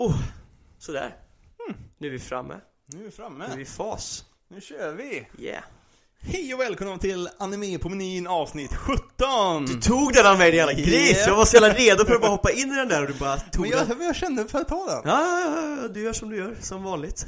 [0.00, 0.16] Oh,
[0.78, 1.16] sådär.
[1.98, 2.60] Nu är vi framme.
[2.86, 3.52] Nu är vi Nu är framme.
[3.56, 4.24] vi i fas.
[4.48, 5.26] Nu kör vi.
[5.38, 5.64] Yeah.
[6.20, 9.66] Hej och välkomna till Anime på menyn avsnitt 17!
[9.66, 10.88] Du tog den av mig din jävla gris!
[11.16, 11.28] Yeah.
[11.28, 13.14] Jag var så jävla redo för att bara hoppa in i den där och du
[13.14, 13.88] bara tog Men den.
[13.88, 15.02] jag, men jag kände för att ta den.
[15.04, 15.40] Ja,
[15.82, 17.26] ja, du gör som du gör, som vanligt.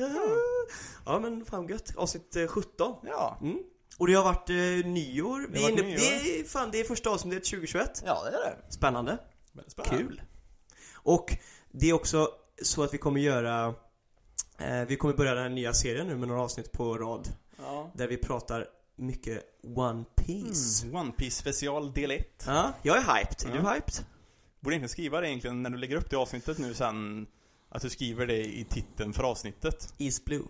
[1.06, 1.96] Ja men fan gött.
[1.96, 2.94] Avsnitt eh, 17.
[3.06, 3.38] Ja.
[3.42, 3.58] Mm.
[3.98, 5.40] Och det har varit eh, nyår.
[5.40, 5.98] Det Vi är varit inne, nyår.
[5.98, 8.02] det är fan, det är första avsnittet 2021.
[8.06, 8.72] Ja, det är det.
[8.72, 9.18] Spännande.
[9.68, 9.98] Spännande.
[10.04, 10.22] Kul.
[10.94, 11.36] Och
[11.72, 12.28] det är också
[12.64, 13.74] så att vi kommer göra
[14.58, 17.90] eh, Vi kommer börja den här nya serien nu med några avsnitt på rad Ja.
[17.94, 18.66] Där vi pratar
[18.96, 19.42] mycket
[19.76, 20.96] One Piece Mm.
[20.96, 22.44] One Piece special del 1.
[22.46, 23.50] Ja, jag är hyped.
[23.50, 23.62] Är Ja.
[23.62, 23.94] du hyped?
[24.60, 27.26] Borde egentligen skriva det egentligen när du lägger upp det avsnittet nu sen.
[27.68, 29.94] Att du skriver det i titeln för avsnittet.
[29.98, 30.42] Is Blue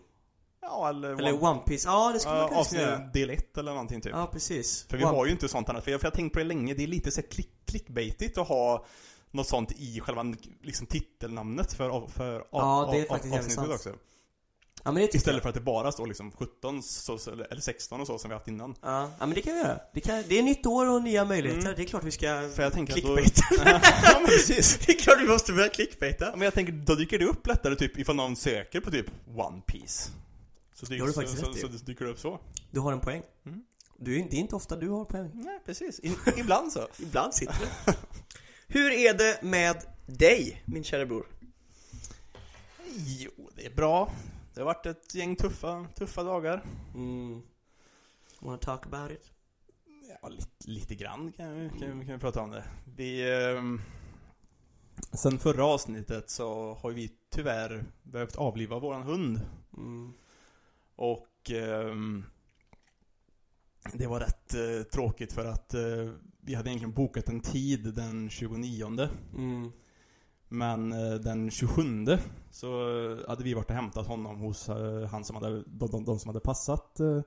[0.60, 1.10] Ja, eller...
[1.10, 4.12] Eller One Piece, ja det skulle man kunna avsnitt göra del 1 eller någonting typ.
[4.12, 6.16] Ja precis För vi One- har ju inte sånt annat, för jag, för jag har
[6.16, 8.84] tänkt på det länge, det är lite så här klick, clickbaitigt att ha
[9.32, 13.70] något sånt i själva liksom, titelnamnet för, för Ja, det är faktiskt av- jävligt sant.
[13.72, 13.92] också.
[14.84, 17.18] Ja men det Istället jag för att det bara står liksom 17 så,
[17.50, 18.74] eller 16 och så som vi haft innan.
[18.82, 19.10] ja.
[19.18, 21.62] ja men det kan vi göra det, kan, det är nytt år och nya möjligheter,
[21.62, 21.74] Mm.
[21.76, 23.42] det är klart vi ska För jag tänker att då- clickbaita
[24.04, 24.78] ja, men precis.
[24.86, 27.46] Det är klart vi måste börja clickbaita Ja, Men jag tänker, då dyker det upp
[27.46, 30.10] lättare typ ifall någon söker på typ One Piece.
[30.74, 32.40] Så, dyker, Det så, så, så, dyker det upp så.
[32.70, 33.62] Du har en poäng Mm.
[33.98, 36.00] du, Det är inte ofta du har poäng Nej, precis.
[36.00, 36.88] I, ibland så.
[36.98, 37.54] Ibland sitter
[37.86, 37.94] det.
[38.74, 41.26] Hur är det med dig, min kära bror?
[42.96, 44.12] Jo, det är bra.
[44.54, 46.64] Det har varit ett gäng tuffa, tuffa dagar.
[46.94, 47.42] Mm.
[48.40, 49.30] Wanna talk about it?
[50.08, 52.64] Ja, lite, lite grann kan vi, kan, vi, kan vi prata om det.
[52.96, 53.32] Vi...
[53.32, 53.80] ehm,
[55.12, 59.40] sen förra avsnittet så har vi tyvärr behövt avliva våran hund.
[59.76, 60.12] Mm.
[60.96, 61.50] Och...
[61.50, 62.24] ehm,
[63.92, 68.30] det var rätt eh, tråkigt för att eh, vi hade egentligen bokat en tid den
[68.30, 69.72] 29 Mm.
[70.48, 71.82] Men eh, den 27
[72.50, 76.04] så eh, hade vi varit och hämtat honom hos eh, han som hade, de, de,
[76.04, 77.20] de som hade passat eh,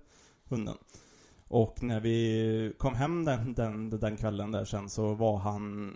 [0.49, 0.77] hunden.
[1.47, 5.93] Och när vi kom hem den, den, den kvällen där sen så var han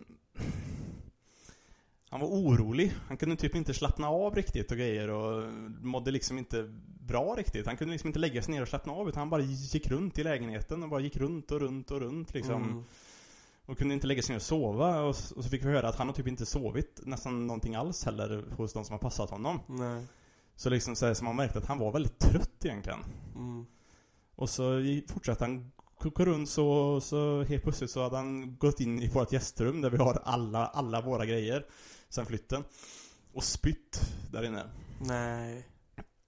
[2.10, 2.94] Han var orolig.
[3.08, 6.64] Han kunde typ inte slappna av riktigt och grejer och mådde liksom inte
[7.00, 7.68] bra riktigt.
[7.68, 10.20] Han kunde liksom inte lägga sig ner och slappna av utan han bara gick runt
[10.20, 12.64] i lägenheten och bara gick runt och runt och runt liksom.
[12.64, 12.84] Mm.
[13.66, 15.96] Och kunde inte lägga sig ner och sova och, och så fick vi höra att
[15.96, 19.60] han har typ inte sovit nästan någonting alls heller hos de som har passat honom.
[19.68, 20.06] Nej.
[20.56, 23.00] Så liksom så, här, så man märkte att han var väldigt trött egentligen.
[23.36, 23.66] Mm.
[24.36, 29.02] Och så fortsatte han gå runt så, så helt plötsligt så hade han gått in
[29.02, 31.66] i vårt gästrum där vi har alla, alla våra grejer
[32.10, 32.64] sen flytten.
[33.34, 34.70] Och spytt där inne.
[35.00, 35.68] Nej.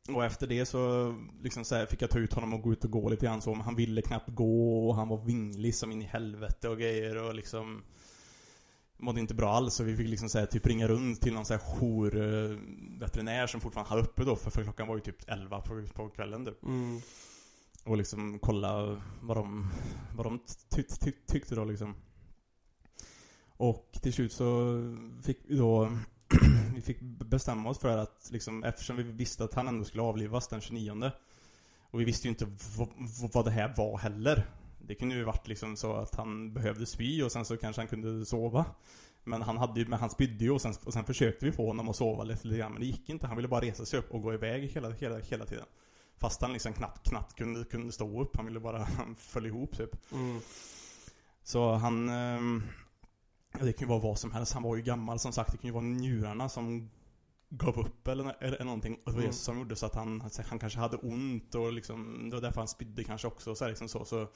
[0.09, 2.85] Och efter det så liksom så här, fick jag ta ut honom och gå ut
[2.85, 5.91] och gå lite grann så, men han ville knappt gå och han var vinglig som
[5.91, 7.83] in i helvete och grejer och liksom
[9.01, 11.45] Mådde inte bra alls så vi fick liksom så här, typ ringa runt till någon
[11.45, 12.57] så här jour eh,
[12.99, 16.09] veterinär som fortfarande hade uppe då för, för klockan var ju typ 11 på, på
[16.09, 16.63] kvällen typ.
[16.63, 17.01] Mm.
[17.83, 19.71] Och liksom kolla vad de,
[20.15, 21.95] vad de ty, ty, tyckte då liksom.
[23.61, 24.79] Och till slut så
[25.23, 25.91] fick vi då
[26.75, 30.47] Vi fick bestämma oss för att liksom eftersom vi visste att han ändå skulle avlivas
[30.47, 31.11] den 29
[31.91, 32.47] Och vi visste ju inte
[33.33, 34.47] vad, det här var heller
[34.79, 37.88] Det kunde ju varit liksom så att han behövde spy och sen så kanske han
[37.88, 38.66] kunde sova
[39.23, 41.67] Men han hade ju, men han spydde ju och sen, och sen försökte vi få
[41.67, 43.99] honom att sova lite, lite grann men det gick inte Han ville bara resa sig
[43.99, 45.66] upp och gå iväg hela, hela, hela tiden
[46.17, 48.35] Fast han liksom knappt, knappt kunde, kunde stå upp.
[48.35, 50.11] Han ville bara, han föll ihop typ.
[50.11, 50.39] Mm.
[51.43, 52.63] Så han, ehm,
[53.59, 54.53] det kan ju vara vad som helst.
[54.53, 55.51] Han var ju gammal som sagt.
[55.51, 56.89] Det kan ju vara njurarna som
[57.50, 58.94] gav upp eller, eller någonting.
[59.06, 59.34] Och det var Mm.
[59.34, 62.67] som gjorde så att han, han kanske hade ont och liksom, det var därför han
[62.67, 63.56] spydde kanske också.
[63.56, 64.28] Så, här, liksom så, så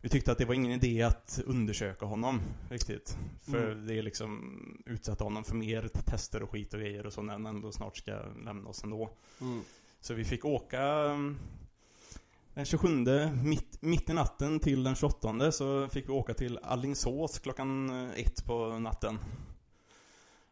[0.00, 3.18] vi tyckte att det var ingen idé att undersöka honom riktigt.
[3.42, 3.86] För Mm.
[3.86, 7.32] det är liksom utsätta honom för mer tester och skit och grejer och så när
[7.32, 8.12] han ändå snart ska
[8.44, 9.10] lämna oss ändå.
[9.40, 9.60] Mm.
[10.00, 10.80] Så vi fick åka
[12.58, 13.04] den 27,
[13.42, 18.20] mitt, mitt i natten till den 28 så fick vi åka till Allingsås klockan eh,
[18.20, 19.18] ett på natten.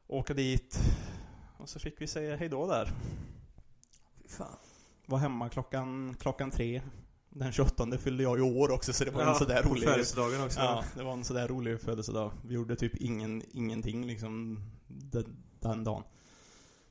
[0.07, 0.79] Åka dit
[1.59, 2.93] och så fick vi säga hejdå där.
[4.23, 4.57] Fy fan.
[5.07, 6.83] Var hemma klockan, klockan tre.
[7.31, 10.61] Den 28 fyllde jag i år också så det var en sådär rolig födelsedagen också.
[10.61, 12.33] Ja, det var en sådär rolig födelsedag.
[12.45, 16.03] Vi gjorde typ ingen, ingenting liksom den, den dagen.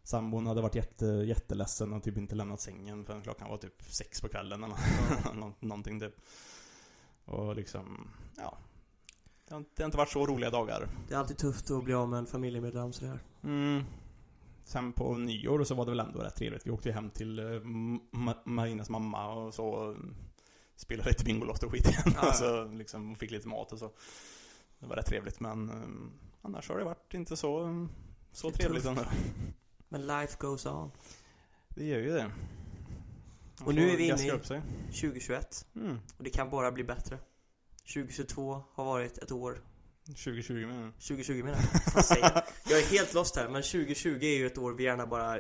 [0.06, 4.22] Sambon hade varit jätte, jätteledsen och typ inte lämnat sängen förrän klockan var typ sex
[4.22, 4.78] på kvällen eller
[5.34, 6.16] nå- någonting typ.
[7.26, 8.08] Och liksom,
[8.38, 8.58] ja.
[9.48, 10.90] Det har, det har inte varit så roliga dagar.
[11.08, 13.20] Det är alltid tufft att bli av med en familjemedlem sådär.
[13.44, 13.84] Mm.
[14.64, 16.68] Sen på nyår så var det väl ändå rätt trevligt.
[16.68, 19.96] Vi åkte ju hem till eh, Ma- Marinas mamma och så
[20.76, 22.14] spelade lite Bingolotto och skit igen.
[22.22, 23.92] Ja, och så liksom fick lite mat och så.
[24.80, 25.76] Det var rätt trevligt men eh,
[26.42, 27.88] annars har det varit inte så,
[28.32, 29.02] så trevligt ändå.
[29.90, 30.92] Men life goes on.
[31.70, 32.32] Det gör ju det.
[33.60, 34.62] Man Och nu är vi inne i- upp sig.
[34.92, 35.66] 2021.
[35.76, 35.98] Mm.
[36.18, 37.18] Och det kan bara bli bättre.
[37.94, 39.62] 2022 har varit ett år
[40.06, 40.94] 2020 menar jag.
[41.00, 41.58] 2020 menar
[42.22, 42.44] jag?
[42.70, 45.40] Jag är helt lost här, men 2020 är ju ett år vi gärna bara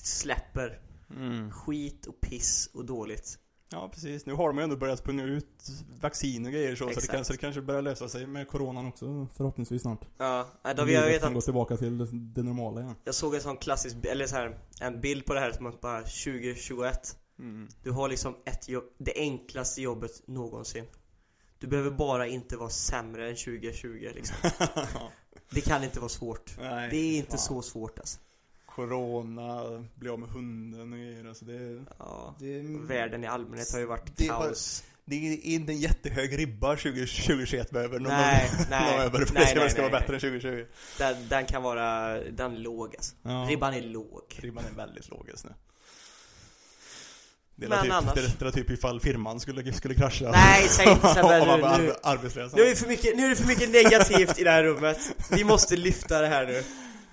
[0.00, 0.80] släpper
[1.10, 1.50] Mm.
[1.50, 3.38] skit och piss och dåligt.
[3.74, 5.68] Ja precis, nu har de ju ändå börjat spunna ut
[6.00, 7.12] vaccin och grejer så, så det, Exakt.
[7.12, 10.00] kan, så det kanske börjar lösa sig med coronan också förhoppningsvis snart.
[10.18, 12.94] Ja, nej, då vi, jag Livet vet kan gå tillbaka till det, det normala igen.
[13.04, 15.80] jag såg en sån klassisk, eller så här, en bild på det här som att
[15.80, 17.68] bara 2021 Mm.
[17.82, 20.84] Du har liksom ett jobb, det enklaste jobbet någonsin
[21.58, 24.36] Du behöver bara inte vara sämre än 2020 liksom
[25.50, 27.38] Det kan inte vara svårt Nej, Det är inte fan.
[27.38, 28.18] så svårt alltså
[28.74, 29.62] Corona,
[29.94, 33.86] bli av med hunden och grejer alltså det, Ja, det, världen i allmänhet har ju
[33.86, 38.66] varit Det kaos det är inte en jättehög ribba 20, 2021 behöver någon Nej, någon
[38.70, 40.64] nej, över för nej, det ska, nej, ska vara nej, bättre än 2020.
[40.98, 43.46] den, den kan vara, den är låg alltså Ja.
[43.50, 45.50] Ribban är låg Ribban är väldigt låg just nu.
[47.56, 50.30] Det är Men typ, annars- det är- typ ifall firman skulle, skulle krascha.
[50.30, 51.06] Nej, säg inte
[51.60, 52.54] man nu, nu, arbe- arbetslös.
[52.54, 54.98] nu, är det för mycket, nu är det för mycket negativt i det här rummet
[55.30, 56.62] Vi måste lyfta det här nu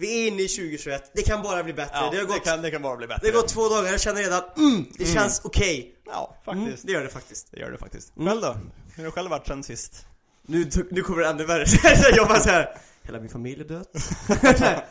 [0.02, 2.50] Vi är inne i 2021, det kan bara bli bättre Ja, Det har gått, det,
[2.50, 3.20] kan, det kan bara bli bättre.
[3.28, 5.16] det har gått två dagar, jag känner redan mm, det Mm.
[5.16, 6.86] känns okej Ja, mm, faktiskt.
[6.88, 8.16] Det gör det faktiskt Det gör det faktiskt.
[8.18, 8.28] Mm.
[8.28, 8.48] Själv då?
[8.96, 10.06] Hur har du själv varit sen sist?
[10.46, 11.66] Nu, nu kommer det ännu värre,
[12.16, 13.88] jag bara såhär Hela min familj är död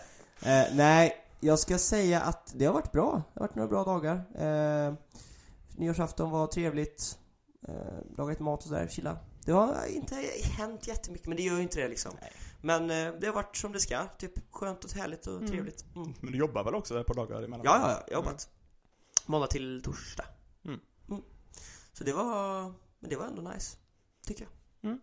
[0.43, 3.85] eh, Nej, jag ska säga att det har varit bra Det har varit några bra
[3.85, 4.95] dagar eh,
[5.77, 7.19] Nyårsafton var trevligt
[7.69, 7.75] eh,
[8.19, 10.15] Lagat mat och sådär, chilla Det har inte
[10.59, 12.33] hänt jättemycket men det gör ju inte det liksom Nej.
[12.63, 15.49] Men eh, det har varit som det ska, typ skönt och härligt och Mm.
[15.51, 16.15] trevligt mm.
[16.21, 17.61] Men du jobbar väl också ett par dagar emellan?
[17.65, 18.49] Ja, ja, ja, jag har jobbat
[19.27, 20.25] Måndag till torsdag
[20.65, 20.81] Mm.
[21.93, 22.63] Så det var,
[23.01, 23.77] men det var ändå nice
[24.27, 24.51] Tycker jag
[24.91, 25.01] Mm.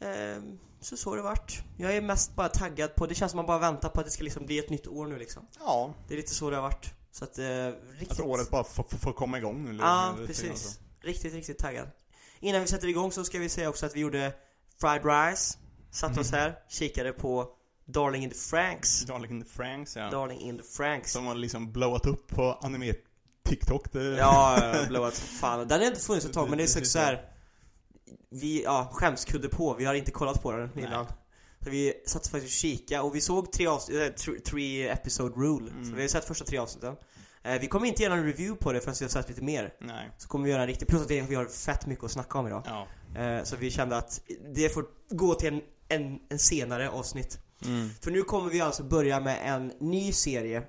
[0.00, 3.36] Ehm, Så så har det varit Jag är mest bara taggad på, det känns som
[3.36, 5.94] man bara väntar på att det ska liksom bli ett nytt år nu liksom Ja,
[6.08, 7.44] Det är lite så det har varit Så att, eh,
[7.98, 9.76] riktigt att året bara får, komma igång nu.
[9.80, 10.80] Ja, lite- lite grann precis.
[11.00, 11.88] Riktigt, riktigt taggad
[12.40, 14.32] Innan vi sätter igång så ska vi säga också att vi gjorde
[14.80, 15.58] Fried Rice
[15.90, 16.40] Satt oss Mhm.
[16.40, 17.48] här, kikade på
[17.84, 20.10] Darling in the Franks Darling in the Franks, ja.
[20.10, 22.92] Darling in the Franks Som har liksom blowat upp på anime
[23.44, 23.92] TikTok.
[23.92, 24.04] Det...
[24.04, 25.68] Ja, blowat fan.
[25.68, 27.30] Den har inte funnits ett tag men det är så, så här.
[28.30, 29.74] Vi, ja, skämskudde på.
[29.74, 30.84] Vi har inte kollat på den Nej.
[30.84, 31.06] innan.
[31.64, 35.34] Så vi satt faktiskt och kika och vi såg tre avsnitt, äh, thr- three episode
[35.34, 35.70] rule.
[35.70, 35.84] Mm.
[35.84, 36.96] Så vi har sett första tre avsnitten.
[37.42, 39.74] Eh, vi kommer inte göra en review på det förrän vi har sett lite mer.
[39.80, 40.10] Nej.
[40.18, 42.46] Så kommer vi göra en riktig, plus att vi har fett mycket att snacka om
[42.46, 42.62] idag.
[42.66, 42.86] Ja.
[43.22, 44.20] Eh, så vi kände att
[44.54, 47.38] det får gå till en, en, en senare avsnitt.
[47.64, 47.90] Mm.
[48.02, 50.62] För nu kommer vi alltså börja med en ny serie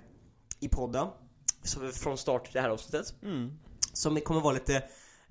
[0.59, 1.07] i podden.
[1.63, 3.13] Så från start till det här avsnittet.
[3.23, 3.51] Mm.
[3.93, 4.75] Som kommer vara lite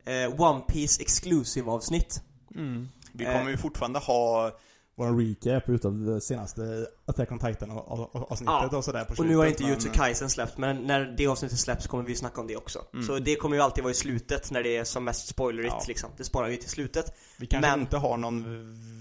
[0.05, 2.23] eh, One Piece exclusive avsnitt
[2.55, 2.89] Mm.
[3.13, 3.33] Vi Eh.
[3.39, 4.59] kommer ju fortfarande ha
[4.99, 8.77] vår recap utav det senaste Attack on Titan och- och- och- avsnittet Ja.
[8.79, 9.31] och sådär på Och slutet.
[9.31, 12.47] nu har inte Jutsu Kaisen släppt men när det avsnittet släpps kommer vi snacka om
[12.47, 13.07] det också Mm.
[13.07, 15.85] Så det kommer ju alltid vara i slutet när det är som mest spoilerigt Ja.
[15.89, 18.45] liksom Det sparar vi till slutet Vi kanske men- inte har någon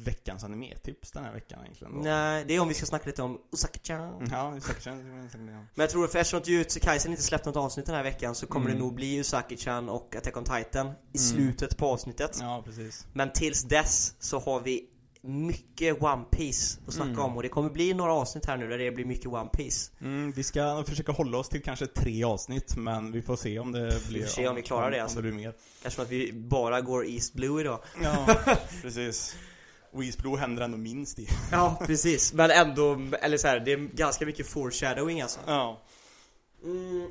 [0.03, 1.93] veckans anime-tips den här veckan egentligen.
[1.93, 1.99] då.
[1.99, 4.91] Nej, det är om vi ska snacka lite om Ja, säkert, säkert, ja.
[5.35, 8.35] Men jag tror för eftersom att Jutsu Kaisen inte släppt något avsnitt den här veckan
[8.35, 8.77] så kommer Mm.
[8.77, 10.95] det nog bli Usaki-chan och Attack on Titan i Mm.
[11.13, 13.07] slutet på avsnittet Ja, precis.
[13.13, 14.85] Men tills dess så har vi
[15.25, 17.21] mycket One Piece att snacka Mm.
[17.25, 19.91] om och det kommer bli några avsnitt här nu där det blir mycket One Piece
[20.01, 23.71] Mm, vi ska försöka hålla oss till kanske tre avsnitt, men vi får se om
[23.71, 24.21] det blir...
[24.21, 25.19] får se om vi klarar det, om, alltså.
[25.19, 25.53] Om det blir mer.
[25.83, 28.35] Eftersom att vi bara går East Blue idag Ja,
[28.81, 29.35] precis.
[29.91, 31.27] Och Isbro händer ändå minst i.
[31.51, 32.33] Ja, precis.
[32.33, 35.39] Men ändå, eller så här, det är ganska mycket foreshadowing alltså.
[35.47, 35.81] Ja.
[36.63, 37.07] Mm.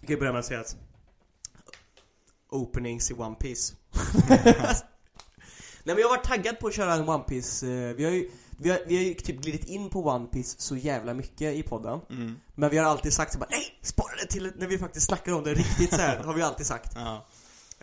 [0.00, 0.76] Jag kan börja med att säga att
[2.48, 3.74] Openings i One Piece
[5.90, 8.10] Nej men jag har varit taggad på att köra en One Piece eh, Vi har
[8.10, 11.54] ju, vi har, vi har ju typ glidit in på One Piece så jävla mycket
[11.54, 12.36] i podden Mm.
[12.54, 15.32] Men vi har alltid sagt så bara nej, spara det till när vi faktiskt snackar
[15.32, 17.26] om det riktigt så här har vi alltid sagt Ja.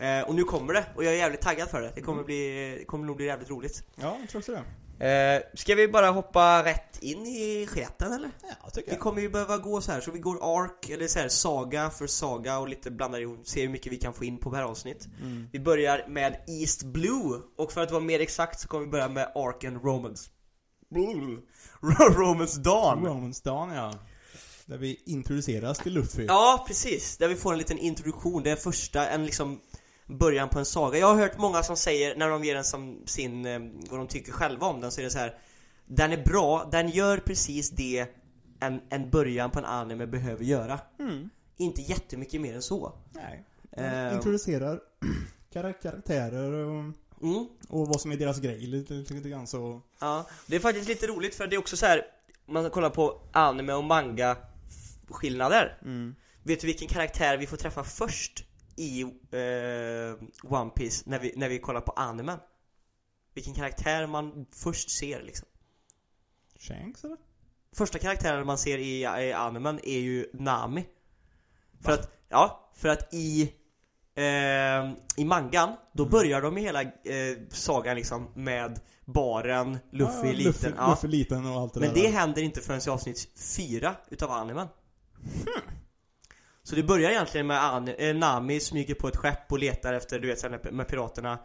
[0.04, 2.74] eh, Och nu kommer det, och jag är jävligt taggad för det Det kommer, bli,
[2.78, 4.62] det kommer nog bli jävligt roligt Ja, jag tror också det.
[5.00, 8.30] Eh, ska vi bara hoppa rätt in i sketen eller?
[8.62, 11.18] Ja, tycker Vi kommer ju behöva gå så här, så vi går ark, eller så
[11.18, 14.38] här, saga för saga och lite blandar ihop, ser hur mycket vi kan få in
[14.38, 15.48] på per avsnitt Mm.
[15.52, 19.08] Vi börjar med East Blue, och för att vara mer exakt så kommer vi börja
[19.08, 20.30] med Ark and Romans
[22.16, 23.94] Romans Dawn Romans Dawn, ja.
[24.66, 26.24] Där vi introduceras till Luffy.
[26.24, 29.60] Ja, precis, där vi får en liten introduktion, det är första, en liksom
[30.08, 33.02] början på en saga Jag har hört många som säger, när de ger den som
[33.06, 33.58] sin, eh,
[33.90, 35.38] vad de tycker själva om den, så är det så här.
[35.86, 38.06] Den är bra, den gör precis det
[38.60, 41.30] en, en början på en anime behöver göra Mm.
[41.56, 43.44] Inte jättemycket mer än så Nej.
[43.72, 44.80] Eh, Introducerar
[45.52, 46.84] kar- karaktärer och,
[47.22, 49.82] mm, och vad som är deras grej lite, lite, lite grann så.
[50.00, 52.02] Ja, det är faktiskt lite roligt för det är också så här.
[52.46, 54.36] man kollar på anime och manga
[55.08, 55.78] skillnader.
[55.82, 56.14] Mm.
[56.42, 58.44] Vet du vilken karaktär vi får träffa först
[58.78, 62.38] i eh, One Piece när vi, när vi kollar på animen?
[63.34, 65.48] Vilken karaktär man först ser liksom.
[66.58, 67.16] Shanks eller?
[67.72, 70.86] Första karaktären man ser i, i animen är ju Nami.
[71.80, 73.52] För att, ja, för att i
[74.14, 76.10] eh, i mangan, då Mm.
[76.10, 76.88] börjar de hela eh,
[77.50, 80.44] sagan liksom med baren, Luffy ja, liten.
[80.44, 80.90] Luffy, ja.
[80.90, 82.02] Luffy liten och allt det Men där.
[82.02, 84.68] det händer inte förrän i avsnitt 4 utav animen.
[86.68, 90.18] Så det börjar egentligen med An- eh, Nami smyger på ett skepp och letar efter,
[90.18, 91.38] du vet, sen med, piraterna.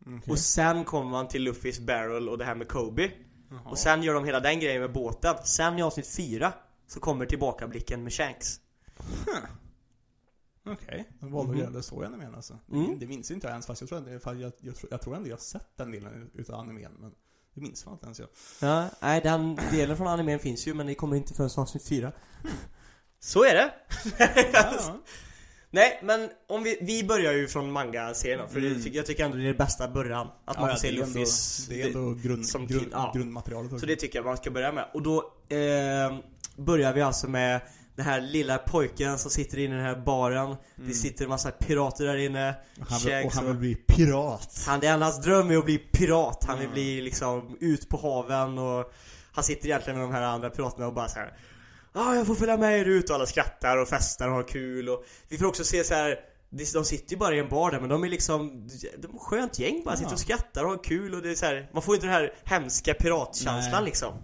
[0.00, 0.20] Okej.
[0.32, 3.10] Och sen kommer man till Luffys barrel och det här med Kobe.
[3.50, 3.60] Jaha.
[3.64, 5.34] Och sen gör de hela den grejen med båten.
[5.44, 6.52] Sen i avsnitt 4
[6.86, 8.60] så kommer tillbakablicken med Shanks.
[10.66, 11.60] Okej, de valde Mhm.
[11.60, 12.58] göra det så i animen alltså.
[12.72, 12.98] Mm.
[12.98, 15.16] Det minns inte jag ens fast jag tror, ändå, jag, jag, jag, tror- jag tror
[15.16, 17.10] ändå jag har sett den delen utav animen men
[17.54, 18.28] det minns fan inte ens jag.
[18.60, 22.12] Ja, nej den delen från animen finns ju men det kommer inte förrän avsnitt 4.
[23.20, 23.70] Så är det!
[24.52, 24.96] Ja,
[25.70, 28.82] Nej, men om vi, vi börjar ju från manga-serien för Mm.
[28.92, 30.28] jag tycker ändå det är det bästa början.
[30.44, 31.66] Att man ja, får se Luffys...
[31.68, 33.12] det är ändå grund, som grund, ja.
[33.16, 33.80] grundmaterialet också.
[33.80, 34.84] Så det tycker jag man ska börja med.
[34.94, 35.16] Och då
[35.48, 36.18] eh,
[36.56, 37.60] börjar vi alltså med
[37.96, 40.56] den här lilla pojken som sitter inne i den här baren.
[40.76, 42.54] Det sitter en massa pirater där inne.
[42.80, 44.64] och han, vill, och han vill bli pirat.
[44.66, 46.44] Han, det är hans dröm är att bli pirat.
[46.46, 46.74] Han vill Mm.
[46.74, 48.92] bli liksom ut på haven och
[49.32, 51.32] han sitter egentligen med de här andra piraterna och bara så här.
[51.98, 54.42] Ja, ah, jag får följa med er ut och alla skrattar och festar och har
[54.48, 56.18] kul och vi får också se så här.
[56.50, 59.58] de- sitter ju bara i en bar där men de är liksom De är skönt
[59.58, 59.96] gäng bara, Ja.
[59.96, 62.14] sitter och skrattar och har kul och det är så här, Man får inte den
[62.14, 63.84] här hemska piratkänslan Nej.
[63.84, 64.14] liksom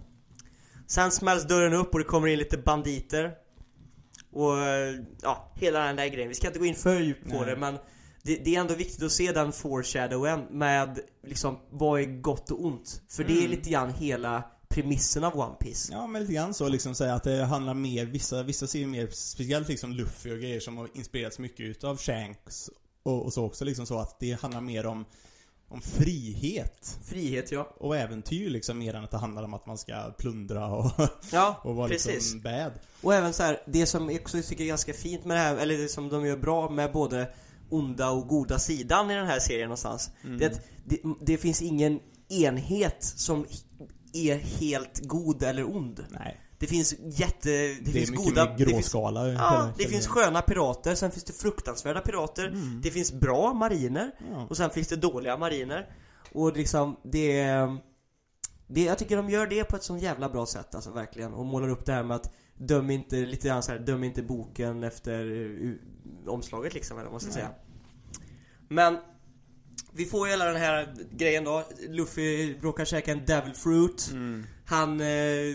[0.86, 3.32] Sen smälls dörren upp och det kommer in lite banditer
[4.32, 4.52] Och
[5.22, 6.28] ja, hela den där grejen.
[6.28, 7.46] Vi ska inte gå in för djupt på Nej.
[7.46, 7.78] det men
[8.22, 12.64] det, det är ändå viktigt att se den foreshadowen med liksom vad är gott och
[12.64, 13.02] ont.
[13.10, 13.50] För det är Mm.
[13.50, 14.42] lite grann hela
[14.74, 15.92] premissen av One Piece.
[15.92, 18.86] Ja men lite grann så liksom säga att det handlar mer, vissa, vissa ser ju
[18.86, 22.70] mer, speciellt liksom Luffy och grejer som har inspirerats mycket utav Shanks
[23.02, 25.04] och, och så också liksom så att det handlar mer om,
[25.68, 27.74] om frihet Frihet ja.
[27.76, 30.92] och äventyr liksom mer än att det handlar om att man ska plundra och,
[31.32, 32.14] Ja, och vara precis.
[32.14, 32.72] liksom bad.
[33.02, 35.56] Och även så här, det som jag också tycker är ganska fint med det här,
[35.56, 37.28] eller det som de gör bra med både
[37.70, 40.10] onda och goda sidan i den här serien någonstans.
[40.24, 40.38] Mm.
[40.38, 43.46] Det det, det finns ingen enhet som
[44.14, 46.04] är helt god eller ond.
[46.10, 46.40] Nej.
[46.58, 47.48] Det finns jätte...
[47.48, 48.44] Det, Det, finns mycket goda...
[48.44, 49.28] mer det finns, gråskala.
[49.28, 52.46] ja, det finns sköna pirater, sen finns det fruktansvärda pirater.
[52.46, 52.80] Mm.
[52.82, 54.10] Det finns bra mariner.
[54.30, 54.46] Ja.
[54.50, 55.88] Och sen finns det dåliga mariner.
[56.32, 57.78] Och liksom, det är...
[58.66, 61.34] Det, jag tycker de gör det på ett så jävla bra sätt alltså verkligen.
[61.34, 64.22] Och målar upp det här med att döm inte, lite grann så här, döm inte
[64.22, 65.74] boken efter uh,
[66.26, 67.50] omslaget liksom, eller vad man ska säga.
[68.68, 68.98] Men
[69.96, 71.64] vi får ju hela den här grejen då.
[71.88, 74.10] Luffy råkar käka en devil fruit.
[74.12, 74.46] Mm.
[74.66, 75.06] Han eh,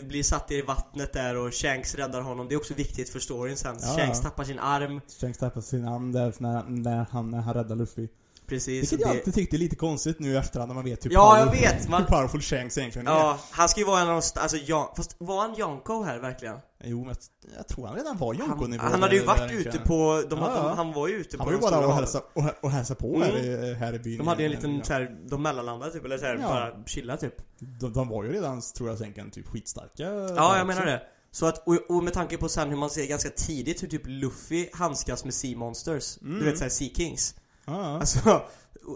[0.04, 2.48] blir satt i vattnet där och Shanks räddar honom.
[2.48, 3.78] Det är också viktigt för storyn sen.
[3.82, 4.30] Ja, Shanks ja.
[4.30, 5.02] tappar sin arm.
[5.22, 8.08] Shanks tappar sin arm där när, när, han, när han räddar Luffy.
[8.50, 8.82] Precis.
[8.84, 11.12] Vilket jag det- alltid tyckte är lite konstigt nu i efterhand när man vet hur
[11.14, 13.12] Ja, jag powerful, vet, man- hur powerful Shanks egentligen är.
[13.12, 14.40] Ja, han ska ju vara en av de...
[14.42, 16.56] Alltså, Jan, fast var han Yonko här verkligen?
[16.84, 17.18] Jo, men jag,
[17.58, 18.84] jag tror han redan var Han, Jonko-nivå.
[18.84, 20.24] han hade ju varit ute på...
[20.30, 20.74] De, Ja, de, ja.
[20.76, 23.16] han var ju ute Han på var ju bara och hälsa, och, och hälsa på
[23.16, 23.22] Mm.
[23.22, 24.18] här, i, här i byn.
[24.18, 26.48] De hade en liten så här, de mellanlandade typ, eller så här, Ja.
[26.48, 27.34] bara chilla typ.
[27.80, 30.04] de, de var ju redan, tror jag, sänken typ skitstarka.
[30.36, 31.02] Ja, jag menar det.
[31.32, 34.70] Så att, och med tanke på sen hur man ser ganska tidigt hur typ Luffy
[34.74, 36.18] handskas med Sea Monsters.
[36.22, 36.40] Mm.
[36.40, 37.36] Du vet såhär Sea Kings.
[37.70, 38.00] Ja.
[38.00, 38.42] Alltså,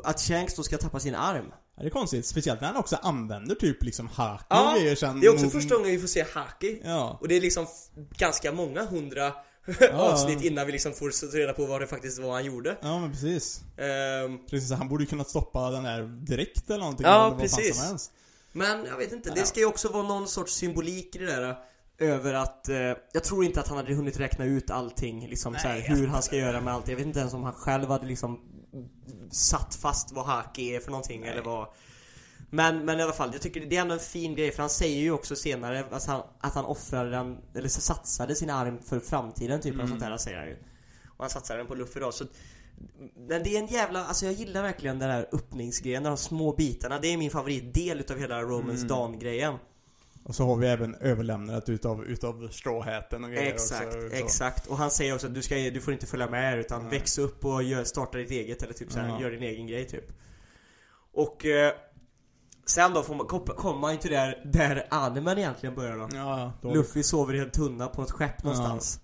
[0.03, 1.45] att Shanks då ska tappa sin arm.
[1.75, 2.25] Ja, det är konstigt.
[2.25, 5.19] Speciellt när han också använder typ liksom haki Ja, och grejer sen.
[5.19, 6.81] Det är också mot- första gången vi får se Haki.
[6.85, 7.17] Ja.
[7.21, 7.67] Och det är liksom
[8.17, 9.33] ganska många hundra
[9.93, 12.77] avsnitt innan vi liksom får reda på vad det faktiskt var han gjorde.
[12.81, 13.61] Ja, men precis.
[13.77, 17.05] Ehm, Precis, han borde ju kunnat stoppa den där direkt eller någonting.
[17.05, 18.11] Ja, eller precis.
[18.51, 21.55] Men jag vet inte, det ska ju också vara någon sorts symbolik i det där
[21.97, 22.75] över att, eh,
[23.13, 26.07] jag tror inte att han hade hunnit räkna ut allting liksom Nej, så här, hur
[26.07, 26.87] han ska göra med allt.
[26.87, 28.39] Jag vet inte ens om han själv hade liksom
[29.31, 31.29] satt fast vad haki är för någonting Nej.
[31.29, 31.67] eller vad
[32.49, 34.69] men, men i alla fall, jag tycker det är ändå en fin grej för han
[34.69, 38.79] säger ju också senare att han, att han offrade den, eller så satsade sin arm
[38.81, 39.85] för framtiden typ, mm.
[39.85, 39.89] Mm.
[39.89, 40.57] sånt där säger han ju.
[41.07, 42.25] Och han satsade den på Luffy då, så
[43.15, 46.99] men det är en jävla, alltså jag gillar verkligen den här öppningsgrejen, de små bitarna.
[46.99, 48.87] Det är min favoritdel utav hela Romans Mm.
[48.87, 49.57] Dawn-grejen.
[50.25, 53.99] Och så har vi även överlämnandet utav, utav stråhäten och grejer Exakt, också.
[54.09, 54.15] så.
[54.15, 54.67] exakt.
[54.67, 56.91] Och han säger också att du, ska, du får inte följa med här utan Nej.
[56.91, 59.21] väx upp och gör, starta ditt eget eller typ så här, Ja.
[59.21, 60.05] gör din egen grej typ.
[61.13, 61.73] Och eh,
[62.65, 66.09] sen då får man, kom- kommer man ju till där, där animen egentligen börjar då.
[66.13, 66.73] Ja, då.
[66.73, 68.99] Luffy sover i en tunna på ett skepp någonstans.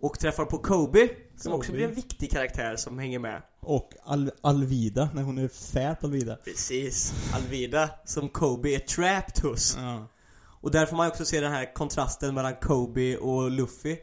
[0.00, 1.76] Och träffar på Kobe, som också Kobe.
[1.78, 3.42] blir en viktig karaktär som hänger med.
[3.60, 6.36] Och Al Alvida, när hon är fät Alvida.
[6.36, 7.12] Precis.
[7.34, 9.76] Alvida, som Kobe är trapped hos.
[9.80, 10.06] Ja.
[10.60, 13.96] Och där får man också se den här kontrasten mellan Kobe och Luffy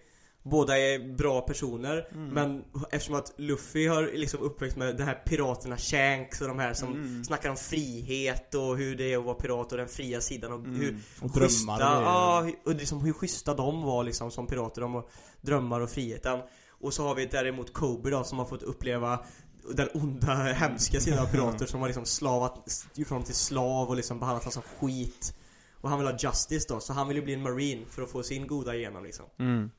[0.46, 5.78] Båda är bra personer Men eftersom att Luffy har liksom uppväxt med de här piraterna
[5.78, 7.24] Shanks och de här som Mm.
[7.24, 10.60] snackar om frihet och hur det är att vara pirat och den fria sidan och
[10.60, 11.02] hur Mm.
[11.22, 12.02] Och schyssta, och grejer.
[12.02, 15.10] ja, hur- och liksom hur schyssta de var liksom som pirater, de och
[15.42, 16.40] drömmar och friheten
[16.82, 19.20] Och så har vi däremot Kobe då som har fått uppleva
[19.76, 23.96] den onda, hemska sidan av pirater som har liksom slavat, gjort honom till slav och
[23.96, 25.36] liksom behandlat honom som skit
[25.84, 28.10] Och han vill ha justice då, så han vill ju bli en marine för att
[28.12, 29.72] få sin goda igenom liksom Mm.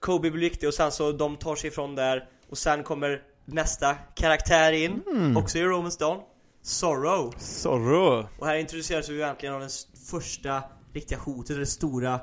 [0.00, 3.94] Kobe blir viktig och sen så de tar sig ifrån där och sen kommer nästa
[3.94, 5.02] karaktär in,
[5.36, 6.20] också i Romans Dawn
[6.62, 8.28] Sorrow Zorro.
[8.38, 9.70] och här introduceras vi egentligen av den
[10.10, 12.20] första riktiga hotet, det stora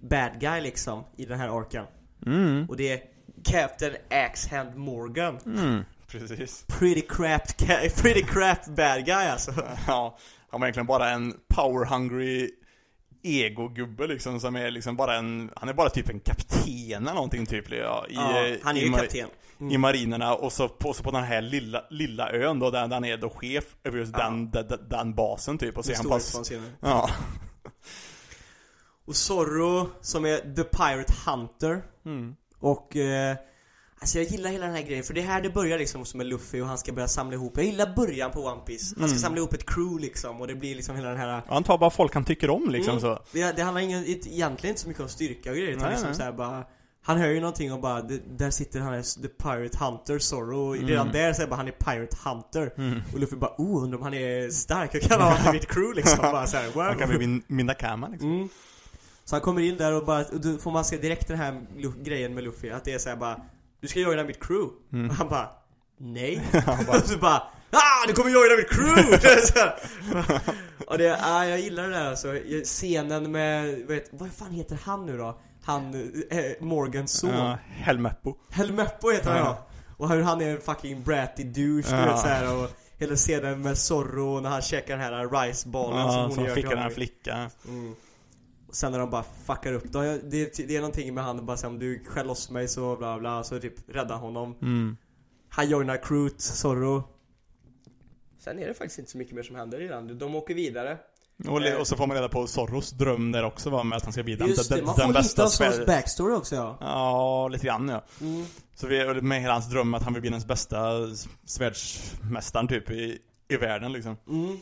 [0.00, 1.84] bad guy liksom i den här arken
[2.26, 2.66] Mm.
[2.68, 3.00] Och det är
[3.44, 5.82] Captain Axehand Morgan Mm.
[6.18, 6.64] Precis.
[6.68, 7.42] Pretty crap,
[7.96, 9.52] pretty crap bad guy alltså
[9.86, 10.18] Ja,
[10.50, 12.50] han var egentligen bara en power hungry
[13.22, 17.46] ego-gubbe liksom som är liksom bara en, han är bara typ en kapten eller någonting
[17.46, 19.28] typ ja, i, Ja, han är ju kapten
[19.60, 19.72] Mm.
[19.72, 23.04] I marinerna och så på, så på den här lilla, lilla ön då där, han
[23.04, 24.24] är då chef över just Ja.
[24.24, 26.52] den, den, den, basen typ och så är han pass.
[26.80, 27.10] Ja.
[29.06, 32.36] Och Zorro som är The Pirate Hunter Mm.
[32.58, 33.36] Och eh,
[34.06, 36.18] Alltså jag gillar hela den här grejen för det är här det börjar liksom som
[36.18, 39.08] med Luffy och han ska börja samla ihop Jag gillar början på One Piece Han
[39.08, 39.18] ska Mm.
[39.18, 41.90] samla ihop ett crew liksom och det blir liksom hela den här Han tar bara
[41.90, 43.00] folk han tycker om liksom Mm.
[43.00, 45.90] så Det, det handlar ingen, egentligen inte så mycket om styrka och grejer utan Nej,
[45.90, 46.16] liksom nej.
[46.16, 46.64] så här bara
[47.02, 48.02] Han hör ju någonting och bara,
[48.36, 52.16] där sitter han The Pirate Hunter Zorro och redan där är bara han är Pirate
[52.24, 53.02] Hunter Mm.
[53.12, 55.94] Och Luffy bara, oh undrar om han är stark, jag kan honom i mitt crew
[55.96, 56.82] liksom bara så här, wow.
[56.84, 58.48] Han kan bli min, min Nakama liksom Mm.
[59.24, 61.66] Så han kommer in där och bara, och då får man se direkt den här
[62.04, 63.40] grejen med Luffy Att det är så här bara
[63.80, 65.10] Du ska joina mitt crew Mm.
[65.10, 65.48] Och han bara
[65.98, 66.42] Nej
[66.88, 68.06] Och så bara Ah!
[68.06, 69.18] Du kommer joina mitt crew!
[69.54, 70.40] Här.
[70.86, 75.06] och det, ah, jag gillar det där alltså Scenen med, vet, vad fan heter han
[75.06, 75.38] nu då?
[75.64, 75.94] Han,
[76.30, 79.66] eh, Morgans son Ja, Helmeppo Helmeppo heter han Ja.
[79.96, 82.04] Och hur han är en fucking bratty douche du Ja.
[82.06, 86.12] vet så här, och Hela scenen med Zorro när han käkar den här riceballen som
[86.18, 86.92] Ja, hon som gör till fickar en honom.
[86.94, 87.94] flicka Mm.
[88.68, 91.24] Och sen när de bara fuckar upp, då, har jag- det, det är någonting med
[91.24, 94.54] han bara säger om du skäller loss mig så bla bla, så typ rädda honom
[94.62, 94.96] mm.
[95.48, 97.04] Han joinar crewet, Zorro
[98.38, 100.98] Sen är det faktiskt inte så mycket mer som händer i den, de åker vidare
[101.48, 104.02] och, le- och så får man reda på Zorros dröm där också va, med att
[104.04, 106.34] han ska bli den, Just den, det, man den får lite bästa av Zorros backstory
[106.34, 108.04] också ja Ja, lite grann ja.
[108.20, 108.44] mm.
[108.74, 110.92] Så vi, med hela hans dröm att han vill bli den bästa
[111.44, 114.16] svärdsmästaren typ i, i världen liksom.
[114.28, 114.56] Mm.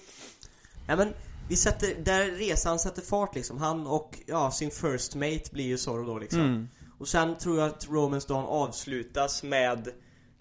[0.89, 1.09] Ja men,
[1.49, 5.79] vi sätter, där resan sätter fart liksom, han och ja, sin first mate blir ju
[5.79, 6.69] Zorro då liksom Mm.
[6.99, 9.89] Och sen tror jag att Romans Dawn avslutas med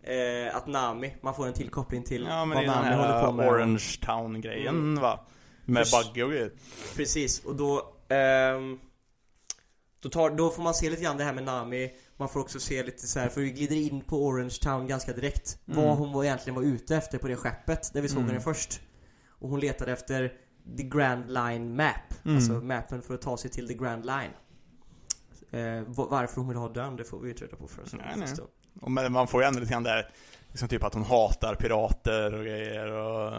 [0.04, 2.96] eh, att Nami, man får en till koppling till Ja men vad är den Nami
[2.96, 5.02] håller på med Orange Town grejen Mm.
[5.02, 5.26] va.
[5.66, 6.52] Med Buggy och grejer.
[6.96, 8.80] Precis, och då ehm,
[10.00, 12.60] då, tar, då får man se lite grann det här med Nami Man får också
[12.60, 15.84] se lite så här, för vi glider in på Orange Town ganska direkt Mm.
[15.86, 18.30] Vad hon var egentligen var ute efter på det skeppet, där vi såg Mm.
[18.30, 18.82] henne först
[19.30, 20.34] Och hon letade efter
[20.78, 21.96] The Grand Line Map
[22.26, 22.38] Mm.
[22.38, 24.32] Alltså mappen för att ta sig till The Grand Line
[25.52, 28.14] eh, va- Varför hon vill ha den, det får vi ju reda på först Nej,
[28.18, 28.28] nej.
[28.82, 30.10] Och men man får ju ändå lite grann där,
[30.50, 33.34] liksom typ att hon hatar pirater och grejer och...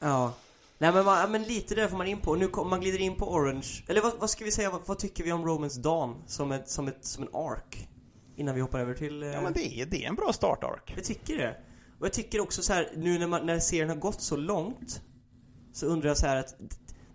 [0.00, 0.32] Ja
[0.78, 3.16] Nej men, man, men lite där får man in på, nu kom, man glider in
[3.16, 6.22] på Orange Eller vad, vad ska vi säga, vad, vad tycker vi om Romans Dawn
[6.26, 7.88] som, ett, som, ett, som en ark?
[8.36, 9.22] Innan vi hoppar över till...
[9.22, 10.92] eh, Ja men det är, det är en bra start-ark.
[10.96, 11.56] Jag tycker det.
[12.00, 15.02] Och jag tycker också så här, nu när, man, när serien har gått så långt
[15.78, 16.54] Så undrar jag så här att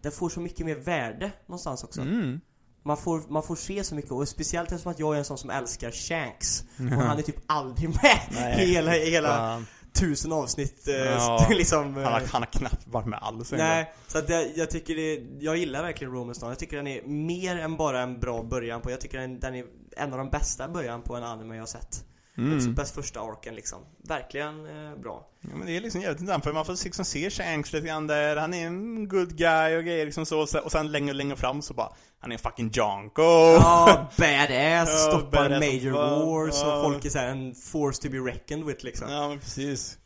[0.02, 2.02] den får så mycket mer värde någonstans också.
[2.02, 2.39] Mm.
[2.84, 5.38] Man, får, man får se så mycket och speciellt eftersom att jag är en sån
[5.38, 6.63] som älskar Shanks.
[6.78, 8.63] Och han är typ aldrig med Nej.
[8.63, 9.65] i hela, i hela Fan.
[9.93, 11.47] tusen avsnitt eh, Ja.
[11.52, 11.97] liksom.
[11.97, 13.52] eh, Han har, han har knappt varit med alls.
[13.52, 16.49] Nej, så att jag, jag tycker det, jag gillar verkligen Romans Dawn.
[16.52, 19.56] Jag tycker den är mer än bara en bra början på, jag tycker den, den
[19.56, 19.65] är
[19.97, 22.06] en av de bästa början på en anime jag har sett.
[22.38, 22.58] Mm.
[22.58, 23.80] Också bäst första arken liksom.
[24.08, 25.28] Verkligen eh, bra.
[25.41, 28.08] Ja, men det är liksom jävligt intressant för man får liksom se Shanks lite grann
[28.08, 31.13] där, han är en good guy och grejer liksom så, och sen- och sen längre,
[31.13, 33.22] längre fram så bara, han är en fucking Jonko!
[33.22, 36.76] Ja, badass, Ja, stoppar badass major wars Ja.
[36.78, 39.10] och folk är såhär en force to be reckoned with liksom.
[39.12, 39.98] Ja men precis.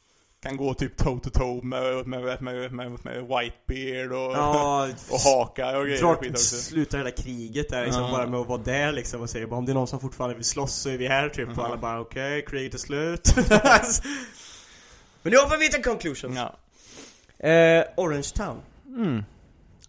[0.44, 5.20] Kan gå typ toe to toe med, med, med, med, med Whitebeard och, Ja, och
[5.20, 6.56] haka och grejer och drar, också.
[6.56, 8.12] slutar hela kriget där liksom Ja.
[8.12, 10.36] bara med att vara där liksom och säger bara om det är någon som fortfarande
[10.36, 11.66] vill slåss så är vi här typ och Ja.
[11.66, 13.34] alla bara okej, kriget är slut.
[15.22, 16.36] Men nu hoppar vi till conclusion.
[16.36, 16.56] Ja.
[17.50, 18.58] Eh, Orange Town.
[18.88, 19.24] Mm.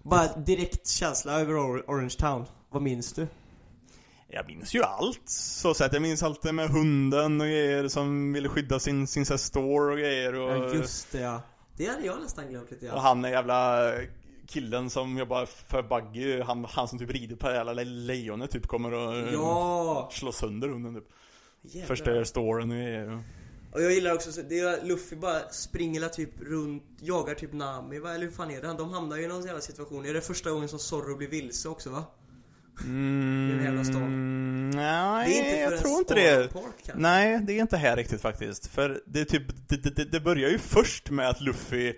[0.03, 2.45] Bara direkt känsla över Or- Orange Town.
[2.71, 3.27] Vad minns du?
[4.31, 8.33] Jag minns ju allt, så att jag minns allt det med hunden och grejer som
[8.33, 11.43] ville skydda sin, sin så här store och grejer och, Ja just det ja.
[11.77, 13.01] Det hade jag nästan glömt lite och grann.
[13.05, 13.93] han är jävla
[14.47, 18.51] killen som jobbar för Buggy, han, han som typ rider på det jävla le- lejonet
[18.51, 20.09] typ kommer och Ja!
[20.13, 21.05] slå sönder hunden typ.
[21.63, 21.87] Jävlar.
[21.87, 23.23] Förstör storyn och grejer.
[23.73, 27.99] Och jag gillar också, så- det är Luffy bara springer typ runt, jagar typ Nami
[27.99, 28.15] va?
[28.15, 28.69] Eller hur fan är det?
[28.79, 30.07] De hamnar ju i någon jävla situation.
[30.07, 32.05] Är det första gången som Zorro blir vilse också va?
[32.85, 34.71] Mm, I den jävla stan.
[34.71, 36.53] Nej, jag tror inte det.
[36.53, 36.93] Kanske.
[36.95, 38.67] Nej, det är inte här riktigt faktiskt.
[38.67, 41.95] För det är typ, det, det, det börjar ju först med att Luffy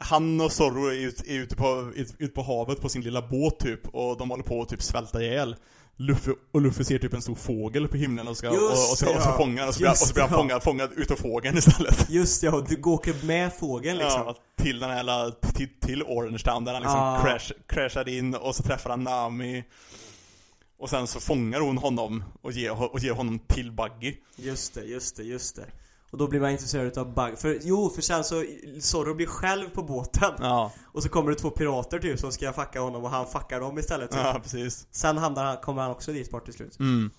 [0.00, 3.22] han och Zorro är, ut, är ute, på, ut, ut på havet på sin lilla
[3.22, 5.56] båt typ och de håller på att typ svälta ihjäl.
[6.00, 8.98] Luffy, och Luffy ser typ en stor fågel på himlen och ska, och, och, Just
[8.98, 9.36] så, det, och så ja.
[9.36, 10.38] fångar och så blir, och Just så blir han ja.
[10.38, 12.10] fångad, fångad utav fågeln istället.
[12.10, 14.22] Just ja, och du går med fågeln liksom.
[14.26, 17.22] Ja, till den här till, till Orange Town där han liksom Ah.
[17.22, 19.64] crash, crashar in och så träffar han Nami
[20.78, 24.84] Och sen så fångar hon honom och ger, och ger honom till Buggy Just det,
[24.84, 25.66] just det, just det.
[26.10, 27.38] Och då blir man intresserad utav Bug.
[27.38, 28.44] För jo, för sen så
[28.80, 30.32] Zorro blir själv på båten.
[30.38, 33.60] Ja, Och så kommer det två pirater typ som ska fucka honom och han fuckar
[33.60, 34.10] dem istället.
[34.10, 34.20] Typ.
[34.22, 36.78] ja precis Sen hamnar han, kommer han också dit bort till slut.
[36.80, 37.10] mm.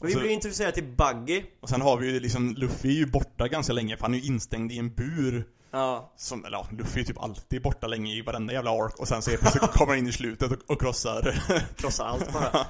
[0.00, 1.42] Och vi Så- blir intresserade till Buggy.
[1.60, 4.18] Och sen har vi ju liksom, Luffy är ju borta ganska länge för han är
[4.18, 6.12] ju instängd i en bur Ja.
[6.16, 9.22] som, eller ja, Luffy är typ alltid borta länge i varenda jävla ark och sen
[9.22, 11.42] så plötsligt kommer han in i slutet och, och krossar
[11.76, 12.66] Krossar allt bara.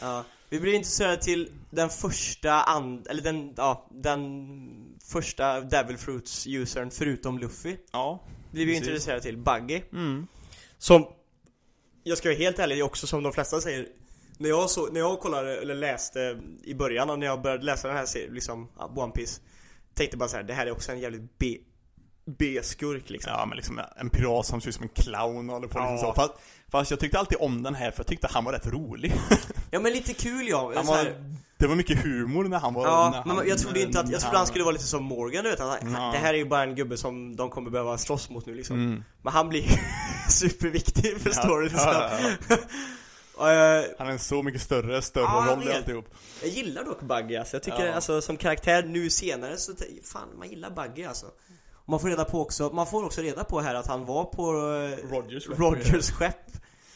[0.00, 0.24] Ja.
[0.48, 4.50] Vi blir intresserade till den första and, eller den, ja, den
[5.10, 7.76] första Devil Fruits usern förutom Luffy.
[7.92, 8.88] Ja, Blir vi Precis.
[8.88, 9.82] intresserade till Buggy.
[9.92, 10.26] mm.
[10.78, 11.06] Som,
[12.02, 13.86] jag ska vara helt ärlig, också som de flesta säger
[14.38, 17.88] När jag, så, när jag kollade, eller läste i början och när jag började läsa
[17.88, 19.40] den här serien, liksom, One Piece
[19.94, 21.58] Tänkte bara så här, det här är också en jävligt B
[22.38, 25.68] B-skurk liksom Ja men liksom en pirat som ser ut som en clown och håller
[25.68, 26.00] på liksom Ja.
[26.00, 26.32] så fast,
[26.70, 29.12] fast jag tyckte alltid om den här för jag tyckte han var rätt rolig
[29.70, 31.14] Ja men lite kul ja, Han var,
[31.56, 34.10] det var mycket humor när han var Ja, när men han, jag trodde inte att,
[34.10, 36.10] jag trodde han skulle vara lite som Morgan du vet, att, Ja.
[36.12, 38.76] det här är ju bara en gubbe som de kommer behöva slåss mot nu liksom
[38.76, 39.04] mm.
[39.22, 39.64] Men han blir
[40.30, 42.10] superviktig för Ja, storyn ja,
[43.78, 46.08] eh, Han är en så mycket större, större Ja, roll i alltihop
[46.42, 47.56] Jag gillar dock Buggy alltså.
[47.56, 47.94] Jag tycker Ja.
[47.94, 49.72] alltså som karaktär nu senare så
[50.12, 51.26] fan man gillar Buggy alltså.
[51.90, 54.42] Man får reda på också, man får också reda på här att han var på
[54.52, 55.48] eh, Rogers.
[55.48, 56.36] Rogers skepp.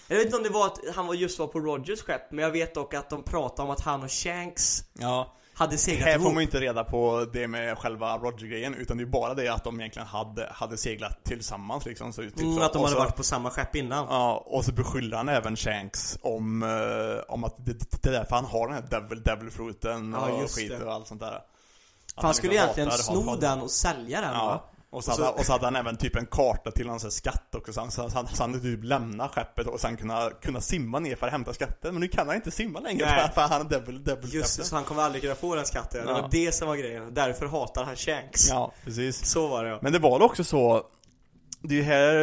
[0.08, 2.44] Jag vet inte om det var att han var just var på Rogers skepp, men
[2.44, 6.12] jag vet dock att de pratade om att han och Shanks Ja, hade seglat här
[6.14, 6.34] får ihop.
[6.34, 9.80] man inte reda på det med själva Roger-grejen utan det är bara det att de
[9.80, 12.62] egentligen hade, hade seglat tillsammans liksom så, typ Mm, så.
[12.62, 14.06] att de Och hade så- varit på samma skepp innan.
[14.10, 18.36] Ja, och så beskyller han även Shanks om, eh, om att det, det är därför
[18.36, 20.84] han har den här devil, devil fruiten Ja, och skit det.
[20.84, 21.40] och allt sånt där
[22.14, 22.90] För han skulle liksom egentligen
[23.24, 24.60] sno den och sälja den va?
[24.94, 26.98] Och så, Och så- hade, och så hade han även typ en karta till någon
[27.02, 29.96] här skatt också så han, så han, så han hade typ lämna skeppet och sen
[29.96, 33.06] kunna, kunna simma ner för att hämta skatten Men nu kan han inte simma längre
[33.06, 33.20] Nej.
[33.26, 35.64] för, för han är devil, devil Just det, så han kommer aldrig kunna få den
[35.66, 36.06] skatten.
[36.06, 36.20] Det Ja.
[36.22, 37.14] var det som var grejen.
[37.14, 38.48] Därför hatar han Shanks.
[38.48, 39.78] Ja, precis Så var det ja.
[39.82, 40.86] Men det var också så
[41.62, 42.14] Det är ju här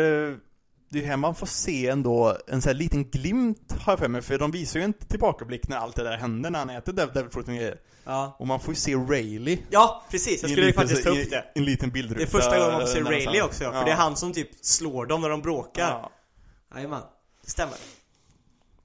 [0.90, 4.08] Det är här man får se ändå en sån här liten glimt har jag för
[4.08, 6.94] mig För de visar ju en tillbakablick när allt det där hände när han äter
[6.94, 10.42] devil, fruiten och grejer Ja, Och man får ju se Rayleigh ja precis.
[10.42, 11.46] Jag skulle liten- faktiskt ta upp det.
[11.56, 13.92] i En liten bildruta Det är första gången man får se Rayleigh också, för det
[13.92, 15.90] är han som typ slår dem när de bråkar.
[15.90, 16.12] ja.
[16.76, 17.02] Jajamän,
[17.46, 17.76] det stämmer.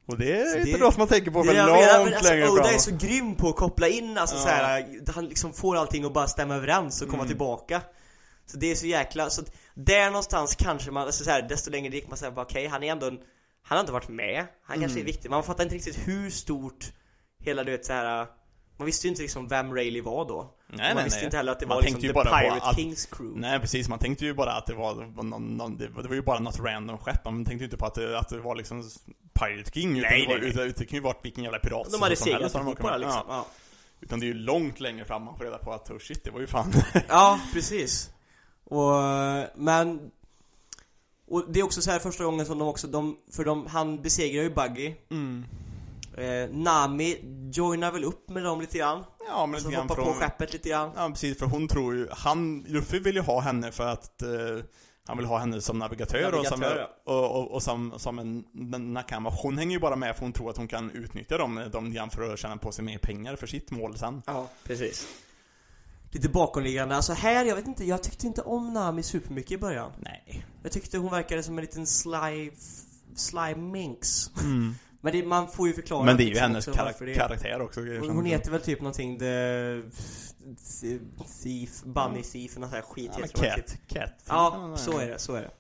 [0.07, 2.05] Och det är Så inte det- något man tänker på Det för jag långt menar,
[2.05, 4.43] men alltså, längre Oda fram är så grym på att koppla in, alltså Ja.
[4.43, 7.29] så här, han liksom får allting att bara stämma överens och komma Mm.
[7.29, 7.83] tillbaka.
[8.47, 9.43] Så det är så jäkla, så
[9.75, 12.83] där någonstans kanske man, alltså så här, desto längre det gick man bara okej, han
[12.83, 13.19] är ändå en,
[13.63, 15.07] han har inte varit med, han kanske är Mm.
[15.07, 16.93] viktig, man fattar inte riktigt hur stort
[17.41, 18.27] hela du vet så här.
[18.77, 20.55] Man visste ju inte liksom vem Rayleigh var då.
[20.67, 21.25] Nej, man nej, visste nej.
[21.25, 23.41] inte heller att det Man var liksom The Pirate att- Kings crew.
[23.41, 26.39] Nej precis, man tänkte ju bara att det var, någon, någon, det, var- ju bara
[26.39, 28.91] något random skepp Man tänkte ju inte på att det, att det var liksom
[29.33, 30.49] Pirate King utan Nej, det, var, nej.
[30.51, 32.73] Utan, det kan ju varit vilken jävla pirat De hade som seglat helst de ihop
[32.73, 32.91] åker med.
[32.93, 33.23] bara liksom.
[33.29, 33.35] ja.
[33.37, 33.47] Ja.
[34.01, 36.31] Utan det är ju långt längre fram man får reda på att oh shit, det
[36.31, 36.73] var ju fan
[37.09, 38.11] Ja, precis.
[38.65, 38.93] Och,
[39.55, 40.11] men...
[41.29, 44.03] Och det är också så här första gången som de också, de, för de, han
[44.03, 44.95] besegrar ju Buggy.
[45.11, 45.45] mm.
[46.19, 47.19] Eh, Nami
[47.53, 49.05] joinar väl upp med dem lite grann.
[49.29, 50.91] Ja men Alltså lite grann hoppar från på skeppet lite grann.
[50.97, 54.29] Ja precis, för hon tror ju, han, Luffy vill ju ha henne för att eh,
[55.07, 58.45] han vill ha henne som navigatör, och som, Navigatör, och, och, och som, som en
[58.75, 59.31] en nakama.
[59.31, 62.11] Hon hänger ju bara med för hon tror att hon kan utnyttja dem, dem igen
[62.11, 64.23] för att tjäna på sig mer pengar för sitt mål sen.
[64.27, 65.07] Ja, precis.
[66.11, 66.97] Lite bakomliggande.
[66.97, 69.93] Alltså här, jag vet inte, jag tyckte inte om Nami supermycket i början.
[70.01, 70.47] Nej.
[70.63, 72.51] Jag tyckte hon verkade som en liten sly,
[73.17, 74.31] sly minx.
[74.41, 74.75] Mm.
[75.07, 77.61] Men det, man får ju förklara Men det är ju liksom hennes också karak- karaktär
[77.63, 77.81] också.
[77.81, 79.83] Hon, hon heter väl typ någonting The...
[81.43, 83.49] Thief, Bunny Thief, något sånt här skit ja, heter det.
[83.49, 83.79] Cat.
[83.89, 84.25] Cat.
[84.29, 85.51] Ja, så är det, så är det.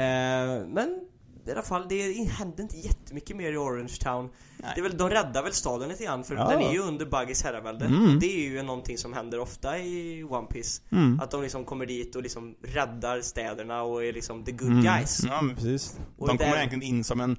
[0.00, 1.00] Eh, men
[1.46, 4.30] i alla fall, det händer inte jättemycket mer i Orange Town.
[4.58, 4.72] Nej.
[4.74, 6.48] Det är väl, de räddar väl staden lite grann för Ja.
[6.50, 7.84] den är ju under Buggys herravälde.
[7.84, 8.18] Mm.
[8.18, 11.20] Det är ju någonting som händer ofta i One Piece Mm.
[11.20, 14.82] Att de liksom kommer dit och liksom räddar städerna och är liksom the good Mm.
[14.84, 15.20] guys.
[15.24, 15.98] Ja, men precis.
[16.18, 17.36] Och de kommer egentligen in som en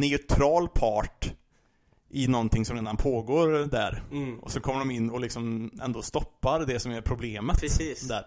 [0.00, 1.32] neutral part
[2.10, 4.02] i någonting som redan pågår där.
[4.10, 4.38] Mm.
[4.38, 7.60] Och så kommer de in och liksom ändå stoppar det som är problemet.
[7.60, 8.00] Precis.
[8.08, 8.26] Där.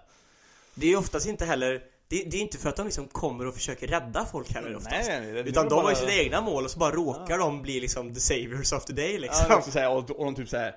[0.76, 3.54] Det är oftast inte heller det, det är inte för att de liksom kommer och
[3.54, 5.08] försöker rädda folk heller oftast.
[5.10, 7.38] Nej, det- Utan de var har ju bara- sina egna mål och så bara råkar
[7.38, 9.46] de bli liksom the saviors of the day liksom.
[9.50, 10.76] Ja, säga, och, och de typ såhär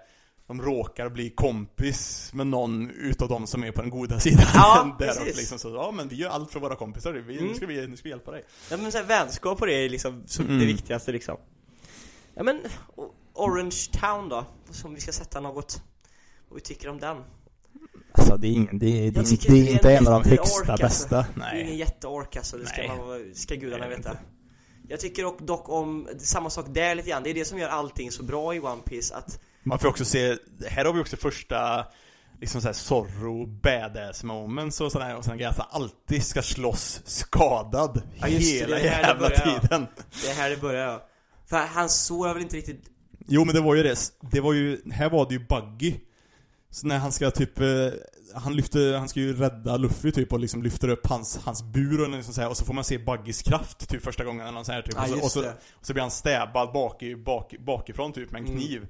[0.50, 4.96] De råkar bli kompis med någon utav de som är på den goda sidan Ja,
[4.98, 5.36] där precis.
[5.36, 7.48] liksom så, ja men vi gör allt för våra kompisar, vi, Mm.
[7.48, 9.72] nu, ska vi, nu ska vi hjälpa dig Ja men så här, vänskap och det
[9.74, 10.58] är liksom så Mm.
[10.58, 11.36] det viktigaste liksom.
[12.34, 12.60] Ja men
[13.34, 14.44] Orange Town då?
[14.70, 15.82] Som vi ska sätta något
[16.48, 17.16] vad vi tycker om den.
[18.12, 21.08] Alltså det är ingen, det är, Jag tycker det är en jätteork, alltså.
[21.08, 22.88] Det är ingen Nej jätteork alltså, det ska, Nej.
[22.98, 24.10] man, ska gudarna Nej, veta.
[24.10, 24.20] inte.
[24.88, 28.10] Jag tycker dock om, samma sak där lite grann, det är det som gör allting
[28.12, 30.36] så bra i One Piece att Man får också se,
[30.68, 31.86] här har vi också första
[32.40, 38.26] Liksom såhär Zorro badass moments och sådär och att han alltid ska slåss skadad Ja,
[38.26, 39.60] det, hela det det jävla börjar, ja.
[39.60, 39.86] tiden.
[40.22, 41.06] Det är här det börjar ja.
[41.46, 42.90] För hans sår väl inte riktigt?
[43.26, 43.98] Jo men det var ju det,
[44.32, 45.94] det var ju, här var det ju Buggy.
[46.70, 47.66] Så när han ska typ, eh,
[48.34, 52.02] han lyfter, han ska ju rädda Luffy typ och liksom lyfter upp hans, hans bur
[52.02, 54.62] och liksom så här, och så får man se Buggys kraft typ första gången eller
[54.62, 54.94] så här typ.
[54.96, 55.54] Ja och, så, och, så, det.
[55.80, 58.86] och så blir han stäbbad bak bak, bakifrån typ med en Mm.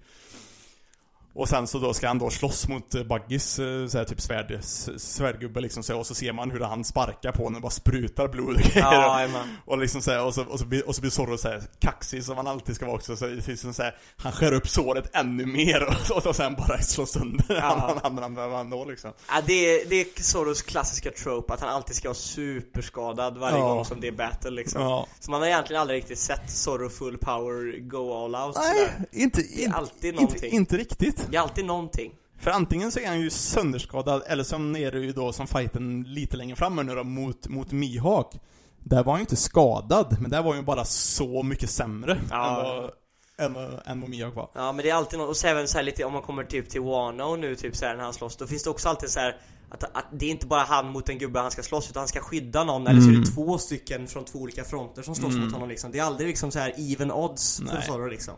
[1.40, 4.20] Och sen så då ska han då slåss mot eh, Buggys eh, så här, typ
[4.20, 4.58] svärd,
[4.96, 8.28] svärdgubbe liksom så, och så ser man hur han sparkar på honom och bara sprutar
[8.28, 9.56] blod och grejer Ja, jajamän.
[9.64, 11.62] och liksom så här, och så, och så blir, och så blir Zorro så här
[11.78, 15.10] kaxig som han alltid ska vara också, så, liksom så här, han skär upp såret
[15.16, 17.60] ännu mer och, och, och sen bara slår sönder Ja.
[17.60, 19.12] han, han, han, han, han då liksom.
[19.28, 23.58] Ja, det, är, det är Soros klassiska trope att han alltid ska vara superskadad varje
[23.58, 23.74] Ja.
[23.74, 24.82] gång som det är battle liksom.
[24.82, 25.06] Ja.
[25.20, 29.04] Så man har egentligen aldrig riktigt sett Zorro full power go all out Nej, sådär.
[29.12, 30.52] inte, Det är inte, alltid inte, någonting.
[30.52, 31.26] inte riktigt.
[31.30, 32.12] Det är alltid någonting.
[32.38, 36.02] För antingen så är han ju sönderskadad, eller som är det ju då som fighten
[36.02, 38.34] lite längre fram nu då, mot, mot Mihawk.
[38.78, 42.20] Där var han ju inte skadad, men där var han ju bara så mycket sämre
[42.30, 42.90] Ja.
[43.38, 44.50] än, vad, än, än vad Mihawk var.
[44.54, 46.68] Ja men det är alltid något, och så även så lite om man kommer typ
[46.70, 49.20] till Wano nu typ så här när han slåss, då finns det också alltid så
[49.20, 49.36] här
[49.70, 52.08] att, att det är inte bara han mot en gubbe han ska slåss utan han
[52.08, 53.24] ska skydda någon eller så är Mm.
[53.24, 55.44] det två stycken från två olika fronter som slåss Mm.
[55.44, 55.92] mot honom liksom.
[55.92, 57.82] Det är aldrig liksom så här even odds för Nej.
[57.86, 58.34] Zorro liksom.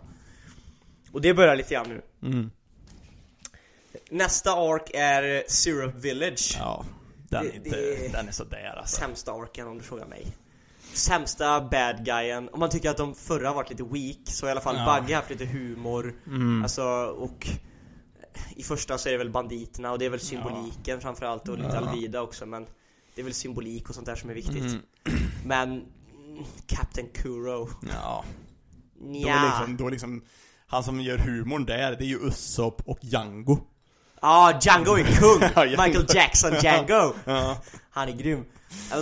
[1.12, 2.28] Och det börjar lite grann nu.
[2.28, 2.50] Mm.
[4.10, 6.56] Nästa ark är Syrup Village.
[6.58, 6.84] Ja,
[7.28, 8.96] den, Det- är inte, det- den är sådär alltså.
[9.00, 10.26] Sämsta arken om du frågar mig.
[10.94, 12.48] Sämsta bad guyen.
[12.52, 15.00] Om man tycker att de förra varit lite weak så har i alla fall Ja.
[15.00, 16.14] Buggy haft lite humor.
[16.26, 16.62] Mm.
[16.62, 16.82] Alltså
[17.18, 17.48] och
[18.56, 21.70] i första så är det väl banditerna och det är väl symboliken framförallt och lite
[21.72, 21.88] Ja.
[21.88, 22.66] Alvida också men
[23.14, 24.56] det är väl symbolik och sånt där som är viktigt.
[24.64, 24.78] Mm.
[25.44, 25.84] Men
[26.66, 27.68] Captain Kuro.
[27.94, 28.24] Ja.
[29.00, 29.44] Då Nja.
[29.58, 30.24] liksom, då liksom,
[30.66, 33.58] han som gör humorn där, det är ju Usopp och Django.
[34.22, 35.40] Ja, Django är kung!
[35.70, 37.12] Michael Jackson Django!
[37.24, 37.56] Ja.
[37.90, 38.44] Han är grym.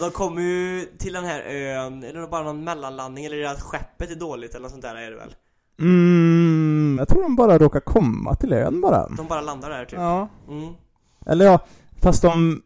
[0.01, 3.61] De kommer ju till den här ön, eller bara någon mellanlandning, eller är det att
[3.61, 5.35] skeppet är dåligt eller något sånt där är det väl?
[5.81, 9.09] Mm, jag tror de bara råkar komma till ön bara.
[9.09, 9.99] De bara landar där typ.
[9.99, 10.29] Ja.
[10.49, 10.75] Mm.
[11.27, 11.59] Eller ja,
[12.03, 12.63] fast de,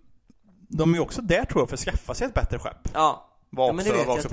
[0.68, 2.88] de är ju också där tror jag för att skaffa sig ett bättre skepp.
[2.92, 3.72] Ja, Var ja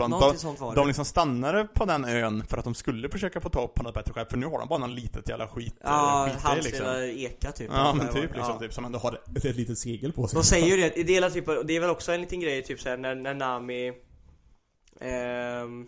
[0.07, 3.73] någonting de, de liksom stannade på den ön för att de skulle försöka få tag
[3.73, 6.51] på något bättre skepp, för nu har de bara någon litet jävla skit, Ja, skitgrej
[6.53, 6.85] hans liksom.
[6.85, 7.69] lilla eka typ.
[7.73, 8.59] Ja men typ liksom, Ja.
[8.59, 10.37] typ som ändå har ett, ett litet segel på sig.
[10.37, 12.81] De säger ju det, det är, typ, det är väl också en liten grej typ
[12.81, 13.93] såhär när, när Nami
[15.01, 15.85] ehm,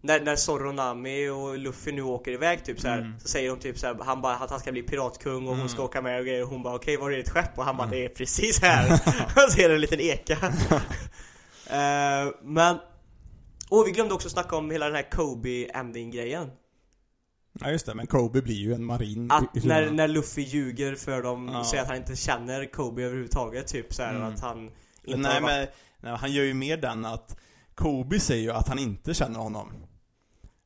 [0.00, 3.20] när, när Zorro, Nami och Luffy nu åker iväg typ såhär Mm.
[3.20, 5.68] Så säger de typ såhär, han bara att han ska bli piratkung och hon Mm.
[5.68, 7.58] ska åka med och grejer och hon bara okej var är ditt skepp?
[7.58, 8.86] Och han bara det är precis här
[9.64, 10.38] är det en liten eka
[11.70, 12.76] Eh, Men
[13.70, 16.50] Och vi glömde också snacka om hela den här Kobe ending grejen
[17.60, 21.22] Ja just det, men Kobe blir ju en marin Att när, när Luffy ljuger för
[21.22, 21.64] dem, Ja.
[21.64, 24.34] säger att han inte känner Kobe överhuvudtaget typ såhär Mm.
[24.34, 24.70] att han
[25.04, 25.68] inte Nej har varit-
[26.00, 27.36] men, nej, han gör ju mer den att
[27.74, 29.72] Kobe säger ju att han inte känner honom.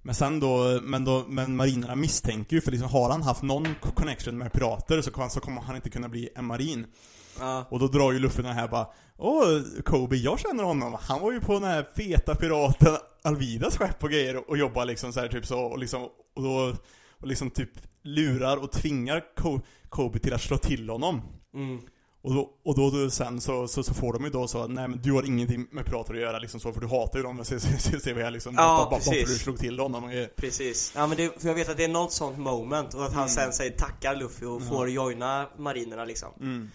[0.03, 3.75] Men sen då, men då, men marinerna misstänker ju för liksom har han haft någon
[3.81, 6.87] co- connection med pirater så, så kommer han inte kunna bli en marin.
[7.41, 7.65] Ja.
[7.71, 8.87] Och då drar ju Luffy den här bara
[9.19, 10.97] Åh, Kobe, jag känner honom.
[11.01, 15.13] Han var ju på den här feta piraten Alvidas skepp och grejer och, jobbar liksom
[15.13, 16.03] så här typ så och liksom
[16.37, 16.75] och då
[17.21, 17.71] och liksom typ
[18.03, 21.23] lurar och tvingar Ko- Kobe till att slå till honom.
[21.55, 21.81] Mm.
[22.23, 24.89] Och då, och då, då sen så, så, så får de ju då så nej
[24.89, 27.41] men du har ingenting med pirater att göra liksom så för du hatar ju dem
[27.41, 30.11] och ser liksom Ja, bara, bara för du slog till honom och.
[30.37, 30.93] Precis.
[30.97, 33.23] Ja men det, för jag vet att det är något sånt moment och att han
[33.23, 33.29] Mm.
[33.35, 36.29] sen säger tackar Luffy och får joina marinerna liksom.
[36.41, 36.71] Mm.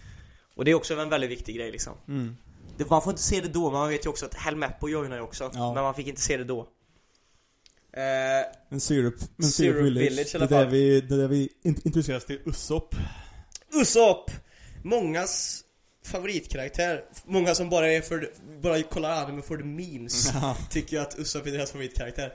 [0.57, 1.93] Och det är också en väldigt viktig grej liksom.
[2.07, 2.37] Mm.
[2.77, 5.15] Det, man får inte se det då, men man vet ju också att Helmeppo joinar
[5.15, 5.51] ju också.
[5.53, 5.73] Ja.
[5.73, 6.59] Men man fick inte se det då.
[7.93, 11.41] Eh, Men Syrup, men Syrup Syrup Village, Village det där vi, det är där vi
[11.63, 12.95] in- introduceras till Usopp.
[13.73, 14.31] Usopp!
[14.83, 15.63] Mångas
[16.05, 17.03] favoritkaraktär.
[17.25, 18.29] Många som bara är för,
[18.61, 20.31] bara kollar anime för the memes.
[20.33, 20.57] Ja.
[20.69, 22.33] Tycker jag att Usopp är deras favoritkaraktär.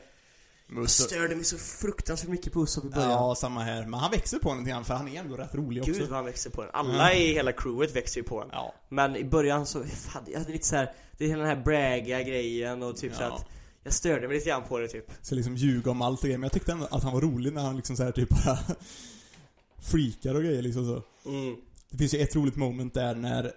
[0.77, 3.11] Jag störde mig så fruktansvärt mycket på Usopp i början.
[3.11, 3.83] Ja, samma här.
[3.87, 5.93] Men han växer på den lite grann för han är ändå rätt rolig också.
[5.93, 6.71] Gud vad han växer på den.
[6.75, 8.49] Alla i hela crewet växer ju på den.
[8.53, 8.75] Ja.
[8.89, 11.65] Men i början så, fan, jag hade lite så här, det är hela den här
[11.65, 13.35] bragga grejen och typ så Ja.
[13.37, 13.47] att
[13.85, 15.11] Jag störde mig lite grann på det typ.
[15.23, 16.39] Så liksom ljuga om allt och grejer.
[16.39, 18.59] Men jag tyckte ändå att han var rolig när han liksom så här typ bara
[19.83, 21.29] freakar och grejer liksom så.
[21.31, 21.57] Mm.
[21.91, 23.53] Det finns ju ett roligt moment där när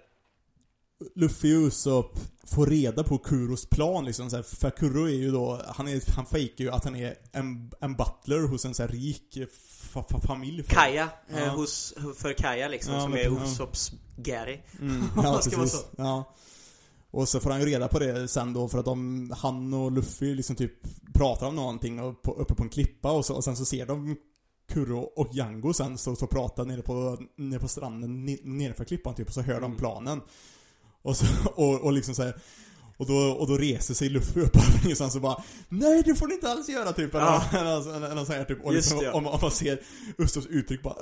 [1.14, 5.30] Luffy och Usopp får reda på Kuros plan liksom så här, För Kuro är ju
[5.30, 8.82] då, han, är, han fejkar ju att han är en, en butler hos en så
[8.82, 9.38] här rik
[9.78, 10.62] fa, familj.
[10.68, 11.38] Kaja, Ja.
[11.38, 13.44] eh, hos, för Kaja liksom, Ja, som men- är ja.
[13.44, 14.60] Usopps Gary.
[14.80, 15.84] Mm, ja, ska vara så?
[15.96, 16.34] Ja.
[17.10, 19.92] Och så får han ju reda på det sen då för att de, han och
[19.92, 20.72] Luffy liksom typ
[21.14, 23.86] pratar om någonting och på, uppe på en klippa och, så, och sen så ser
[23.86, 24.16] de
[24.68, 29.14] Kuro och Django sen så, så pratar nere på, nere på stranden ni- nedanför klippan
[29.14, 29.76] typ och så hör de Mm.
[29.78, 30.20] planen.
[31.06, 32.34] Och så, och, och liksom så här,
[32.96, 36.26] och då, och då reser sig Luffy upp och sen så bara Nej det får
[36.26, 37.44] ni inte alls göra typ eller, Ja.
[37.52, 39.10] eller, eller, eller så här, typ och liksom, det.
[39.12, 39.78] om, om man ser
[40.18, 40.94] Ustos uttryck bara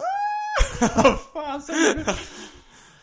[0.80, 1.62] Vad fan?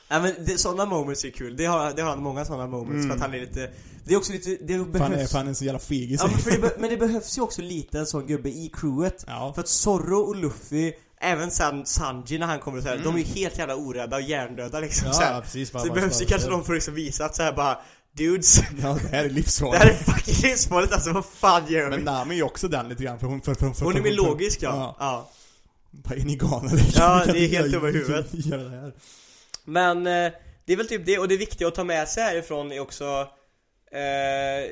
[0.08, 3.06] Ja men det, sådana moments är kul, det har, det har han många sådana moments
[3.06, 3.08] Mm.
[3.08, 3.70] för att han är lite
[4.06, 6.62] Det är också lite, det behövs Fan är, fan är så jävla fegis Ja men,
[6.62, 9.52] det, men det behövs ju också lite en sån gubbe i crewet Ja.
[9.56, 13.06] För att Zorro och Luffy, även sen Sanji när han kommer så här, Mm.
[13.06, 15.42] de är ju helt jävla orädda och hjärndöda liksom Ja, så, här.
[15.42, 15.70] precis.
[15.72, 17.78] så det behövs ju kanske någon för att liksom visa att så här bara
[18.14, 19.84] Dudes, Ja, det här är det livsfarligt.
[19.84, 22.06] här är fucking livsfarligt alltså, vad fan gör Men vi?
[22.06, 23.42] Nami är också den lite grann, för hon...
[23.42, 24.70] För, för, för, Hon är mer logisk ja.
[24.70, 24.96] Ja.
[25.00, 25.30] ja.
[25.92, 26.84] Vad är ni galna eller?
[26.96, 28.28] Ja, det är helt över huvudet.
[28.32, 28.94] Göra det här.
[29.66, 30.32] Men eh,
[30.66, 33.06] det är väl typ det, och det viktiga att ta med sig härifrån är också
[33.92, 34.72] eh,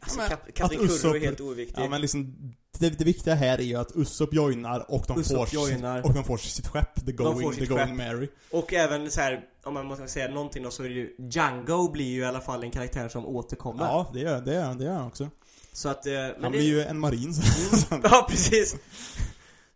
[0.00, 3.58] Alltså men, Kap- Kapten Kurro är helt oviktig Ja men liksom, det, det viktiga här
[3.58, 6.02] är ju att Usopp joinar och de Usopp får, joinar.
[6.06, 7.96] och de får sitt skepp, The Going, sitt the going skepp.
[7.96, 8.28] Mary.
[8.50, 11.90] Och även så här, om man måste säga någonting då så är det ju Django
[11.92, 14.84] blir ju i alla fall en karaktär som återkommer Ja, det gör, det gör, det
[14.84, 15.30] gör han också.
[15.72, 18.00] Så att, eh, men Han det, blir ju en marin så.
[18.02, 18.76] Ja precis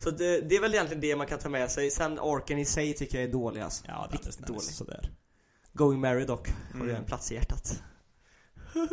[0.02, 2.64] Så det, det är väl egentligen det man kan ta med sig Sen orken i
[2.64, 5.10] sig tycker jag är dålig alltså Ja, det är Riktigt dålig sådär.
[5.72, 6.96] Going Mary dock, har Mm.
[6.96, 7.82] en plats i hjärtat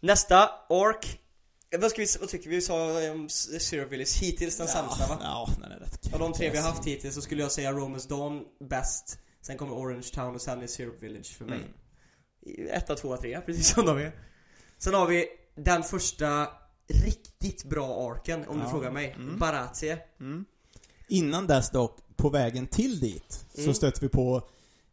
[0.00, 1.19] Nästa, Ork
[1.78, 2.56] vad, ska vi, vad tycker vi?
[2.56, 5.18] Vi sa om Zero Village, hittills den sämsta va?
[5.20, 7.72] Ja, den är rätt Av de tre vi har haft hittills så skulle jag säga
[7.72, 12.66] Romans Dawn bäst Sen kommer Orange Town och sen är Zero Village för mig Mm.
[12.70, 14.12] Etta, tvåa, trea, precis som de är
[14.78, 16.48] Sen har vi den första
[17.04, 18.70] riktigt bra arken om du Ja.
[18.70, 19.38] frågar mig Mm.
[19.38, 20.44] Baratie Mm.
[21.08, 23.74] Innan dess dock, på vägen till dit, så Mm.
[23.74, 24.48] stöter vi på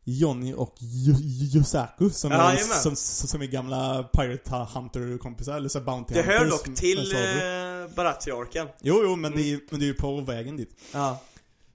[0.09, 2.77] Johnny och Yu- Yusaku som, är, Jajamän.
[2.77, 7.05] som, som är gamla Pirate Hunter-kompisar, eller så Bounty Det hör Hunters dock med till
[7.11, 7.83] Zorro.
[7.83, 10.69] eh, Baratie-arken Jo, jo, men, det är, men det är ju på vägen dit.
[10.93, 11.21] Ja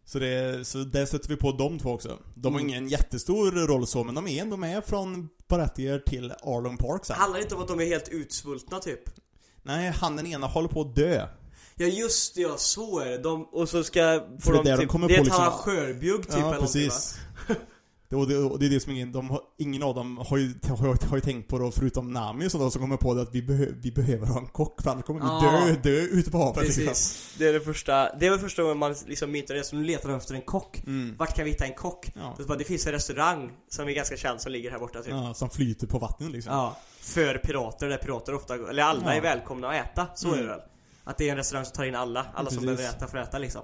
[0.04, 2.18] Så, det, så där stöter vi på de två också.
[2.34, 2.70] De har Mm.
[2.70, 7.16] ingen jättestor roll så, men de är ändå med från Baratier till Arlong Park sen.
[7.16, 9.00] Handlar det inte om att de är helt utsvultna typ?
[9.62, 11.26] Nej, han den ena håller på att dö.
[11.76, 13.18] Ja just det, ja så är det.
[13.18, 14.00] De, och så ska...
[14.00, 16.22] För Får det är de där de typ, kommer det är på ett liksom- skörbjugg
[16.22, 17.16] typ eller ja, någonting, precis.
[18.12, 20.36] Det, och, det, och det är det som ingen, de har, ingen av dem har
[20.36, 23.22] ju, har, har ju tänkt på då, förutom Nami och sådär, som kommer på det
[23.22, 25.64] att vi, behö, vi behöver ha en kock, för annars kommer vi Ja.
[25.66, 26.64] dö, dö ute på havet.
[26.64, 26.84] liksom.
[26.84, 27.34] Precis.
[27.38, 30.16] Det är det första, det är väl första gången man liksom myntar det, nu letar
[30.16, 30.82] efter en kock.
[30.86, 31.16] Mm.
[31.18, 32.12] Vart kan vi hitta en kock?
[32.14, 32.34] Ja.
[32.36, 35.10] Så bara, det finns en restaurang som är ganska känd som ligger här borta typ.
[35.12, 35.24] Ja.
[35.28, 36.70] ja, som flyter på vattnet liksom.
[37.00, 39.12] För pirater, där pirater ofta går, eller alla Ja.
[39.12, 40.38] är välkomna att äta, så Mm.
[40.38, 40.60] är det väl.
[41.04, 42.76] Att det är en restaurang som tar in alla, alla som Precis.
[42.76, 43.62] behöver äta för att äta liksom.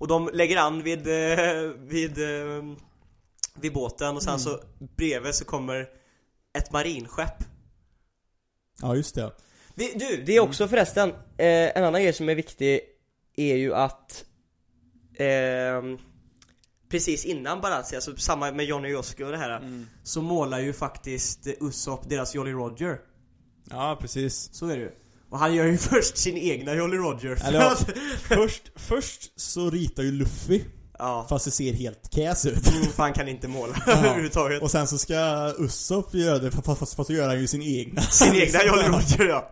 [0.00, 1.44] Och de lägger an vid, eh,
[1.78, 2.64] vid, eh,
[3.60, 4.38] vid båten och sen Mm.
[4.40, 4.60] så
[4.96, 5.86] bredvid så kommer
[6.58, 7.44] ett marinskepp.
[8.82, 9.32] Ja, just det.
[9.74, 12.80] Vi, du, det är också förresten, eh, en annan grej som är viktig
[13.36, 14.24] är ju att
[15.18, 15.98] ehm,
[16.90, 19.86] Precis innan Barazzi, alltså samma med Johnny Yoski och det här Mm.
[20.02, 23.00] Så målar ju faktiskt eh, Usopp deras Jolly Roger
[23.70, 24.48] Ja, precis.
[24.52, 24.90] Så är det ju
[25.30, 27.60] Och han gör ju först sin egna Jolly Roger Eller,
[28.36, 30.64] först, först så ritar ju Luffy,
[30.98, 32.68] Ja, fast det ser helt käs ut.
[32.68, 35.14] mm, för han kan inte måla överhuvudtaget Och sen så ska
[35.58, 38.02] Usopp göra det, fast, fast, fast gör han ju sin egna.
[38.02, 39.50] Sin egna Jolly Roger ja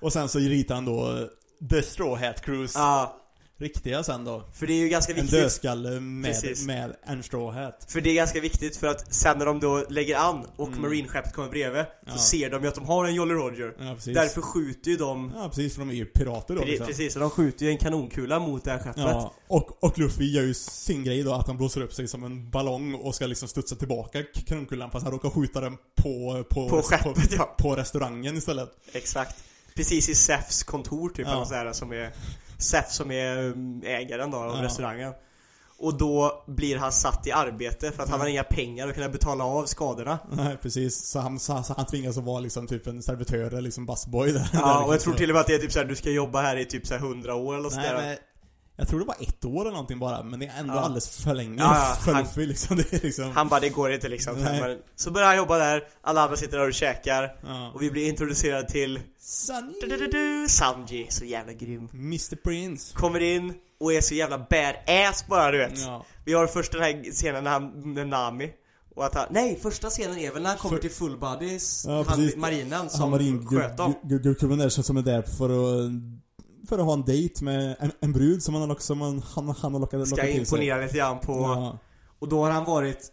[0.00, 1.28] Och sen så ritar han då
[1.70, 2.78] The Straw Hat Cruise.
[2.78, 3.19] Ja,
[3.60, 4.44] Riktiga sen då.
[4.54, 6.66] för det är ju ganska En viktigt dödskalle med, Precis.
[6.66, 7.86] med en straw hat.
[7.88, 10.82] För det är ganska viktigt för att sen när de då lägger an och Mm.
[10.82, 12.12] marinskeppet kommer bredvid Ja.
[12.12, 13.96] Så ser de ju att de har en Jolly Roger Ja.
[14.12, 16.86] Därför skjuter ju de Ja, precis, för de är ju pirater då Pre- liksom.
[16.86, 20.24] Precis, och de skjuter ju en kanonkula mot det här skeppet Ja, och, och Luffy
[20.24, 23.26] gör ju sin grej då, att han blåser upp sig som en ballong och ska
[23.26, 27.76] liksom studsa tillbaka kanonkulan fast han råkar skjuta den på, på, På skeppet ja, på
[27.76, 28.70] restaurangen istället.
[28.92, 29.36] exakt
[29.74, 31.32] precis i Sefs kontor typ Ja.
[31.36, 32.12] eller så här, som är
[32.60, 34.62] Sef som är um, ägaren då av Ja.
[34.62, 35.12] restaurangen.
[35.78, 39.08] Och då blir han satt i arbete för att han har inga pengar att kunna
[39.08, 40.18] betala av skadorna.
[40.32, 43.86] Nej precis, så han, så, han tvingas att vara liksom typ en servitör eller liksom
[43.86, 44.48] busboy där.
[44.52, 45.12] Ja och jag liksom.
[45.12, 46.86] tror till och med att det är typ såhär, du ska jobba här i typ
[46.86, 48.18] såhär 100 år eller sådär
[48.80, 50.80] jag tror det var ett år eller någonting bara, men det är ändå Ja.
[50.80, 51.54] alldeles för länge.
[51.62, 54.34] Ja, ja, för han- Luffy liksom, det är liksom Han bara, det går inte liksom.
[54.42, 54.78] Nej.
[54.96, 57.70] Så börjar han jobba där, alla andra sitter där och käkar ja.
[57.74, 61.88] Och vi blir introducerade till Sunny du, du, Sanji, så jävla grym.
[61.92, 62.94] Mr Prince.
[62.96, 65.78] Kommer in och är så jävla badass bara du vet.
[65.78, 68.50] Ja, Vi har först den här scenen när han, med Nami
[68.96, 71.84] och att han, nej första scenen är väl när han kommer För- till full bodies,
[71.86, 73.94] Ja, han, marinen som han var sköt dem.
[74.04, 75.90] guldgubben där som är där för att
[76.70, 79.48] för att ha en dejt med en, en brud som han har, som han, han,
[79.60, 80.38] han har lockat, Ska lockat sig.
[80.38, 81.78] imponera lite grann på, Ja,
[82.18, 83.12] och då har han varit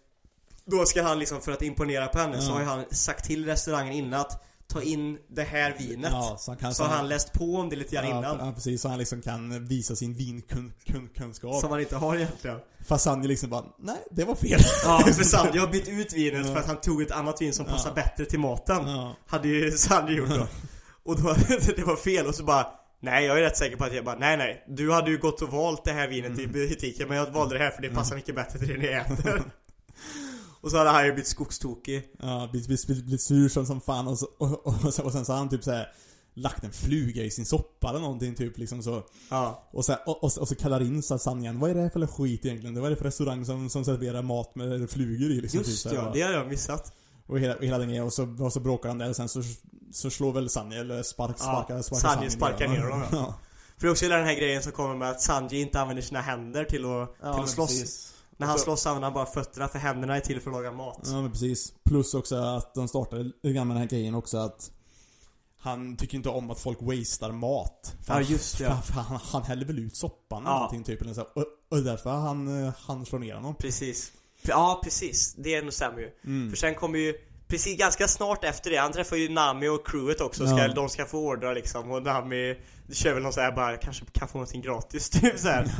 [0.65, 2.53] Då ska han liksom, för att imponera på henne så Ja.
[2.53, 6.51] har ju han sagt till restaurangen innan att Ta in det här vinet ja, så
[6.51, 8.81] han kan Så har han läst på om det lite grann ja, innan ja, precis,
[8.81, 11.55] så han liksom kan visa sin vinkunskap.
[11.61, 14.59] Som han inte har egentligen Fast han ju liksom bara, nej, det var fel.
[14.83, 16.53] Ja, för Sanji har bytt ut vinet Ja.
[16.53, 18.83] för att han tog ett annat vin som passar bättre till maten.
[19.27, 20.47] Hade ju Sanji gjort då
[21.03, 21.33] Och då,
[21.75, 22.67] det var fel och så bara
[23.11, 24.63] Nej jag är rätt säker på att jag bara Nej nej.
[24.67, 27.63] Du hade ju gått och valt det här vinet i butiken Men jag valde det
[27.63, 29.41] här för det passar mycket bättre till det ni äter.
[30.61, 32.03] Och så hade han ju blivit skogstokig.
[32.21, 35.11] Ja, blivit, blivit, blivit, blivit sur som, som fan och, så, och, och, sen, och
[35.11, 35.87] sen så har han typ såhär
[36.33, 39.03] Lagt en fluga i sin soppa eller någonting typ liksom så.
[39.29, 39.69] Ja.
[39.71, 41.89] Och så, och, och, så- och så kallar in här Sanjan, vad är det här
[41.89, 42.73] för skit egentligen?
[42.75, 45.85] Det var det för restaurang som, som serverar mat med flugor i liksom typ, Just
[45.85, 46.93] här, ja, det har jag missat
[47.27, 49.41] Och hela, hela den grejen, och så, och så bråkar han där och sen så,
[49.91, 53.35] så slår väl Sanji eller spark, Ja, sparkar, sparkar Sanji sparkar ner honom, ja.
[53.77, 56.21] För det är också den här grejen som kommer med att Sanji inte använder sina
[56.21, 59.67] händer till att, till att slåss När han Och så- slåss använder han bara fötterna
[59.67, 61.73] för händerna är till för att laga mat Ja men precis.
[61.89, 64.71] Plus också att de startade lite grann med den här grejen också att
[65.59, 67.95] han tycker inte om att folk wastear mat.
[68.05, 68.81] För Ja, han- just det, ja.
[68.81, 70.55] för han, han häller väl ut soppan eller Ja.
[70.55, 71.01] någonting typ.
[71.01, 73.55] Eller så och, och därför han, eh, han slår ner honom.
[73.55, 74.11] Precis
[74.41, 76.49] Ja precis, det nog stämmer ju Mm.
[76.49, 77.13] För sen kommer ju
[77.49, 80.73] Precis ganska snart efter det, han träffar ju Nami och crewet också, ska, Ja.
[80.73, 82.55] de ska få ordra liksom och Nami
[82.91, 85.71] kör väl någon så här bara, kanske kan få någonting gratis typ så här.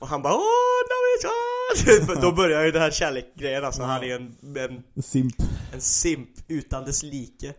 [0.00, 2.14] Och han bara åh Nami ja!
[2.22, 3.86] Då börjar ju den här kärleksgrejen alltså, Ja.
[3.86, 4.36] han är en,
[4.96, 5.34] en, Simp.
[5.74, 7.54] en simp utan dess like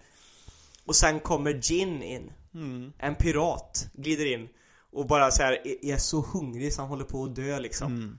[0.86, 2.92] Och sen kommer Jin in, Mm.
[3.00, 4.48] en pirat, glider in
[4.92, 7.88] Och bara så här är, är så hungrig så han håller på att dö liksom
[7.94, 8.18] Mm.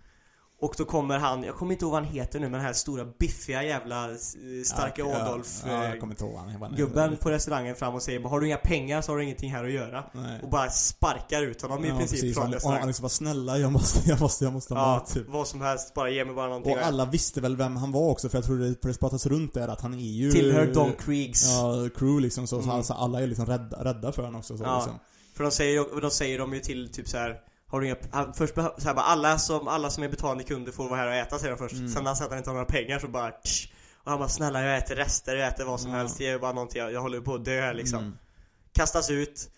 [0.60, 2.72] Och då kommer han, jag kommer inte ihåg vad han heter nu men den här
[2.72, 4.16] stora biffiga jävla eh,
[4.64, 7.94] starka ja, Adolf Ja, eh, jag kommer inte ihåg vad han Gubben på restaurangen fram
[7.94, 10.40] och säger Har du inga pengar så har du ingenting här att göra Nej.
[10.42, 12.34] Och bara sparkar ut honom i Ja, princip precis.
[12.34, 14.86] från och han restaurangen liksom bara snälla jag måste, jag måste, jag måste ha Ja,
[14.94, 15.28] mat typ.
[15.28, 18.10] vad som helst, bara ge mig bara någonting Och alla visste väl vem han var
[18.10, 20.92] också för jag tror det, det pratas runt där att han är ju Tillhör Don
[20.92, 22.76] Kriegs Ja, crew liksom så, så Mm.
[22.76, 24.76] alltså, alla är liksom rädda, rädda för honom också så, Ja.
[24.76, 24.98] liksom.
[25.34, 27.36] För de säger de säger de ju till typ så här.
[27.68, 30.72] Har du inga, han- först så här bara, alla som, alla som är betalande kunder
[30.72, 31.88] får vara här och äta säger de först Mm.
[31.88, 33.72] Sen när han säger att han inte har några pengar så bara tsch,
[34.04, 35.96] Och han bara snälla jag äter rester, jag äter vad som Ja.
[35.96, 38.18] helst, ge bara någonting, jag, jag håller på att dö liksom Mm.
[38.72, 39.50] Kastas ut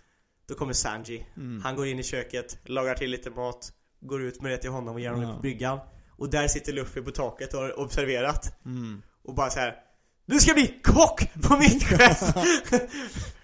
[0.49, 1.63] Då kommer Sanji Mm.
[1.65, 4.95] Han går in i köket, lagar till lite mat Går ut med det till honom
[4.95, 5.79] och ger honom det på bryggan
[6.11, 9.03] Och där sitter Luffy på taket och har observerat Mm.
[9.25, 9.75] Och bara så här.
[10.31, 12.19] Du ska bli kock på mitt skepp!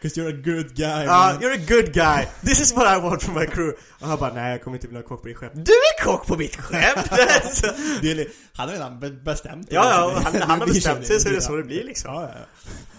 [0.03, 1.41] 'Cause you're a good guy Ja, man.
[1.43, 2.27] you're a good guy.
[2.45, 3.73] This is what I want from my crew.
[4.01, 5.53] Och han bara, nej jag kommer inte bli någon kock på ditt skepp.
[5.55, 7.13] Du är kock på mitt skepp!
[7.13, 8.27] Är,
[8.57, 9.75] han har redan be- bestämt det.
[9.75, 11.41] ja, ja, han, han har bestämt sig så är det ja.
[11.43, 12.15] så det blir liksom.
[12.15, 12.41] Ja, ja.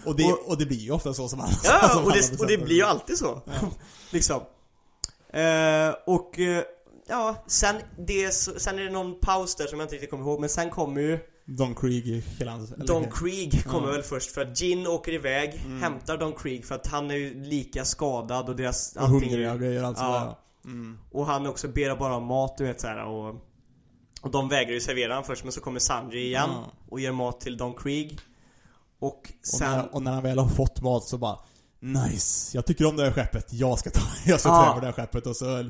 [0.05, 2.11] Och, det, Och- och, det blir ju ofta så som han som Ja, han och
[2.11, 3.41] det, och det blir ju alltid så.
[4.09, 4.41] liksom.
[5.33, 6.63] Eh, och, eh,
[7.07, 7.75] ja, sen,
[8.07, 10.49] det, är sen är det någon paus där som jag inte riktigt kommer ihåg, men
[10.49, 12.71] sen kommer ju Don Krieg i hela hans...
[12.71, 13.93] eller- Don Krieg kommer Ja.
[13.93, 15.81] väl först för att Jin åker iväg, Mm.
[15.81, 19.53] hämtar Don Krieg för att han är ju lika skadad och deras och allting hungriga
[19.53, 20.03] och grejer alltså.
[20.03, 20.39] Ja.
[20.65, 20.99] Mm.
[21.11, 23.35] Och han också ber bara om mat, du vet så här, och
[24.21, 26.71] Och de vägrar ju servera han först men så kommer Sanji igen Ja.
[26.89, 28.19] och ger mat till Don Krieg
[28.99, 31.39] Och Och, sen när, och när han väl har fått mat så bara
[31.79, 34.63] Nice, jag tycker om det här skeppet, jag ska ta, jag ska Ja.
[34.65, 35.69] ta över det här skeppet och så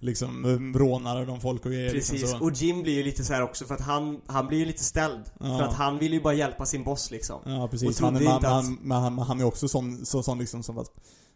[0.00, 0.44] liksom
[0.76, 2.44] rånar de folk och grejer Precis, liksom så.
[2.44, 4.84] och Jim blir ju lite så här också för att han, han blir ju lite
[4.84, 5.58] ställd Ja.
[5.58, 8.48] För att han vill ju bara hjälpa sin boss liksom Ja precis, men, men, inte
[8.48, 10.90] att- men, men han, han är också sån, så, sån liksom som att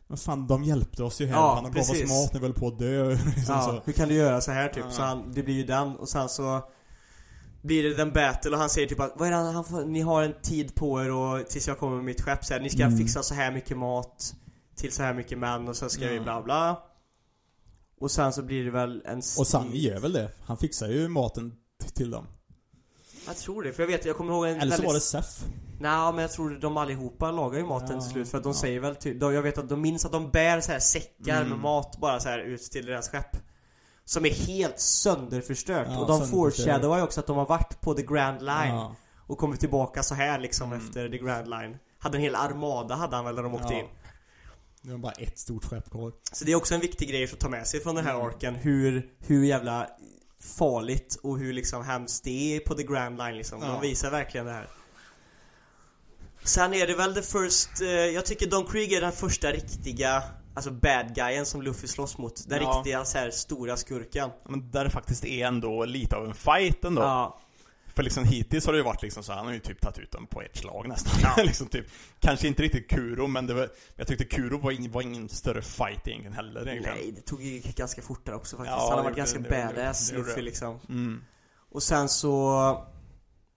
[0.06, 2.54] Men fan, de hjälpte oss ju här, Ja, han gav oss mat när vi höll
[2.54, 3.80] på att dö liksom Ja, så.
[3.84, 4.84] hur kan du göra så här typ?
[4.84, 4.90] Ja.
[4.90, 6.60] Så han, det blir ju den och sen så
[7.62, 10.00] blir det den battle och han säger typ att vad är det han får, ni
[10.00, 12.70] har en tid på er och tills jag kommer med mitt skepp så här, ni
[12.70, 12.98] ska Mm.
[12.98, 14.34] fixa så här mycket mat
[14.76, 16.78] till så här mycket män och så ska vi bla bla
[18.00, 21.08] Och sen så blir det väl en Och Sanji gör väl det, han fixar ju
[21.08, 21.52] maten
[21.94, 22.26] till dem
[23.26, 25.00] Jag tror det, för jag vet, jag kommer ihåg en Eller så väldigt- var det
[25.00, 25.44] Sef
[25.80, 28.52] Nej men jag tror de allihopa lagar ju maten Ja, till slut för att de
[28.52, 28.58] ja.
[28.60, 31.48] säger väl typ, jag vet att de minns att de bär så här säckar Mm.
[31.48, 33.36] med mat bara så här ut till deras skepp
[34.04, 37.94] Som är helt sönderförstört Ja, och de foreshadowar ju också att de har varit på
[37.94, 38.84] the Grand Line.
[39.26, 40.86] Och kommit tillbaka så här liksom Mm.
[40.86, 43.88] efter the Grand Line Hade en hel armada hade han väl när de åkte Ja.
[44.84, 46.12] In Det var bara ett stort skepp kvar.
[46.32, 48.26] Så det är också en viktig grej att ta med sig från den här Mm.
[48.26, 49.88] arken hur, hur jävla
[50.58, 53.58] farligt och hur liksom hemskt det är på the Grand Line liksom.
[53.62, 53.66] Ja.
[53.68, 54.68] De visar verkligen det här.
[56.44, 60.22] Sen är det väl the first, eh, jag tycker Don Krieg är den första riktiga
[60.56, 62.48] Alltså bad guyen som Luffy slåss mot.
[62.48, 62.68] Den Ja.
[62.76, 64.30] riktiga så här stora skurken.
[64.48, 67.02] Men där det faktiskt är ändå lite av en fight ändå.
[67.02, 67.40] Ja.
[67.94, 70.10] För liksom hittills har det ju varit liksom så han har ju typ tagit ut
[70.10, 71.12] dem på ett slag nästan.
[71.22, 71.42] Ja.
[71.44, 71.86] liksom typ,
[72.20, 75.62] kanske inte riktigt Kuro, men det var, jag tyckte Kuro var ingen, var ingen större
[75.62, 76.98] fight egentligen heller egentligen.
[76.98, 78.76] Nej, det tog ju ganska fort där också faktiskt.
[78.76, 80.80] Ja, Han har varit ganska det badass det liksom.
[80.88, 81.24] Mm.
[81.70, 82.86] Och sen så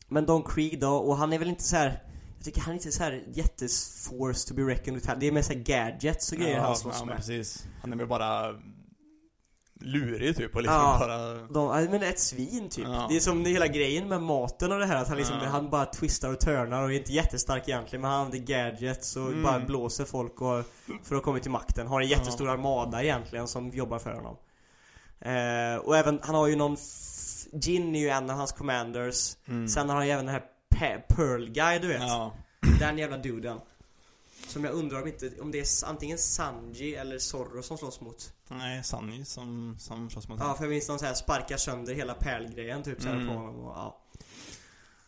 [0.07, 2.03] Men Don Krieg då, och han är väl inte så här.
[2.35, 5.13] Jag tycker han är inte så här jätteforced to be reckoned with.
[5.19, 7.15] Det är mer så här gadgets och grejer ja, han slåss ja, med.
[7.15, 7.65] precis.
[7.81, 8.55] Han är väl bara
[9.81, 10.97] lurig typ och liksom Ja.
[10.99, 11.33] bara...
[11.33, 12.85] De, men ett svin typ.
[12.87, 13.05] Ja.
[13.09, 15.49] Det är som hela grejen med maten och det här att han liksom, Ja.
[15.49, 19.27] han bara twistar och turnar och är inte jättestark egentligen men han använder gadgets och
[19.27, 19.43] Mm.
[19.43, 20.65] bara blåser folk och,
[21.03, 21.87] för att komma till makten.
[21.87, 24.35] Har en jättestor armada egentligen som jobbar för honom.
[25.19, 26.77] Eh, och även, han har ju någon
[27.53, 29.35] Jin är ju en av hans commanders.
[29.47, 29.67] Mm.
[29.67, 30.43] Sen har han ju även den här
[30.75, 32.01] Pe- Pearl Guy du vet.
[32.01, 32.33] Ja.
[32.79, 33.57] Den jävla duden.
[34.47, 38.33] Som jag undrar om inte, om det är antingen Sanji eller Zorro som slåss mot.
[38.49, 41.93] Nej, Sunny som, som slåss mot Ja, för jag minns de så här sparkar sönder
[41.93, 43.27] hela pärlgrejen typ så här Mm.
[43.27, 44.03] på honom och, ja.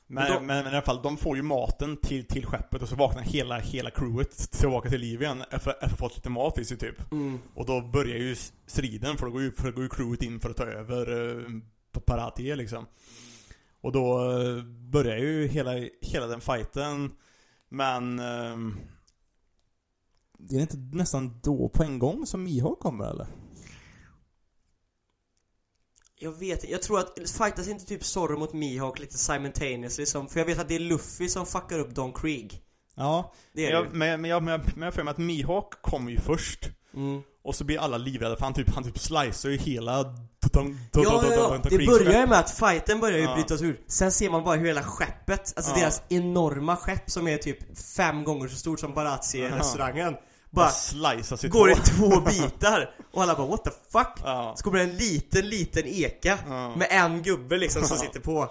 [0.07, 2.89] Men, Men men, men, i alla fall, de får ju maten till, till skeppet och
[2.89, 6.29] så vaknar hela, hela crewet tillbaka till liv igen efter, efter att ha fått lite
[6.29, 7.11] mat i sig typ.
[7.11, 7.39] Mm.
[7.55, 8.35] Och då börjar ju
[8.65, 11.11] striden för då går ju, för då går ju crewet in för att ta över
[11.11, 11.59] uh,
[12.05, 12.85] Paratie liksom.
[13.81, 15.71] Och då eh, börjar ju hela,
[16.01, 17.11] hela den fighten.
[17.69, 18.19] Men...
[18.19, 18.77] ehm,
[20.39, 23.27] det är inte nästan då på en gång som Mihawk kommer eller?
[26.21, 30.27] Jag vet inte, jag tror att fightas inte typ Zorro mot Mihawk lite simultaneously som,
[30.27, 32.61] för jag vet att det är Luffy som fuckar upp Don Krieg.
[32.95, 33.95] Ja, Det är jag, det ju.
[33.97, 36.69] men, men, jag, men, jag, men jag för mig att Mihawk kommer ju först.
[36.93, 37.21] Mm.
[37.43, 40.03] Och så blir alla livrädda för han typ, han typ slicear ju hela...
[40.03, 41.69] Don, Don, Ja, Don, ja, Don, ja.
[41.69, 43.35] Det börjar ju med att fighten börjar ju Ja.
[43.35, 43.81] brytas ur.
[43.87, 45.79] Sen ser man bara hur hela skeppet, alltså Ja.
[45.79, 48.93] deras enorma skepp som är typ fem gånger så stort som.
[48.93, 50.15] Barazzi-restaurangen.
[50.51, 50.71] Bara
[51.49, 52.19] går i två.
[52.21, 52.95] bitar.
[53.11, 54.07] Och alla bara what the fuck?
[54.23, 54.53] Ja.
[54.57, 56.75] Så kommer det en liten, liten eka Ja.
[56.75, 58.49] med en gubbe liksom som sitter på.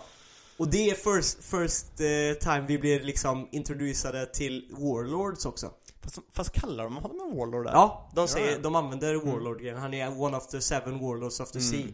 [0.56, 5.70] Och det är first, first eh, time vi blir liksom introducerade till Warlords också.
[6.02, 7.72] Fast, fast kallar de honom en Warlord där?
[7.72, 9.76] Ja, de säger, de använder Warlord-grejen.
[9.78, 11.70] Han är one of the seven Warlords of the Mm.
[11.70, 11.86] sea.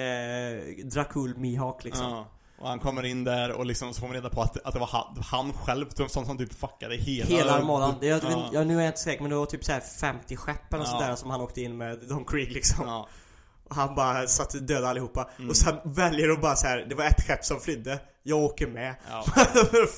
[0.00, 2.06] Eh, Dracul Mihawk liksom.
[2.10, 2.28] Ja.
[2.64, 4.80] Och han kommer in där och liksom så får man reda på att, att det
[4.80, 7.26] var han, han själv som, som, som typ fuckade hela...
[7.28, 7.94] Hela.
[8.00, 8.48] Det, jag, Ja.
[8.52, 10.84] jag, nu är jag inte säker men det var typ så här 50 skepp eller
[10.84, 10.90] Ja.
[10.90, 12.86] sådär som han åkte in med Don Krieg liksom.
[12.88, 13.08] Ja.
[13.68, 15.28] Och han bara satt döda allihopa.
[15.38, 15.50] Mm.
[15.50, 16.86] Och sen väljer de bara så här.
[16.88, 17.98] det var ett skepp som flydde.
[18.22, 18.94] Jag åker med.
[19.10, 19.22] ja.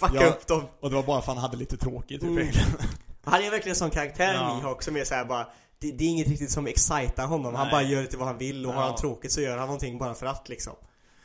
[0.01, 0.27] Fucka Ja.
[0.27, 0.62] upp dem.
[0.81, 2.49] Och det var bara för att han hade lite tråkigt typ Mm.
[3.25, 4.55] Han är verkligen en sån karaktär Ja.
[4.55, 5.47] Mihawk som är så här bara
[5.79, 7.55] det, det är inget riktigt som excitar honom.
[7.55, 7.73] Han Nej.
[7.73, 8.87] bara gör lite vad han vill och har Ja.
[8.89, 10.73] han tråkigt så gör han någonting bara för att liksom.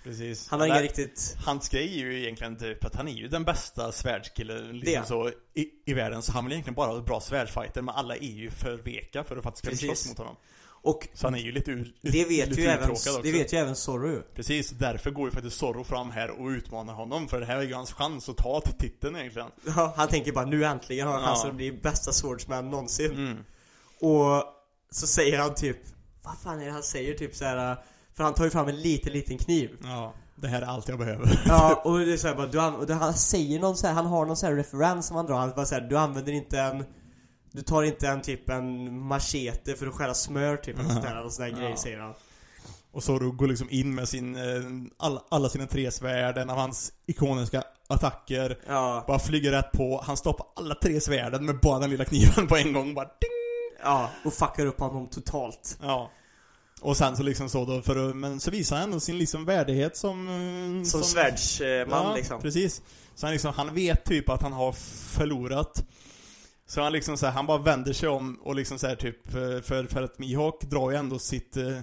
[0.03, 0.49] Precis.
[0.49, 1.35] Han har inga riktigt...
[1.45, 5.07] Hans grej är ju egentligen typ att han är ju den bästa svärdskillen liksom Det.
[5.07, 8.21] så i, i världen så han vill egentligen bara ha bra svärdsfighter men alla är
[8.21, 10.35] ju för veka för att faktiskt kunna slåss mot honom.
[10.83, 13.21] Och Så han är ju lite ur, det vet lite ju även, också.
[13.23, 14.21] det vet ju även Zorro.
[14.35, 17.61] Precis, därför går ju faktiskt Zorro fram här och utmanar honom för det här är
[17.61, 19.47] ju hans chans att ta till titeln egentligen.
[19.65, 21.25] Ja, han tänker bara nu äntligen har Ja.
[21.25, 23.11] chansen att bli bästa swordsman någonsin.
[23.11, 23.37] Mm.
[23.99, 24.43] Och
[24.91, 25.77] så säger han typ,
[26.23, 27.77] vad fan är det han säger typ så här.
[28.21, 29.69] För han tar ju fram en liten, liten kniv.
[29.83, 31.41] Ja, det här är allt jag behöver.
[31.47, 33.93] Ja, och det är så här bara, du och det, han säger någon så här,
[33.93, 35.37] han har någon så här referens som han drar.
[35.39, 36.83] Han bara så här, du använder inte en
[37.51, 41.15] du tar inte en typ en machete för att skära smör typ eller sånt där,
[41.15, 41.57] eller sån där Ja.
[41.59, 42.13] grej säger han.
[42.91, 44.41] Och Zorro går liksom in med sin, eh,
[44.97, 48.57] alla, alla sina tre svärd, en av hans ikoniska attacker.
[48.67, 52.47] Ja, Bara flyger rätt på, han stoppar alla tre svärden med bara den lilla kniven
[52.47, 52.93] på en gång.
[52.93, 53.81] Bara ding!
[53.83, 55.77] ja, och fuckar upp honom totalt.
[55.81, 56.11] Ja.
[56.81, 59.97] Och sen så liksom så då, för men så visar han ändå sin liksom värdighet
[59.97, 60.27] som...
[60.27, 62.41] eh, Som svärdsman ja, liksom.
[62.41, 62.81] precis.
[63.15, 64.71] Så han liksom, han vet typ att han har
[65.17, 65.85] förlorat.
[66.67, 69.27] Så han liksom så här, han bara vänder sig om och liksom så här typ,
[69.27, 71.57] eh, för, för att Mihawk drar ju ändå sitt...
[71.57, 71.77] eh,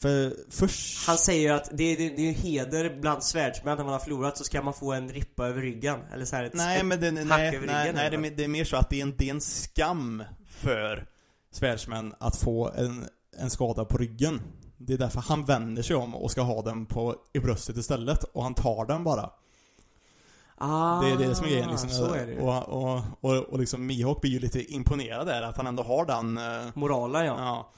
[0.00, 1.06] För först...
[1.06, 4.44] Han säger att det är, det, är heder bland svärdsmän när man har förlorat så
[4.44, 6.00] ska man få en rippa över ryggen.
[6.14, 7.94] Eller så här ett, Nej ett men det, hack nej, över nej, ryggen.
[7.94, 10.22] nej det, är, det är mer så att det är en, det är en skam
[10.60, 11.06] för
[11.52, 13.06] svärdsmän att få en,
[13.38, 14.40] en skada på ryggen.
[14.78, 18.24] Det är därför han vänder sig om och ska ha den på, i bröstet istället
[18.24, 19.30] och han tar den bara.
[20.58, 21.88] Ah, Det är det som är grejen liksom.
[21.88, 22.40] Så är det.
[22.40, 26.06] Och, och, och, och liksom Mihawk blir ju lite imponerad där, att han ändå har
[26.06, 27.34] den eh, Moralen ja.
[27.38, 27.70] Ja.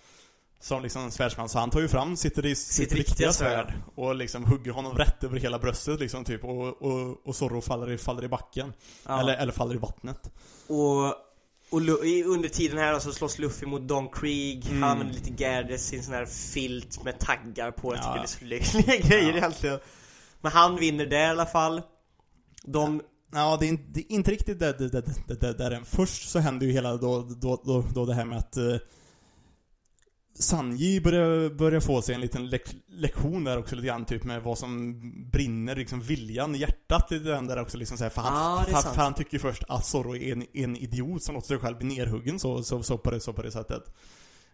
[0.60, 3.66] Som liksom svärdsman, så han tar ju fram sitt, sitt, sitt riktiga riktiga svärd.
[3.66, 7.60] svärd och liksom hugger honom rätt över hela bröstet liksom typ och, och, och Zorro
[7.60, 8.72] faller i, faller i backen.
[9.06, 9.20] ja.
[9.20, 10.32] Eller, eller faller i vattnet.
[10.68, 11.14] Och,
[11.74, 11.80] och
[12.34, 14.66] under tiden här så slåss Luffy mot Don Krieg.
[14.66, 14.82] Mm.
[14.82, 17.94] Han använder lite Gerdes, sin sån här filt med taggar på.
[17.94, 18.48] Jag tycker Ja.
[18.48, 19.36] det är så löjliga grejer Ja.
[19.36, 19.78] egentligen.
[20.40, 21.82] Men han vinner där i alla fall.
[22.64, 23.02] De,
[23.32, 25.84] Ja, det är, inte, det är inte riktigt det, det, det, det där än.
[25.84, 28.76] Först så händer ju hela då, då, då, då det här med att eh,
[30.38, 34.42] Sanji börjar, börjar få sig en liten lek, lektion där också lite grann, typ med
[34.42, 38.58] vad som brinner, liksom viljan, hjärtat lite grann där också liksom så här, för, han,
[38.58, 41.48] är för, för han tycker ju först att Zorro är en, en idiot som låter
[41.48, 43.94] sig själv bli nerhuggen så, så, så, på det, så på det sättet.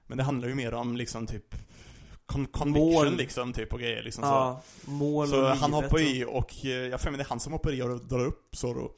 [0.07, 1.55] Men det handlar ju mer om liksom typ
[2.27, 3.17] con, conviction Mål.
[3.17, 4.29] liksom typ och grejer liksom så.
[4.29, 7.41] ja, mål Så och han hoppar i och eh, jag för mig det är han
[7.41, 8.91] som hoppar i och drar upp Zorro.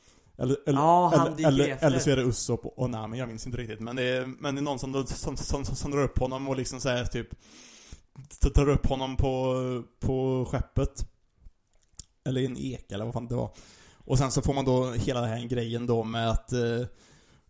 [0.42, 1.86] Eller, eller, Ja, han eller, eller, efter.
[1.86, 3.80] eller så är det Usopp och Nami, jag minns inte riktigt.
[3.80, 6.48] Men det är, men det är någon som, som, som, som, som drar upp honom
[6.48, 7.30] och liksom säger typ
[8.42, 9.54] t- Drar upp honom på,
[10.00, 11.06] på skeppet.
[12.24, 13.50] Eller en ek eller vad fan det var.
[14.04, 16.86] Och sen så får man då hela den här grejen då med att uh,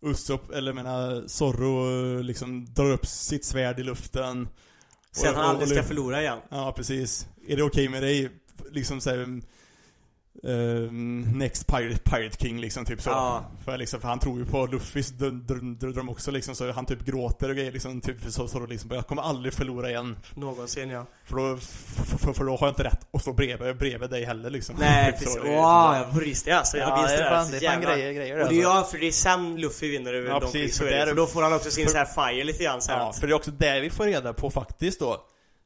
[0.03, 4.49] Usopp, eller menar Zorro eh, liksom drar upp sitt svärd i luften.
[5.11, 6.38] Att han Och- och- aldrig och- ska förlora igen.
[6.49, 7.26] Ja, precis.
[7.49, 8.30] Är det okej med dig?
[8.70, 9.40] Liksom såhär...
[10.49, 13.11] ehm, next Pirate, Pirate King liksom, typ så.
[13.11, 13.45] Ja.
[13.64, 16.72] För, liksom, för han tror ju på Luffys dr- dr- dr- dröm också liksom, så
[16.72, 19.90] han typ gråter och grejer liksom, typ så, så då liksom, jag kommer aldrig förlora
[19.90, 20.16] igen.
[20.34, 21.07] Någonsin ja.
[21.24, 24.24] För då, för, för, för då har jag inte rätt att stå bredvid, bredvid dig
[24.24, 24.76] heller liksom.
[24.78, 25.43] Nej Typ så, precis.
[25.43, 26.76] det är- Wow, jag det alltså.
[26.76, 28.49] Jag Ja, minns det det är fan, så det är fan jävla- grejer, grejer Och
[28.49, 28.78] det är alltså.
[28.80, 31.07] ja, för det är sen Luffy vinner över Ja, Don precis, så för det.
[31.07, 32.99] För då får han också sin för- så här fire lite grann så här.
[32.99, 35.16] Ja, för det är också där vi får reda på faktiskt då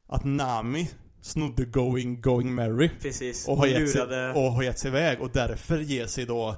[0.09, 0.89] att Nami
[1.27, 2.89] snodde Going, going Mary.
[3.01, 3.47] Precis.
[3.47, 4.01] Och har, gett sig,
[4.35, 6.55] och har gett sig iväg och därför ger sig då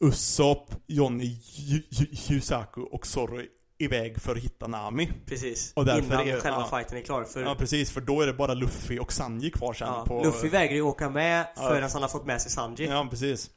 [0.00, 3.42] Usopp, Johnny, Yu- Yu- Yusaku och Zorro
[3.78, 5.08] iväg för att hitta Nami.
[5.26, 5.72] Precis.
[5.76, 6.76] Och därför Innan är- själva ja.
[6.78, 7.24] fighten är klar.
[7.24, 10.24] För Ja precis, för då är det bara Luffy och Sanji kvar sen ja, på...
[10.24, 11.62] Luffy vägrar ju åka med Ja.
[11.62, 12.86] förrän han har fått med sig Sanji.
[12.86, 13.50] Ja precis.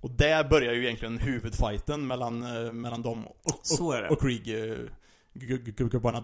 [0.00, 4.76] Och där börjar ju egentligen huvudfighten mellan, eh, mellan dem och, och, och Krieg eh.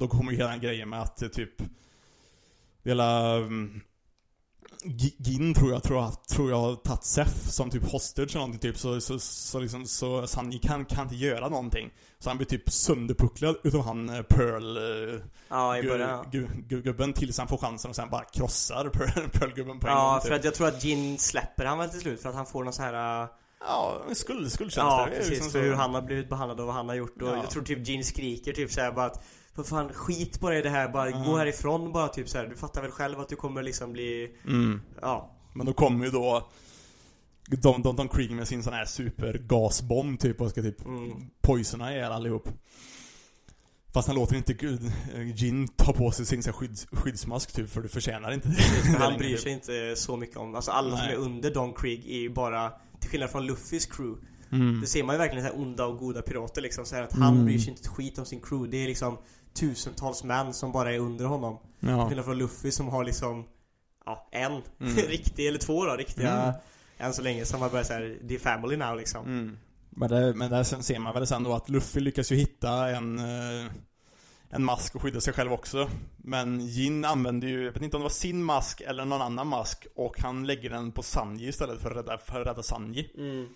[0.00, 1.62] Då kommer ju hela grejen med att eh, typ
[2.84, 3.80] Hela um,
[4.84, 8.34] Gi- Gin tror jag, tror jag, tror jag har tagit Sef som typ hostage eller
[8.46, 11.90] någonting typ så, så, så liksom, så Sanji kan, kan inte göra någonting.
[12.18, 16.24] Så han blir typ sönderpucklad utav han eh, Pearl eh, Ja, i början.
[16.24, 19.92] gu- gu- gubben tills han får chansen och sen bara krossar Pearl, Pearl-gubben på en
[19.92, 20.38] Ja, gång för typ.
[20.38, 22.72] att jag tror att Jin släpper han väl till slut för att han får någon
[22.72, 23.22] så här...
[23.22, 23.28] äh,
[23.66, 24.82] Ja, en skuld, skuldkänsla.
[25.00, 25.30] Ja, precis.
[25.30, 25.64] liksom för så.
[25.64, 27.22] hur han har blivit behandlad och vad han har gjort.
[27.22, 27.36] Och Ja.
[27.36, 29.24] jag tror typ Jin skriker typ såhär bara att
[29.54, 31.18] för fan skit på dig i det här, bara Ja.
[31.18, 32.46] gå härifrån bara typ såhär.
[32.46, 34.36] Du fattar väl själv att du kommer liksom bli...
[34.46, 34.80] Mm.
[35.00, 35.30] Ja.
[35.54, 36.48] Men då kommer ju då
[37.48, 41.30] Don, Don, Don Krieg med sin sån här supergasbomb typ och ska typ Mm.
[41.40, 42.48] poisona ihjäl allihop.
[43.94, 44.52] Fast han låter inte
[45.36, 48.98] Jin ta på sig sin här skydds, skyddsmask typ för du förtjänar inte det.
[48.98, 49.40] Han bryr typ.
[49.40, 51.14] sig inte så mycket om, alltså alla som Nej.
[51.14, 54.26] är under Don Krieg är ju bara till skillnad från Luffys crew.
[54.52, 54.80] Mm.
[54.80, 57.12] Det ser man ju verkligen så här onda och goda pirater liksom så här att
[57.12, 57.44] han Mm.
[57.44, 58.70] bryr sig inte ett skit om sin crew.
[58.70, 59.18] Det är liksom
[59.54, 61.58] tusentals män som bara är under honom.
[61.80, 62.08] Till Ja.
[62.08, 63.44] skillnad från Luffy som har liksom
[64.06, 64.62] Ja, en Mm.
[65.08, 66.54] riktig, eller två då, riktiga Mm.
[66.98, 69.58] Än så länge som har börjat såhär, är family now liksom Mm.
[69.90, 73.18] Men, det, men där ser man väl sen då att Luffy lyckas ju hitta en
[73.18, 73.70] eh,
[74.54, 75.88] en mask och skydda sig själv också.
[76.16, 79.46] Men Jin använder ju, jag vet inte om det var sin mask eller någon annan
[79.46, 83.10] mask och han lägger den på Sanji istället för att rädda, för att rädda Sanji.
[83.18, 83.48] mm.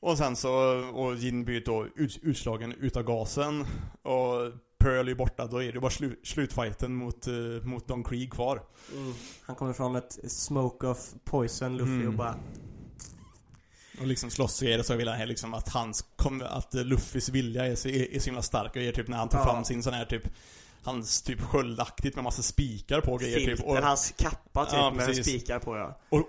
[0.00, 0.50] Och sen så,
[0.94, 3.60] och Jin blir då ut, utslagen utav gasen
[4.02, 7.34] och Pearl är borta, då är det bara slu, slutfighten mot, eh,
[7.64, 8.62] mot Don Krieg kvar.
[8.96, 9.14] Mm.
[9.42, 12.06] Han kommer från ett smoke of poison Luffy Mm.
[12.08, 12.34] och bara
[14.00, 16.04] Och liksom slåss är det så vill han liksom att hans,
[16.42, 19.16] att eh, Luffys vilja är så, är, är så himla stark och är typ när
[19.16, 19.44] han tar Ja.
[19.44, 20.22] fram sin sån här typ
[20.82, 23.46] Hans typ sköldaktigt med massa spikar på och grejer typ.
[23.58, 25.26] filter, hans kappa typ Ja, med precis.
[25.26, 26.22] spikar på ja Och,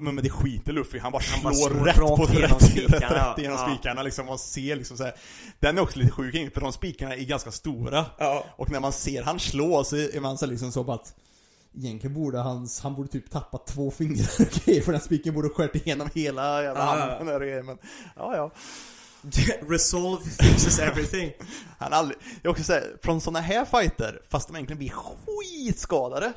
[0.00, 2.70] men, men det skiter Luffy, han bara Han bara slår, slår rätt på igenom rätt,
[2.70, 3.68] spikarna, rätt, genom Ja.
[3.74, 4.26] spikarna liksom.
[4.26, 5.14] Man ser liksom så här.
[5.60, 8.04] Den är också lite sjuk för de spikarna är ganska stora.
[8.18, 11.14] Ja Och när man ser han slå så är man så liksom så bara att
[11.78, 15.48] Egentligen borde hans, han borde typ tappa två fingrar och grejer för den spiken borde
[15.48, 17.78] skärt igenom hela jävla Ja, handen där och men
[18.16, 18.50] Ja ja
[19.68, 21.32] Resolve fixes everything
[21.78, 26.32] Han aldrig, jag också säga, från såna här fighter, fast de egentligen blir skitskadade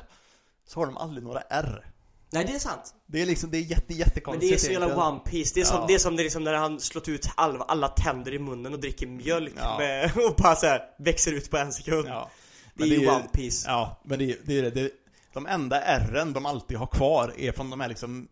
[0.66, 1.84] Så har de aldrig några R
[2.32, 4.72] Nej det är sant Det är liksom, det är jätte, Men jättekonstigt det är så
[4.72, 5.08] jävla.
[5.08, 5.84] One Piece Det är som, Ja.
[5.88, 8.72] det är som det är liksom när han slått ut alla, alla tänder i munnen
[8.74, 9.78] och dricker mjölk Ja.
[9.78, 12.30] med, och bara så här växer ut på en sekund Ja
[12.74, 14.90] Det är Men ju One Piece Ja, men det, är- det är det, det
[15.32, 18.28] De enda R'n de alltid har kvar är från de här liksom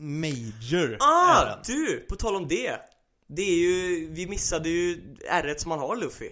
[0.00, 1.58] major Ah, är den.
[1.66, 2.06] du!
[2.08, 2.76] På tal om det.
[3.28, 6.30] Det är ju, vi missade ju ärret som han har Luffy.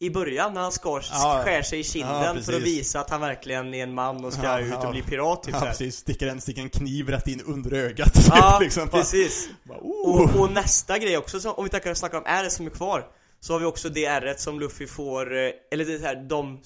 [0.00, 1.42] I början när han skar, Ja.
[1.44, 4.32] skär sig i kinden Ja, för att visa att han verkligen är en man och
[4.32, 7.28] ska Ja, ut och bli pirat typ Ja precis, sticker en, sticker en kniv rätt
[7.28, 9.48] in under ögat Ja, liksom, precis.
[9.64, 10.34] bara, oh.
[10.34, 13.06] Och, och nästa grej också, som, om vi tackar snackar om ärret som är kvar
[13.40, 16.60] Så har vi också det ärret som Luffy får, eh, eller det här, de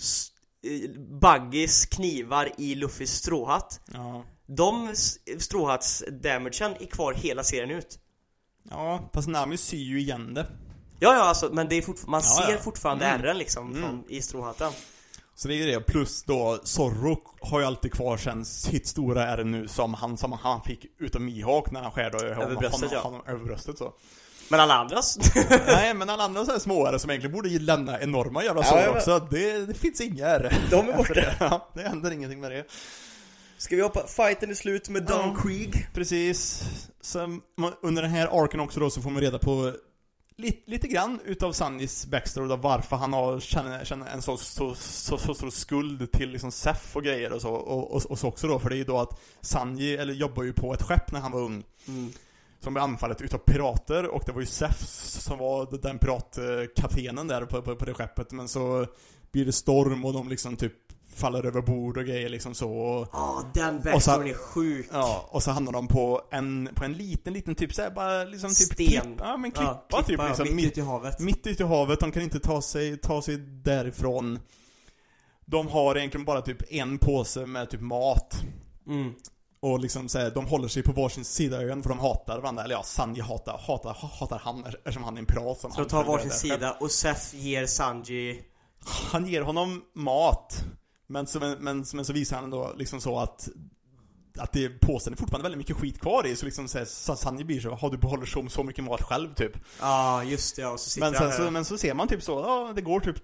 [1.20, 4.24] Buggys knivar i Luffys stråhatt ja.
[4.46, 4.94] De
[5.38, 7.98] stråhatts-damagen är kvar hela serien ut
[8.70, 10.46] ja, fast Nami syr ju igen det
[11.02, 12.58] Ja ja alltså, men det är fortfar- man Ja, ser ja.
[12.58, 13.20] fortfarande Mm.
[13.20, 13.82] ärren liksom Mm.
[13.82, 14.72] från, i stråhatten
[15.34, 19.26] Så det är ju det, plus då Zorro har ju alltid kvar sen sitt stora
[19.26, 22.92] ärr nu som han, som han fick utav Mihawk när han skär då Över bröstet,
[22.92, 23.00] ja.
[23.00, 23.92] honom, över bröstet så
[24.48, 25.18] Men alla andras?
[25.66, 28.68] Nej men alla andra så här små ärr som egentligen borde lämna enorma jävla Ja,
[28.68, 28.96] sår jag vet.
[28.96, 31.20] också, det, det finns inga ärr De är borta.
[31.40, 32.64] Ja, det händer ingenting med det
[33.58, 35.42] Ska vi hoppa, fighten är slut med Don Ja.
[35.42, 36.62] Krieg Precis.
[37.00, 37.40] Sen,
[37.82, 39.72] under den här arken också då så får man reda på
[40.36, 44.74] lite, lite grann utav Sannys backstory då, varför han har, känner, känner en så, så,
[44.74, 48.28] så, så stor skuld till liksom Seth och grejer och så, och, och, och så
[48.28, 51.12] också då, för det är ju då att Sanji, eller jobbar ju på ett skepp
[51.12, 51.64] när han var ung.
[51.88, 52.12] Mm.
[52.60, 54.84] Som blev anfallet utav pirater och det var ju Seth
[55.18, 58.32] som var den piratkaptenen där på, på, på det skeppet.
[58.32, 58.86] Men så
[59.32, 63.06] blir det storm och de liksom typ faller över bord och grejer liksom så.
[63.12, 64.88] Ja, den Och så- backstoryn är sjuk.
[64.92, 68.48] Ja, och så hamnar de på en, på en liten, liten typ såhär bara liksom
[68.50, 68.86] typ Sten.
[68.86, 71.18] klipp, ja men klippa, Ja, typ klippa, ja, liksom mitt ute i havet.
[71.20, 74.38] mitt ute i havet, de kan inte ta sig, ta sig därifrån.
[75.44, 78.34] De har egentligen bara typ en påse med typ mat.
[78.88, 79.12] Mm.
[79.60, 82.74] Och liksom såhär, de håller sig på varsin sida ön för de hatar varandra, eller
[82.74, 86.04] ja, Sanji hatar, hatar, hatar han eftersom han är en pirat som Så de tar
[86.04, 88.42] varsin sida och Seth ger Sanji
[89.12, 90.64] Han ger honom mat
[91.12, 93.48] Men så, men, men, så visar han då liksom så att
[94.38, 97.16] att det, påsen är fortfarande väldigt mycket skit kvar i, så liksom så, här, så
[97.16, 99.34] Sanji blir så, har du behåller så, så mycket mat själv?
[99.34, 99.52] typ.
[99.80, 102.22] Ja, just det, ja, och så sitter men sen, så, men så ser man typ
[102.22, 103.16] så, ja det går typ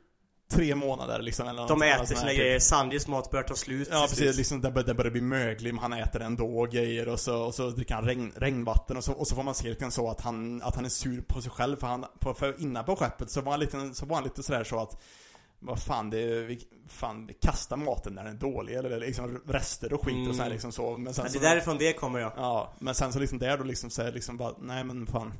[0.51, 3.95] tre månader liksom eller De äter sina här, grejer, Sanjis mat börjar ta slut Typ.
[3.95, 7.09] Ja precis, liksom det, bör- det börjar bli möglig, men han äter ändå och grejer
[7.09, 9.69] och så, och så dricker han regn, regnvatten och så, och så får man se
[9.69, 12.61] lite så att han, att han är sur på sig själv för han, på, för
[12.63, 15.03] innan på skeppet så var han lite, så var han lite sådär så att
[15.61, 19.93] vad fan, det, vi, fan, vi kastar maten när den är dålig eller liksom rester
[19.93, 20.53] och skit och så här Mm.
[20.53, 22.33] liksom så men sen så, det är därifrån det kommer ja.
[22.37, 25.33] Ja, men sen så liksom där då liksom så här, liksom bara, nej men fan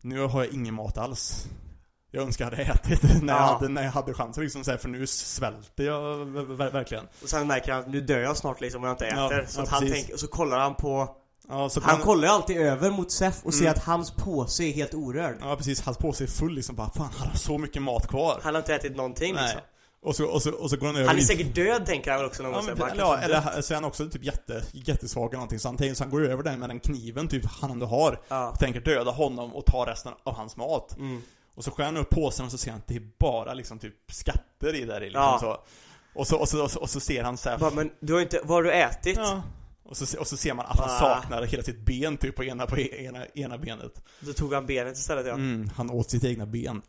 [0.00, 1.46] Nu har jag ingen mat alls
[2.10, 3.46] Jag önskar jag hade ätit när, jag, Ja.
[3.46, 7.04] hade, när jag hade chansen liksom så här, för nu svälter jag ver- ver- verkligen
[7.22, 9.38] Och sen märker han att nu dör jag snart liksom om jag inte äter.
[9.40, 11.16] Ja, så ja, han tänker, och så kollar han på
[11.48, 13.72] Ja, så Han kollar ju alltid över mot Seth och ser Mm.
[13.76, 15.36] att hans påse är helt orörd.
[15.40, 18.40] Ja precis, hans påse är full liksom bara, fan han har så mycket mat kvar
[18.42, 19.42] Han har inte ätit någonting Nej.
[19.44, 19.60] liksom.
[20.02, 22.10] och så, och, så, och så går han över Han är dit- säkert död tänker
[22.10, 22.66] han väl också någon Ja, gång.
[22.66, 23.52] men, så bara, eller, ja, kanske dött.
[23.52, 26.24] eller så är han också typ jätte, jättesvag eller någonting så han, så han går
[26.28, 28.48] över där med den kniven typ han ändå har Ja.
[28.48, 31.22] och tänker döda honom och ta resten av hans mat Mm.
[31.54, 33.78] Och så skär han upp påsen och så ser han att det är bara liksom
[33.78, 35.38] typ skatter i där i liksom Ja.
[35.40, 35.56] så.
[36.20, 38.20] Och så, och så, och så, och så ser han såhär Bara, men du har
[38.20, 39.16] inte, vad har du ätit?
[39.16, 39.42] ja.
[39.84, 40.98] Och, så, och så ser man att han Ah.
[40.98, 44.96] saknar hela sitt ben typ på ena, på ena, ena benet Då tog han benet
[44.98, 45.34] istället ja.
[45.34, 46.82] mm, Han åt sitt egna ben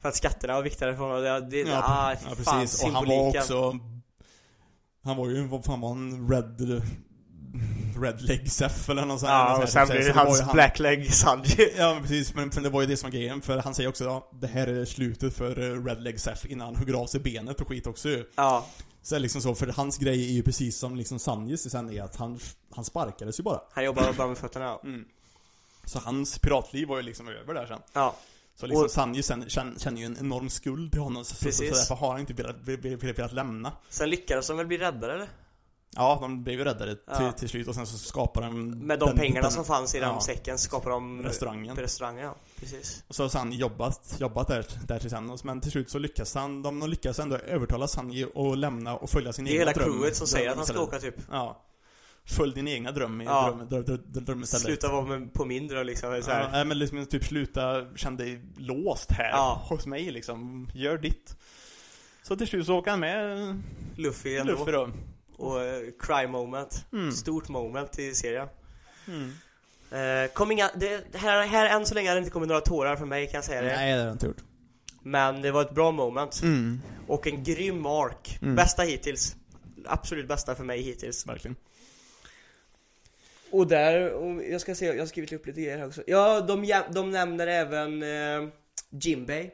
[0.00, 1.22] För att skatterna var viktigare för honom.
[1.22, 3.40] Det, det, Ja, ah, ja fan, precis, och han var symboliken.
[3.42, 3.78] också
[5.04, 6.82] Han var ju, vad fan var han, red
[8.02, 11.12] Red leg Seth eller något sånt Ja, och sen blir det hans ju han- blackleg
[11.14, 11.72] Sanji.
[11.78, 13.88] Ja men precis, men, men det var ju det som var grejen, för han säger
[13.88, 17.06] också ja, det här är slutet för eh, Red Leg Seth innan han hugger av
[17.06, 18.08] sig benet och skit också.
[18.36, 18.66] Ja,
[19.02, 22.16] Så liksom så, för hans grej är ju precis som liksom Sanjis sen är att
[22.16, 22.38] han,
[22.70, 23.60] han sparkades ju bara.
[23.72, 24.80] han jobbar bara med fötterna ja.
[24.84, 25.04] Mm.
[25.84, 27.80] Så hans piratliv var ju liksom över där sen.
[27.92, 28.16] Ja,
[28.56, 31.52] Så liksom Och- Sanji sen, känner, känner ju en enorm skuld till honom, så, så,
[31.52, 33.72] så därför har han inte velat, velat, velat, velat lämna.
[33.90, 35.28] sen lyckades de väl bli räddare eller?
[35.96, 37.32] Ja, de blev ju räddade till, Ja.
[37.32, 39.98] till slut och sen så skapar de Med de den- pengarna den som fanns i
[40.00, 40.20] den ja.
[40.20, 41.76] säcken skapar de restaurangen.
[41.76, 42.36] restaurangen ja.
[42.60, 43.04] Precis.
[43.08, 46.62] Och så har Sanji jobbat, jobbat där, där tillsammans, men till slut så lyckas han,
[46.62, 49.92] de lyckas ändå övertala Sanji att lämna och följa sin Det är hela dröm.
[49.92, 51.14] crewet som säger att han ska åka typ.
[51.30, 51.62] Ja.
[52.24, 53.46] Följ din egna dröm i Ja.
[53.68, 54.64] dröm, dröm, dröm, dröm istället.
[54.66, 56.20] Sluta vara med, på min dröm liksom.
[56.22, 56.58] Så här.
[56.58, 59.62] Ja, men liksom typ sluta, känn dig låst här Ja.
[59.68, 60.68] hos mig liksom.
[60.74, 61.36] Gör ditt.
[62.22, 63.62] Så till slut så åker han med
[63.96, 64.52] Luffy ändå.
[64.52, 64.88] Luffy då.
[65.42, 66.84] Och eh, cry moment.
[66.92, 67.12] Mm.
[67.12, 68.48] Stort moment i serien.
[69.08, 69.32] Mm.
[70.32, 73.04] Kom inga, det, här, här än så länge har det inte kommit några tårar för
[73.04, 73.76] mig kan jag säga det.
[73.76, 74.42] Nej, det har inte gjort.
[75.02, 76.42] Men det var ett bra moment.
[76.42, 76.80] Mm.
[77.06, 78.38] Och en grym ark.
[78.42, 78.56] Mm.
[78.56, 79.36] Bästa hittills.
[79.86, 81.26] Absolut bästa för mig hittills.
[81.26, 81.56] Verkligen.
[83.50, 86.02] Och där, och jag ska se, jag har skrivit upp lite grejer här också.
[86.06, 88.48] Ja, de, de nämner även eh,
[88.90, 89.50] Jimbei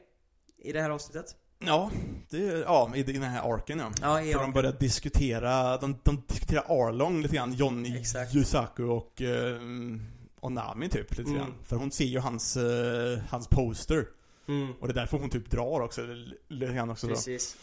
[0.59, 1.37] i det här avsnittet.
[1.67, 1.91] Ja,
[2.31, 3.91] det, ja, i den här arken ja.
[4.03, 8.35] Ja, För de börjar diskutera, de, de diskuterar Arlong lite grann, Johnny Exakt.
[8.35, 9.57] Yusaku och, eh,
[10.41, 11.35] och Nami typ lite Mm.
[11.43, 11.55] grann.
[11.65, 14.07] För hon ser ju hans, eh, hans poster.
[14.49, 14.73] Mm.
[14.81, 16.01] Och det är därför hon typ drar också,
[16.49, 17.15] lite grann också då.
[17.15, 17.57] Precis.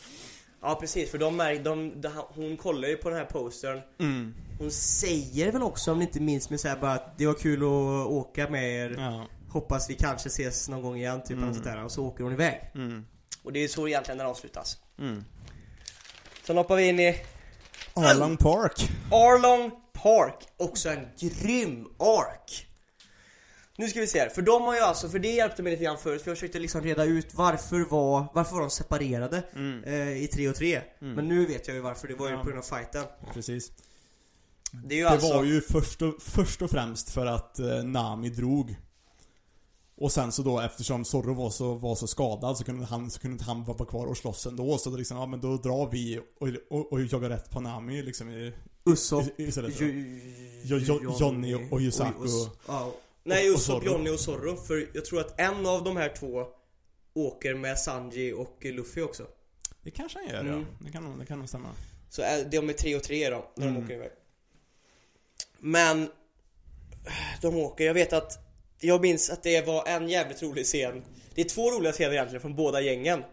[0.62, 4.34] Ja precis, för de, mär- de, de, hon kollar ju på den här postern Mm.
[4.60, 7.60] Hon säger väl också om ni inte minns mig såhär bara att det var kul
[7.64, 9.26] att åka med er Ja.
[9.50, 11.44] Hoppas vi kanske ses någon gång igen, typ Mm.
[11.44, 11.84] eller sånt där.
[11.84, 12.72] Och så åker hon iväg.
[12.76, 13.06] Mm.
[13.46, 14.78] Och det är så egentligen den avslutas.
[15.00, 15.24] Mm.
[16.44, 17.22] Sen hoppar vi in i
[17.94, 18.90] Arlong Park.
[19.12, 20.48] Arlong Park.
[20.58, 22.68] Också en grym ark.
[23.78, 25.84] Nu ska vi se här, för de har ju alltså, för det hjälpte mig lite
[25.84, 29.84] grann förut, för jag försökte liksom reda ut varför var, varför var de separerade Mm.
[29.84, 31.14] eh, i 3 och 3 Mm.
[31.14, 32.40] Men nu vet jag ju varför, det var ju Ja.
[32.40, 33.72] på grund av fighten Precis.
[34.84, 37.84] Det är ju Det alltså var ju först och, först och främst för att eh,
[37.84, 38.76] Nami drog.
[39.98, 43.20] Och sen så då eftersom Zorro var så, var så skadad så kunde, han, så
[43.20, 44.78] kunde inte han vara kvar och slåss ändå.
[44.78, 48.02] Så då liksom, ja men då drar vi och, och, och jagar rätt på Nami
[48.04, 48.54] liksom i,
[48.86, 49.26] Usopp,
[51.20, 52.28] Johnny och Yusaku.
[53.24, 53.86] Nej, Usopp.
[53.86, 54.56] Johnny och Zorro.
[54.56, 56.46] För jag tror att en av de här två
[57.14, 59.24] åker med Sanji och Luffy också.
[59.82, 60.60] Det kanske han gör Mm.
[60.60, 60.66] ja.
[60.86, 61.70] Det kan, det kan nog stämma.
[62.10, 63.84] Så är de är tre och tre då, när de Mm.
[63.84, 64.12] åker iväg.
[65.60, 66.10] Men
[67.42, 68.45] de åker, jag vet att
[68.80, 71.02] jag minns att det var en jävligt rolig scen.
[71.36, 73.24] Det är två roliga scener egentligen från båda gängen.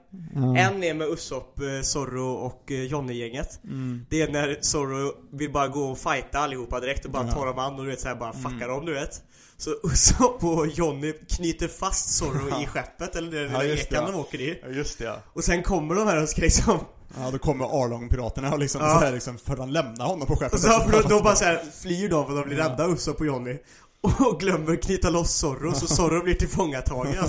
[0.59, 3.61] En är med Usopp, eh, Zorro och eh, Johnny-gänget.
[3.65, 4.07] Mm.
[4.11, 7.33] Det är när Zorro vill bara gå och fighta allihopa direkt och bara Ja.
[7.33, 8.69] ta dem an och du vet såhär bara fucka Mm.
[8.69, 9.23] dem du vet.
[9.57, 12.63] Så Usopp och Johnny knyter fast Zorro Ja.
[12.63, 14.11] i skeppet eller den Ja, lilla det, ekan ja.
[14.13, 14.59] de åker i.
[14.63, 15.17] Ja just det ja.
[15.33, 16.79] Och sen kommer de här och ska liksom
[17.17, 18.99] Ja då kommer Arlong-piraterna och liksom Ja.
[19.01, 20.55] så här liksom för att lämna honom på skeppet.
[20.55, 23.21] Och så för då, då bara så här flyr de för de blir rädda Usopp
[23.21, 23.59] och Johnny
[24.31, 27.25] Och glömmer knyta loss Zorro så Zorro blir tillfångatagen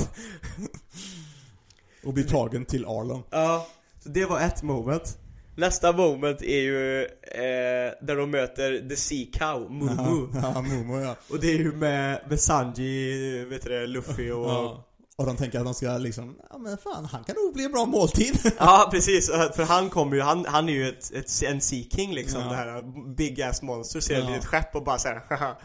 [2.04, 3.24] Och blir tagen till Arlong.
[3.30, 3.68] Ja,
[4.00, 5.18] så det var ett moment
[5.56, 11.00] Nästa moment är ju eh, där de möter The Sea Cow, Mumu Ja, ja, Momo
[11.00, 11.16] ja.
[11.30, 14.86] Och det är ju med, med Sanji, vet du det, Luffy och ja.
[15.26, 15.32] Ja.
[15.32, 17.72] Och de tänker att de ska liksom, ja men fan han kan nog bli en
[17.72, 18.40] bra måltid.
[18.92, 22.42] precis, för han kommer ju, han, han är ju ett, ett, en Sea King liksom
[22.42, 22.48] Ja.
[22.50, 22.84] Det här
[23.16, 24.30] big ass monster, ser ett Ja.
[24.30, 25.58] litet skepp och bara såhär Ja.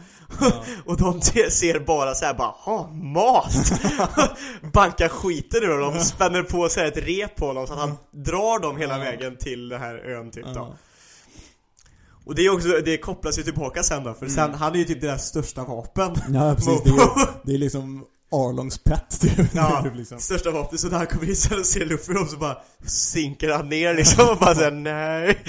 [0.85, 3.53] Och de ser, bara så här bara, ha mat!
[4.73, 8.59] Bankar skiten ur honom, spänner på sig ett rep på honom så att han drar
[8.59, 9.03] dem hela Ja.
[9.03, 10.51] vägen till den här ön typ då.
[10.55, 10.73] Ja.
[12.25, 14.35] Och det är också, det kopplas ju tillbaka sen då, för Mm.
[14.35, 18.05] sen, han är ju typ deras största vapen ja precis, det är, det är liksom
[18.31, 19.47] Arlongs pet typ.
[19.55, 20.19] Ja, liksom.
[20.19, 23.69] största vapen, så när han kommer sen och ser Luffy och så bara sinker han
[23.69, 25.39] ner liksom och bara säger nej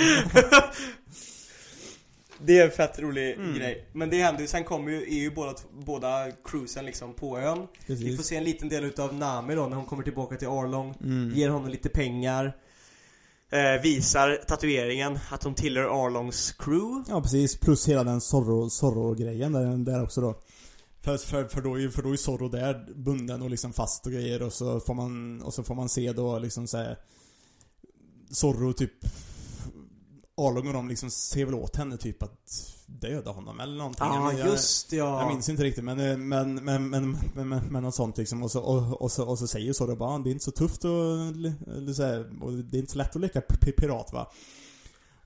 [2.44, 3.54] Det är en fett rolig Mm.
[3.54, 5.54] grej Men det händer ju, sen kommer ju, är ju båda,
[5.86, 8.26] båda cruisen liksom på ön Vi får Precis.
[8.26, 11.32] se en liten del utav Nami då när hon kommer tillbaka till Arlong Mm.
[11.34, 12.56] Ger honom lite pengar
[13.52, 19.52] eh, Visar tatueringen att de tillhör Arlongs crew Ja precis, plus hela den Zorro, Zorro-grejen
[19.52, 20.34] där, där också då.
[21.02, 24.12] För, för, för, då är, för då är Zorro där bunden och liksom fast och
[24.12, 26.98] grejer och så får man, och så får man se då liksom såhär
[28.30, 28.92] Zorro typ
[30.36, 34.06] Arlong och de liksom ser väl åt henne typ att döda honom eller någonting.
[34.06, 35.96] Ja jag, just ja jag minns inte riktigt men,
[36.28, 36.90] men, men, men,
[37.34, 38.42] men, men, men något sånt liksom.
[38.42, 40.50] Och så, och, och så, och så säger Zorro bara "Ah, det är inte så
[40.50, 44.30] tufft och, och det är inte så lätt att leka pirat va.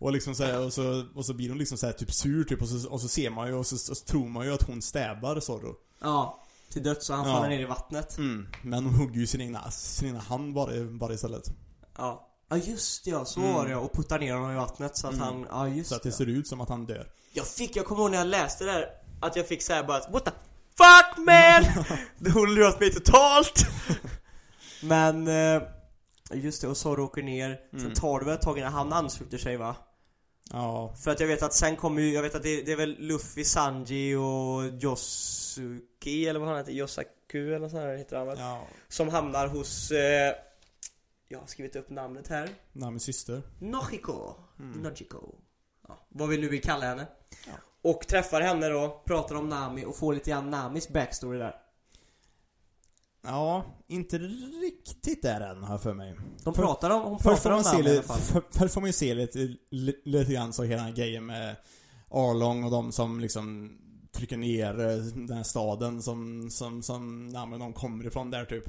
[0.05, 2.45] Och liksom så här, och så, och så blir hon liksom så här, typ sur
[2.45, 4.63] typ och så, och så ser man ju och så, så tror man ju att
[4.63, 5.75] hon stäbar Zorro.
[6.01, 6.41] Ja
[6.73, 7.35] Till döds så han Ja.
[7.35, 8.49] faller ner i vattnet Mm.
[8.63, 11.45] Men hon hugger ju sin egna, sin egna hand bara, bara istället.
[11.99, 13.55] Ja Ja just ja, så Mm.
[13.55, 13.79] var det ja.
[13.79, 15.25] Och puttar ner honom i vattnet så att Mm.
[15.27, 17.09] han, ja just Så att det det ser ut som att han dör.
[17.33, 18.87] Jag fick, jag kommer ihåg när jag läste det där
[19.21, 20.31] Att jag fick säga bara What the
[20.77, 21.85] fuck man!
[22.35, 23.67] Hon lurat mig totalt!
[24.83, 25.63] Men eh,
[26.33, 27.95] Just det, och Zorro åker ner Sen Mm.
[27.95, 29.77] tar det väl ett tag innan han ansluter sig va?
[30.51, 30.95] Ja.
[31.05, 32.97] För att jag vet att sen kommer ju, jag vet att det, det är väl
[32.99, 38.39] Luffy, Sanji och Yosuki eller vad han heter, Yosaku eller så här heter han väl?
[38.39, 38.67] Ja.
[38.89, 40.35] Som hamnar hos eh,
[41.29, 43.43] Jag har skrivit upp namnet här Namis syster.
[43.59, 44.83] Nochiko Mm.
[44.83, 45.35] Nochiko
[45.89, 47.07] ja, Vad vi nu vill kalla henne
[47.47, 47.53] Ja.
[47.83, 51.57] Och träffar henne då, pratar om Nami och får lite grann Namis backstory där
[53.25, 56.15] Ja, inte riktigt där än har jag för mig.
[56.45, 58.89] De pratar om, hon pratar om man Nami i alla fall för, först får man
[58.89, 59.39] ju se lite,
[59.71, 61.57] li- lite grann så hela grejen med
[62.11, 63.79] Arlong och de som liksom
[64.13, 64.97] trycker ner eh,
[65.27, 68.65] den här staden som, som, som namnen de kommer ifrån där typ.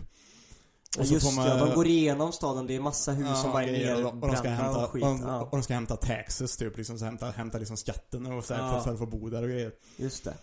[0.98, 3.96] Ja, Just ja, de går igenom staden, det är massa hus som bara är grejer,
[3.96, 5.96] och, de- och de ska nerbrända hämta, och skit och, ja, och de ska hämta
[5.96, 8.72] taxes typ liksom, så hämta, hämta liksom skatten och så här, Ja.
[8.74, 9.72] för, för att få bo där och grejer.
[9.98, 10.34] Just det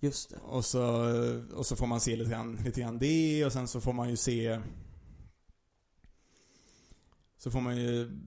[0.00, 0.82] Just det Och så,
[1.54, 4.10] och så får man se lite grann, lite grann det och sen så får man
[4.10, 4.60] ju se
[7.38, 8.18] Så får man ju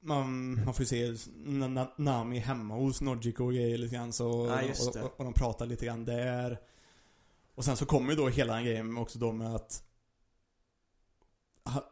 [0.00, 4.12] man, man får ju se Na- Na- Nami hemma hos Nojiko och grejer lite grann
[4.12, 6.60] så, Ja, och, och, och de pratar lite grann där.
[7.54, 9.82] Och sen så kommer ju då hela den grejen också då med att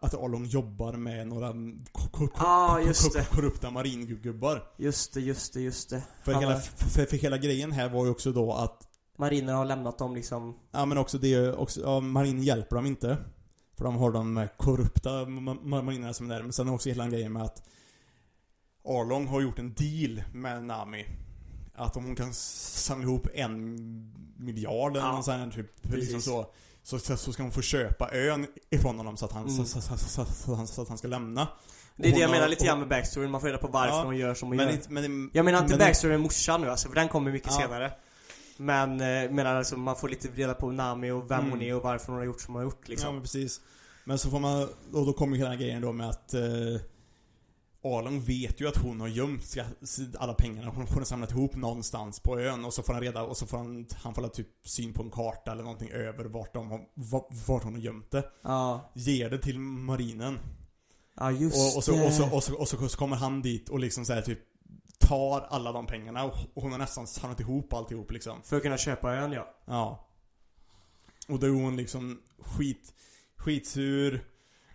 [0.01, 1.53] att Arlong jobbar med några
[1.93, 2.79] ko- ko- ko- Ah,
[3.31, 4.73] korrupta maringubbar.
[4.77, 6.03] Just det, just det, just det.
[6.23, 8.89] För, hela, för, för hela grejen här var ju också då att
[9.21, 13.17] Marinen har lämnat dem liksom Ja men också det, också, ja, marinen hjälper dem inte.
[13.77, 16.43] För de har de korrupta ma- ma- marinerna som är där.
[16.43, 17.63] Men sen också hela grejen med att
[18.85, 21.07] Arlong har gjort en deal med Nami.
[21.75, 23.55] Att om hon kan samla ihop en
[24.37, 26.47] miljard eller Ja, någon sån här typ, liksom så,
[26.83, 27.17] så.
[27.17, 29.65] Så ska hon få köpa ön ifrån honom så att han, Mm.
[29.67, 30.25] så, så, så,
[30.67, 31.49] så, att han ska lämna.
[31.97, 34.05] Det är det jag menar lite grann med backstoryn, man får reda på varför Ja,
[34.05, 36.61] hon gör som hon Men, gör inte- men, Jag menar inte men- backstoryn med morsan
[36.61, 37.59] nu alltså, för den kommer mycket Ja.
[37.61, 37.93] senare
[38.61, 41.51] Men, eh, menar alltså man får lite reda på Nami och vem Mm.
[41.51, 43.61] hon är och varför hon har gjort som hon har gjort liksom Ja men precis.
[44.05, 46.41] Men så får man, och då kommer ju hela grejen då med att eh,
[47.85, 49.57] Arlong vet ju att hon har gömt
[50.19, 53.23] alla pengarna hon, hon har samlat ihop någonstans på ön och så får han reda,
[53.23, 56.55] och så får han, han får typ syn på en karta eller någonting över vart
[56.55, 56.81] de har,
[57.47, 58.25] vart, hon har gömt det.
[58.43, 60.39] Ja, Ger det till marinen.
[61.17, 63.69] ja just Och, och, så, och, så, och, så, och, så, så kommer han dit
[63.69, 64.39] och liksom såhär typ
[65.01, 68.43] tar alla de pengarna och, hon har nästan samlat ihop alltihop liksom.
[68.43, 70.07] För att kunna köpa ön ja Ja.
[71.29, 72.93] Och då är hon liksom skit,
[73.37, 74.25] skitsur.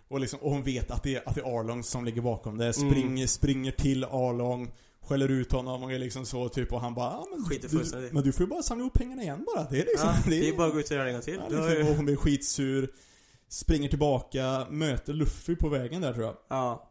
[0.08, 2.58] Och, liksom, och hon vet att det, är, att det är Arlong som ligger bakom
[2.58, 2.72] det.
[2.72, 3.28] Springer, Mm.
[3.28, 4.72] springer till Arlong.
[5.00, 7.68] Skäller ut honom och är liksom så typ och han bara ja, men, Skiter
[8.00, 9.64] du, men du får ju bara samla ihop pengarna igen bara.
[9.70, 11.22] Det är liksom, ja, Det är bara att gå ut och göra det en gång
[11.22, 12.90] till ja, liksom, Och hon blir skitsur.
[13.48, 16.36] Springer tillbaka, möter Luffy på vägen där tror jag.
[16.48, 16.90] Ja,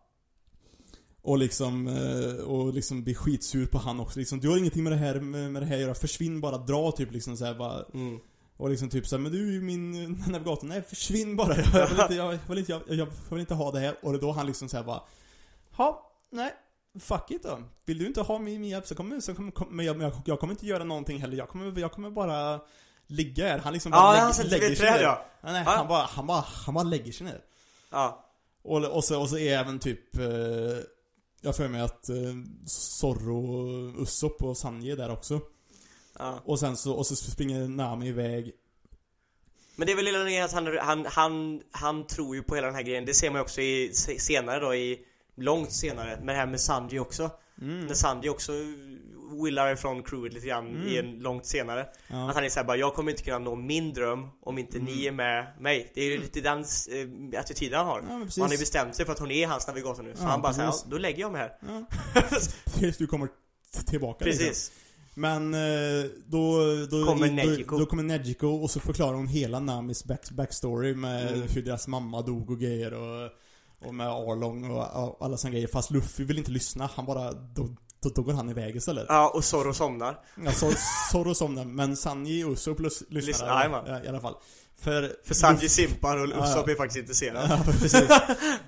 [1.27, 4.91] Och liksom, eh, och liksom blir skitsur på han också liksom, Du har ingenting med
[4.91, 7.83] det här, med, det här att göra, försvinn bara, dra typ liksom så här, bara
[7.93, 8.19] mm.
[8.57, 9.91] Och liksom typ såhär, men du är ju min
[10.27, 13.71] navigator, nej försvinn bara, jag vill inte, jag vill inte, jag, jag vill inte ha
[13.71, 13.95] det här.
[14.01, 15.01] Och då han liksom såhär bara,
[15.77, 16.53] ja, nej,
[16.99, 17.59] fuck it då.
[17.85, 20.11] Vill du inte ha min, min hjälp så kommer, så kommer, kom, men jag, jag,
[20.25, 22.59] jag kommer inte göra någonting heller, jag kommer, jag kommer bara
[23.07, 23.59] ligga här.
[23.59, 25.01] Han liksom bara Ja, lägg- han sätter sig träd ner.
[25.01, 25.71] ja Ja, nej, Ja.
[25.71, 27.41] han bara, han bara, han bara lägger sig ner.
[27.91, 28.25] Ja,
[28.63, 30.23] Och, och, så, och så är även typ, eh,
[31.45, 32.15] jag för mig att eh,
[32.65, 35.41] Zorro, Usopp och Sanji är där också.
[36.19, 36.41] ja.
[36.45, 38.51] Och sen så, och så springer Nami iväg.
[39.75, 42.67] Men det är väl lilla grejen att han, han, han, han tror ju på hela
[42.67, 43.05] den här grejen.
[43.05, 44.99] Det ser man ju också i, se- senare då i
[45.37, 47.29] Långt senare, med det här med Sanji också.
[47.61, 47.85] Mm.
[47.85, 48.51] När Sanji också
[49.43, 50.87] willar ifrån crewet lite grann Mm.
[50.87, 52.29] i en långt senare Ja.
[52.29, 54.93] Att han är såhär bara, jag kommer inte kunna nå min dröm om inte Mm.
[54.93, 58.27] ni är med mig Det är ju lite den eh, attityden han har Ja, han
[58.41, 60.53] har ju bestämt sig för att hon är hans navigator nu Så Ja, han bara
[60.53, 61.85] såhär, ja, då lägger jag mig här.
[62.79, 63.27] Tills du kommer
[63.85, 64.45] tillbaka liksom.
[64.47, 64.71] Precis
[65.17, 66.59] Men eh, då,
[66.91, 67.77] då, Kommer då, Nejiko.
[67.77, 71.47] då kommer Nejiko och så förklarar hon hela Namis back, backstory med Mm.
[71.47, 73.29] hur deras mamma dog och grejer och,
[73.87, 75.67] och med Arlong och, och alla såna grejer.
[75.67, 77.69] Fast Luffy vill inte lyssna, han bara, då,
[78.03, 79.05] då, då går han iväg istället.
[79.09, 80.71] Ja, och Zorro somnar Ja, så,
[81.11, 84.35] Zorro somnar, men Sanji och Usopp lys, Lyssnar, ja, i alla fall.
[84.79, 86.71] För, För Sanji simpar och Usopp ja.
[86.71, 88.09] är faktiskt intresserad Ja, precis.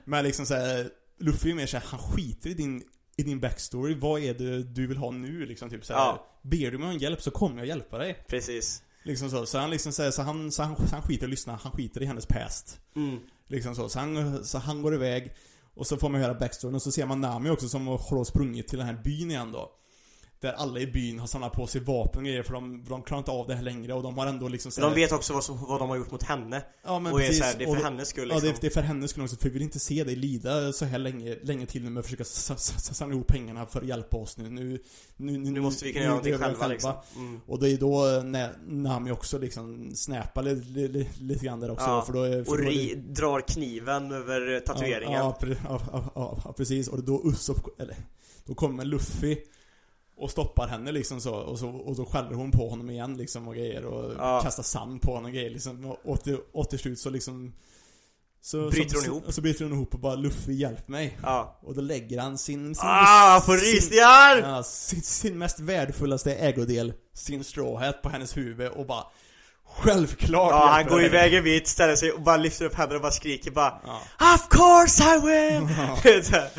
[0.06, 2.84] Men liksom såhär, Luffy är mer såhär, han skiter i din,
[3.18, 3.96] i din backstory.
[4.00, 5.70] Vad är det du vill ha nu liksom?
[5.70, 6.26] Typ såhär, Ja.
[6.42, 8.26] ber du mig om hjälp så kommer jag hjälpa dig.
[8.28, 9.46] Precis Liksom så.
[9.46, 11.72] Så han liksom säger, så han, så han, så han skiter i att lyssna, han
[11.72, 12.80] skiter i hennes past.
[12.96, 13.20] mm.
[13.48, 13.90] Liksom så.
[13.90, 15.34] Så han, så han går iväg.
[15.78, 18.68] Och så får man höra backstoryn och så ser man Nami också som har sprungit
[18.68, 19.77] till den här byn igen då.
[20.40, 23.20] Där alla i byn har samlat på sig vapen och grejer för de, de klarar
[23.20, 25.44] inte av det här längre och de har ändå liksom så De vet också vad,
[25.44, 27.40] som, vad de har gjort mot henne ja, men Och är precis.
[27.40, 29.24] såhär, det är för Och- hennes skull Ja, liksom det, det är för hennes skull
[29.24, 32.00] också, för vi vill inte se dig lida så här länge, länge till nu med
[32.00, 34.50] att försöka samla ihop pengarna för att hjälpa oss nu.
[34.50, 34.80] Nu,
[35.18, 37.42] nu, Nu måste vi kunna göra någonting det själva liksom mm.
[37.48, 41.86] Och det är då när Nami också liksom snäpar lite, lite, lite grann där också
[41.86, 45.38] Ja, för då är, för Och då är ri, drar kniven över eh, tatueringen ja,
[45.64, 46.12] ja,
[46.46, 46.88] ja, precis.
[46.88, 47.96] Och då Usopp, eller
[48.46, 49.38] Då kommer Luffy
[50.18, 53.48] och stoppar henne liksom så och, så, och då skäller hon på honom igen liksom
[53.48, 54.42] och grejer och Ja.
[54.44, 57.54] kastar sand på honom och grejer liksom och, och, till, och till slut så liksom
[58.42, 59.24] så, Bryter så, hon ihop?
[59.26, 61.18] Så, så bryter hon ihop och bara Luffy hjälp mig.
[61.24, 61.60] Ja.
[61.64, 64.38] Och då lägger han sin, sin Ah, sin, rysningar!
[64.38, 69.04] ja, sin, sin mest värdefullaste ägodel, sin straw hat på hennes huvud och bara
[69.70, 73.02] Självklart Ja, han går iväg en bit, ställer sig och bara lyfter upp händerna och
[73.02, 74.02] bara skriker bara Ja.
[74.36, 75.70] Of course I will!
[75.78, 75.98] Ja.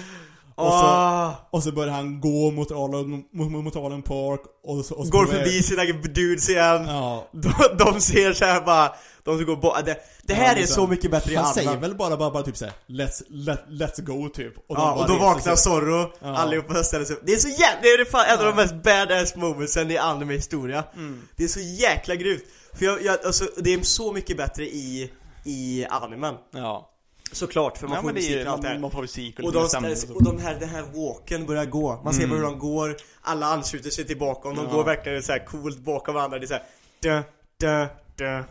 [0.58, 4.84] Och så- Åh, Och så börjar han gå mot Arlong, mot, mot Arlong Park och
[4.84, 7.28] så, och så Går förbi sina dudes igen Ja.
[7.32, 7.52] de,
[7.84, 8.92] de ser så här bara,
[9.24, 10.74] de som går bort, det, det här Ja, är liksom.
[10.74, 14.02] så mycket bättre i Han säger väl bara, bara, bara typ såhär Let's, let, let's
[14.02, 15.56] go typ och Ja, och då vaknar.
[15.56, 16.36] Zorro, Ja.
[16.36, 18.50] allihopa ställer sig upp Det är så jävla, det är fan en av Ja.
[18.50, 21.22] de mest badass momentsen i anime historia Mm.
[21.36, 22.42] Det är så jäkla grymt
[22.74, 25.10] För jag, jag, alltså, det är så mycket bättre i,
[25.44, 26.90] i animen Ja
[27.32, 28.78] Såklart, för man ja, får musik och allt det här.
[28.78, 32.00] man, får musik och Och, de, och och de här, den här walken börjar gå.
[32.04, 32.36] Man ser Mm.
[32.36, 34.72] hur de går, alla ansluter sig tillbaka och de Ja.
[34.72, 36.38] går verkligen så här coolt bakom varandra.
[36.38, 36.62] Det är så här,
[37.02, 37.22] dö,
[37.60, 38.42] dö, dö,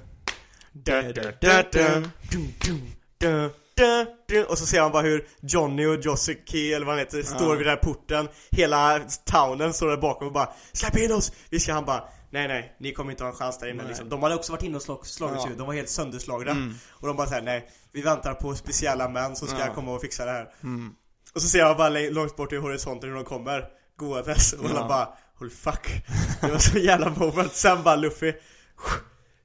[0.73, 2.01] dö, dö, dö, dö,
[2.31, 2.81] dum, dum,
[3.17, 4.43] dö, dö, dö.
[4.43, 7.65] Och så ser man bara hur Johnny och Josuke, eller vad han heter, står vid
[7.67, 8.27] den här porten.
[8.51, 11.31] Hela townen står där bakom och bara Släpp in oss!
[11.49, 13.87] Vi ska han bara Nej nej, ni kommer inte ha en chans där inne Nej.
[13.87, 14.09] liksom.
[14.09, 15.51] De hade också varit inne och slag, slagits Ja.
[15.51, 16.51] ut, de var helt sönderslagna.
[16.51, 16.73] Mm.
[16.89, 19.73] Och de bara säger nej, vi väntar på speciella män som ska Ja.
[19.73, 20.49] komma och fixa det här.
[20.63, 20.93] Mm.
[21.35, 23.65] Och så ser jag bara långt bort i horisonten hur de kommer
[23.97, 24.69] gåendes och Ja.
[24.69, 26.03] alla bara Holy fuck
[26.41, 28.33] Det var så jävla moment, sen bara Luffy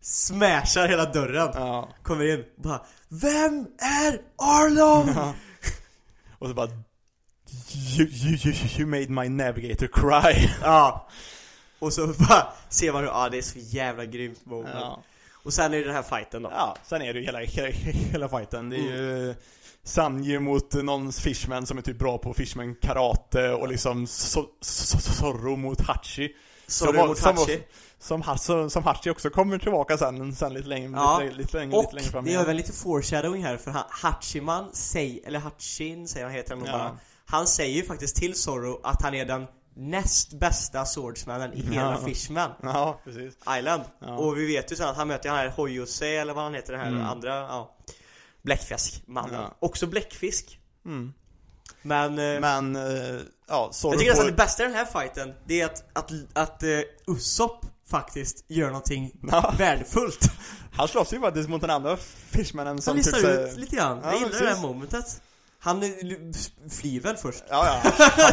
[0.01, 1.89] Smashar hela dörren Ja.
[2.03, 5.09] Kommer in, bara Vem är Arlong?
[5.17, 5.35] Ja.
[6.39, 10.49] Och så bara you, you, you, you made my navigator cry.
[10.63, 11.09] Ja
[11.79, 15.03] Och så bara ser man hur, ja det är så jävla grymt moment Ja.
[15.45, 17.69] Och sen är det den här fighten då ja, sen är det ju hela, hela,
[18.13, 18.71] hela fighten.
[18.71, 18.95] Det är Mm.
[19.27, 19.35] ju
[19.85, 24.99] Sanji mot någon fishman som är typ bra på fishman karate och liksom so, so,
[24.99, 26.33] so, Zorro mot Hachi.
[26.87, 27.63] Var- mot som Hachi
[27.99, 31.21] Som, som, som Hachi också kommer tillbaka sen, sen lite längre, Ja.
[31.23, 32.43] lite, lite, längre, Och lite längre fram det igen.
[32.43, 36.65] är väl lite foreshadowing här för han, Hachiman säger, eller Hachin säger han heter han
[36.67, 36.73] Ja.
[36.73, 41.63] bara Han säger ju faktiskt till Zorro att han är den näst bästa swordsmannen i
[41.63, 42.07] hela Ja.
[42.07, 43.35] Fishman Ja, precis.
[43.59, 43.83] Island.
[43.99, 44.17] Ja.
[44.17, 46.73] Och vi vet ju sen att han möter den här Hoyose eller vad han heter,
[46.73, 47.05] den här Mm.
[47.07, 47.77] andra, ja
[48.43, 49.35] Bläckfiskmannen.
[49.41, 49.57] Ja.
[49.59, 50.59] Också bläckfisk.
[50.85, 51.13] Mm.
[51.83, 54.31] Men, eh, Men, eh, ja, jag tycker nästan får...
[54.31, 58.67] det bästa i den här fighten, det är att, att, att uh, Usopp faktiskt gör
[58.67, 59.55] någonting Ja.
[59.59, 60.31] värdefullt.
[60.73, 61.97] Han slåss ju faktiskt mot den andra
[62.31, 64.01] fishmanen Han som listar typ ut lite grann.
[64.03, 64.57] Ja, jag gillar det precis.
[64.57, 65.23] här momentet.
[65.59, 65.89] Han eh,
[66.71, 67.45] flyr väl först?
[67.49, 67.91] Ja, ja.
[68.17, 68.33] Han,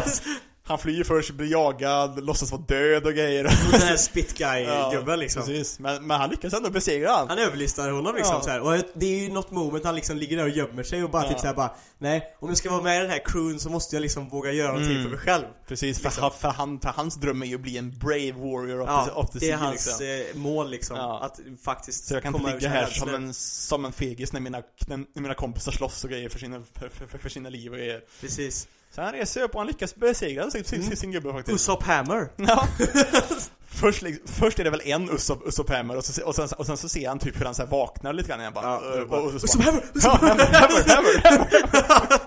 [0.70, 3.44] han flyr först, blir jagad, låtsas vara död och grejer.
[3.44, 5.42] Mot den här spit guy-gubben liksom.
[5.42, 7.28] Precis, men, men han lyckas ändå besegra han.
[7.28, 8.42] Han överlistar honom liksom Ja.
[8.42, 8.60] så här.
[8.60, 11.22] Och det är ju något moment han liksom ligger där och gömmer sig och bara
[11.22, 11.28] Ja.
[11.28, 13.96] typ såhär bara Nej, om jag ska vara med i den här crewen så måste
[13.96, 15.02] jag liksom våga göra någonting Mm.
[15.02, 16.30] för mig själv Precis, för, Liksom.
[16.40, 19.10] för, han, för hans dröm är ju att bli en brave warrior of, the, Ja,
[19.14, 20.06] of the det är hans liksom.
[20.06, 21.20] eh, mål liksom Ja.
[21.22, 24.62] Att faktiskt Så jag kan inte ligga här som en, som en fegis när mina,
[24.86, 28.00] när mina kompisar slåss och grejer för sina, för, för, för sina liv och grejer.
[28.20, 31.54] Precis Så han reser upp och han lyckas besegra sin, sin, sin gubbe faktiskt.
[31.54, 32.66] Usopp Hammer Ja.
[33.68, 36.76] först, först är det väl en Usopp, Usopp Hammer och, så, och, sen, och sen
[36.76, 38.64] så ser han typ hur han så här vaknar lite grann igen bara.
[38.66, 39.82] Ja, "Ö, och och, Usopp Hammer!
[39.94, 42.20] Usopp Hammer, Hammer, Hammer.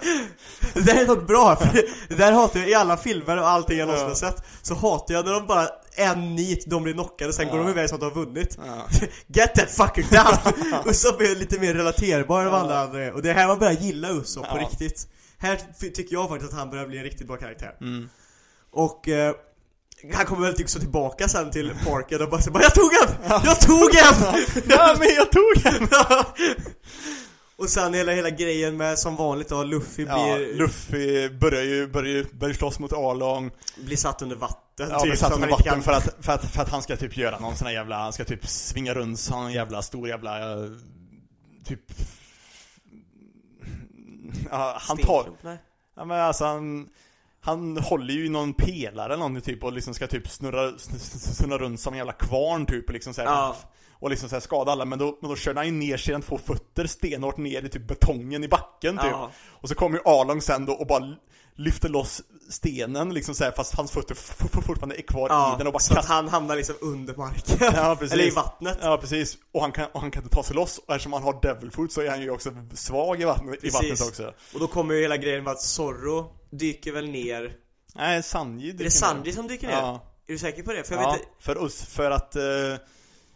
[0.74, 1.74] Det där är något bra, för
[2.10, 4.16] det, där hatar jag i alla filmer och allting jag någonsin Ja.
[4.16, 7.52] sett Så hatar jag när de bara, en nit, de blir knockade, sen Ja.
[7.54, 8.88] går de iväg som att de har vunnit Ja.
[9.28, 10.54] Get that fucker down!
[10.92, 13.60] Usopp är lite mer relaterbar än vad alla andra är Och det är här man
[13.60, 15.08] börjar gilla Usopp på riktigt
[15.44, 18.10] Här ty- tycker jag faktiskt att han börjar bli en riktigt bra karaktär Mm.
[18.72, 19.36] Och eh,
[20.14, 23.10] han kommer väl också tillbaka sen till parken och bara bara, Jag tog en!
[23.46, 24.44] Jag tog en!
[24.70, 25.88] Ja, men jag tog en!
[27.58, 31.88] och sen hela, hela grejen med som vanligt då, Luffy Ja, blir, Luffy börjar ju,
[31.88, 33.52] börjar ju, börjar slåss mot Arlong.
[33.78, 36.46] blir satt under vatten Ja, typ, blir satt under vatten kan- för att, för, att,
[36.52, 39.20] för att han ska typ göra någon sån här jävla, han ska typ svinga runt
[39.20, 40.70] sån jävla stor jävla, eh,
[41.66, 41.80] typ
[44.52, 45.58] Ja, han tar, nej.
[45.96, 46.90] ja men alltså han
[47.42, 51.34] han håller ju i någon pelare eller någonting typ och liksom ska typ snurra, sn-
[51.34, 53.56] snurra runt som en jävla kvarn typ och liksom så här, Ja.
[53.92, 56.20] Och liksom så här skada alla men då, men då kör han ju ner sina
[56.22, 59.32] två fötter stenhårt ner i typ betongen i backen typ Ja.
[59.50, 61.16] Och så kommer ju Arlong sen då och bara
[61.56, 65.74] lyfter loss stenen liksom så här, fast hans fötter fortfarande är kvar i den och
[65.74, 67.98] bara så att kastar han hamnar liksom under marken Ja.
[68.12, 70.78] Eller i vattnet Ja precis, och han kan, och han kan inte ta sig loss
[70.78, 73.70] och eftersom han har devil food så är han ju också svag i vattnet, i
[73.70, 77.56] vattnet också Och då kommer ju hela grejen med att Zorro dyker väl ner
[77.96, 79.74] Nej, Sanji Är det Sanji som dyker ner?
[79.74, 80.84] Ja, Är du säker på det?
[80.84, 82.44] För jag ja vet inte för, us, för att eh,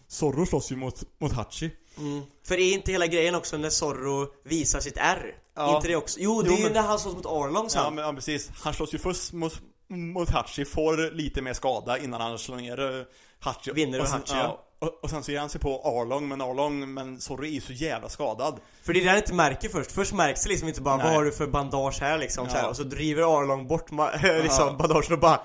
[0.07, 2.21] Zorro slåss ju mot, mot Hachi mm.
[2.43, 5.35] För är inte hela grejen också när Zorro visar sitt R?
[5.57, 5.75] Ja.
[5.75, 6.19] inte det också?
[6.19, 8.13] Jo, det Jo, är ju men- när han slåss mot Arlong sen Ja, men, ja
[8.13, 9.53] precis, han slåss ju först mot,
[9.87, 13.03] mot Hachi, får lite mer skada innan han slår ner eh,
[13.39, 14.63] Hachi Vinner sen, Hachi, ja.
[14.79, 17.61] och, och sen så ger han sig på Arlong, men Arlong, men Zorro är ju
[17.61, 19.91] så jävla skadad För det är det han inte märker först.
[19.91, 21.05] Först märks det liksom inte bara Nej.
[21.05, 22.51] vad har du för bandage här liksom Ja.
[22.51, 22.69] så här.
[22.69, 23.91] Och så driver Arlong bort
[24.43, 25.41] liksom bandagen och bara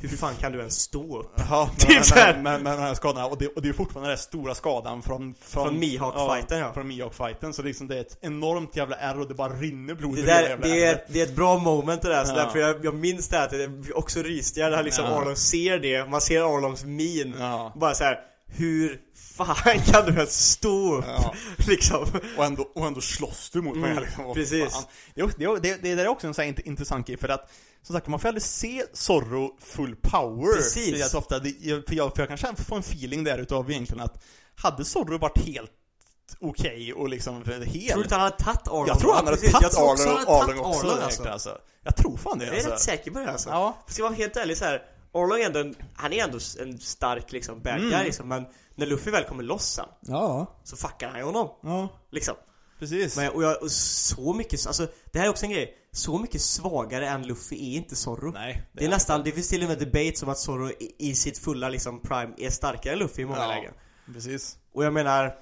[0.00, 1.32] Hur fan kan du ens stå upp?
[1.50, 2.32] Ja, Typ men, så här.
[2.34, 5.02] men, men, men den här skadorna, och det, och det är fortfarande den stora skadan
[5.02, 6.72] från Från Mihawk-fighten, ja.
[6.72, 10.16] Från Mihawk-fighten, så liksom det är ett enormt jävla ärr och det bara rinner blod
[10.16, 12.36] Det, där, jävla det, är, det är ett bra moment det där, så Ja.
[12.44, 15.20] därför jag, jag minns det här att det också rysningar när liksom Ja.
[15.20, 17.72] Arlong ser det, man ser Arlongs min Ja.
[17.76, 18.18] Bara så här.
[18.50, 19.00] hur
[19.36, 21.04] fan kan du ens stå upp?
[21.08, 21.34] Ja.
[21.68, 22.06] liksom
[22.36, 24.26] Och ändå, och ändå slåss du mot Mm, mig liksom.
[24.26, 24.86] Och precis.
[25.14, 27.50] Det, det, det, det där är också en sån här int- intressant grej för att
[27.88, 31.14] som sagt, man får aldrig se Zorro full power Precis.
[31.14, 31.34] ofta.
[31.58, 34.24] Jag- för, jag, för jag kan känna, få en feeling där utav egentligen att
[34.56, 35.70] hade Zorro varit helt
[36.40, 37.62] okej och liksom hel.
[37.62, 38.86] Tror du inte han hade tagit Arlong?
[38.86, 40.86] Jag tror han hade tagit tror också Arlong, Arlong också.
[40.86, 41.28] Arlong, alltså.
[41.28, 41.58] alltså.
[41.82, 42.70] Jag tror fan det Jag är alltså.
[42.72, 43.48] rätt säker på det alltså.
[43.48, 43.78] Ja.
[43.88, 44.82] Ska vara helt ärlig så här.
[45.14, 48.04] Arlong är ändå en, han är ändå en stark liksom bad guy Mm.
[48.04, 51.48] liksom, men när Luffy väl kommer loss sen Ja, så fuckar han ju honom.
[51.62, 52.34] ja, Liksom.
[52.78, 53.16] precis.
[53.16, 55.74] Men, och, jag, och så mycket, alltså det här är också en grej.
[55.92, 58.32] Så mycket svagare än Luffy är inte Zorro.
[58.32, 58.62] Nej.
[58.72, 61.38] Det är nästan, det finns till och med debate om att Zorro i, i sitt
[61.38, 63.46] fulla liksom prime är starkare än Luffy i många Ja.
[63.48, 63.72] lägen.
[64.12, 64.58] Precis.
[64.74, 65.34] Och jag menar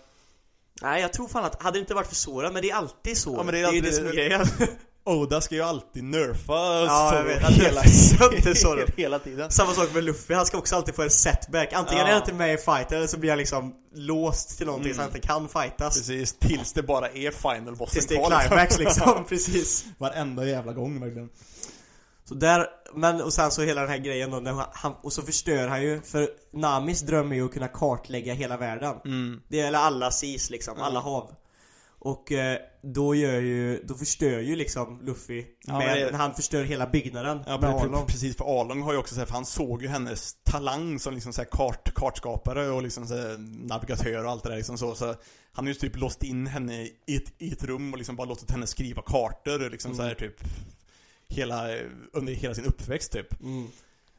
[0.83, 3.19] Nej jag tror fan att, hade det inte varit för Sora, men det är alltid
[3.19, 3.35] så.
[3.37, 4.47] Ja, men det är ju alltid- det som är grejen.
[5.07, 6.53] Oda ska ju alltid nerfa
[6.87, 7.43] Ja, jag vet.
[7.43, 8.87] Han hela, sönder Zorro.
[8.97, 9.51] hela tiden.
[9.51, 11.73] Samma sak med Luffy, han ska också alltid få en setback.
[11.73, 12.09] Antingen Ja.
[12.09, 14.97] är han inte med i fighten eller så blir han liksom låst till någonting Mm.
[14.97, 15.95] så han inte kan fightas.
[15.97, 19.85] Precis, tills det bara är final bossen Tills det är climax liksom, precis.
[19.99, 21.29] Varenda jävla gång verkligen.
[22.29, 25.23] Så där, men och sen så hela den här grejen då, när han, och så
[25.23, 28.95] förstör han ju, för Namis dröm är ju att kunna kartlägga hela världen.
[29.05, 29.41] Mm.
[29.49, 31.31] Det gäller alla seas liksom, alla hav.
[32.07, 36.65] Och eh, då gör ju, då förstör ju liksom Luffy, Ja, men det- han förstör
[36.65, 38.07] hela byggnaden Ja, med Arlong.
[38.07, 41.15] precis, för Arlong har ju också så här, för han såg ju hennes talang som
[41.15, 43.37] liksom så här kart, kartskapare och liksom så här,
[43.69, 45.05] navigatör och allt det där liksom så, så
[45.53, 48.29] han har ju typ låst in henne i ett, i ett rum och liksom bara
[48.29, 50.19] låtit henne skriva kartor liksom så här Mm.
[50.19, 50.41] typ
[51.29, 51.69] Hela,
[52.13, 53.67] under hela sin uppväxt typ Mm.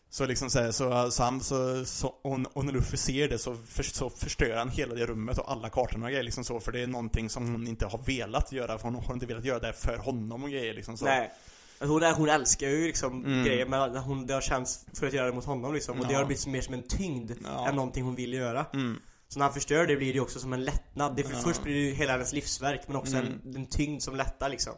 [0.09, 3.37] Så liksom så, här, så, så han, så, så och, och när Luffy ser det
[3.37, 6.59] så, för, så förstör han hela det rummet och alla kartorna och grejer liksom så
[6.59, 9.45] För det är någonting som hon inte har velat göra, för hon har inte velat
[9.45, 11.31] göra det för honom och grejer liksom så Nej.
[11.79, 13.43] Alltså, Hon, är- hon älskar ju liksom Mm.
[13.45, 15.99] grejer men hon, det har känts för att göra det mot honom liksom.
[15.99, 16.19] Och det Ja.
[16.19, 17.67] har blivit mer som en tyngd Ja.
[17.69, 18.65] än någonting hon vill göra.
[18.73, 18.99] mm.
[19.29, 21.15] Så när han förstör det blir det också som en lättnad.
[21.15, 21.39] Det, Ja.
[21.43, 23.41] Först blir det ju hela hennes livsverk men också Mm.
[23.45, 24.73] en, en tyngd som lättar liksom.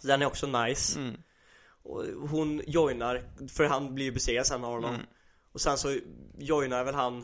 [0.00, 0.98] Så den är också nice.
[0.98, 1.16] Mm.
[1.84, 4.94] Och hon joinar, för han blir ju besegrad sen av Arlong.
[4.94, 5.06] Mm.
[5.52, 5.96] Och sen så
[6.38, 7.18] joinar väl han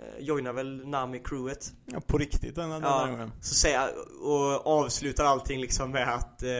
[0.00, 3.06] eh, Joinar väl Nami-crewet Ja, på riktigt den, den Ja.
[3.06, 3.32] gången.
[3.40, 3.88] Så säger
[4.22, 6.50] och avslutar allting liksom med att eh,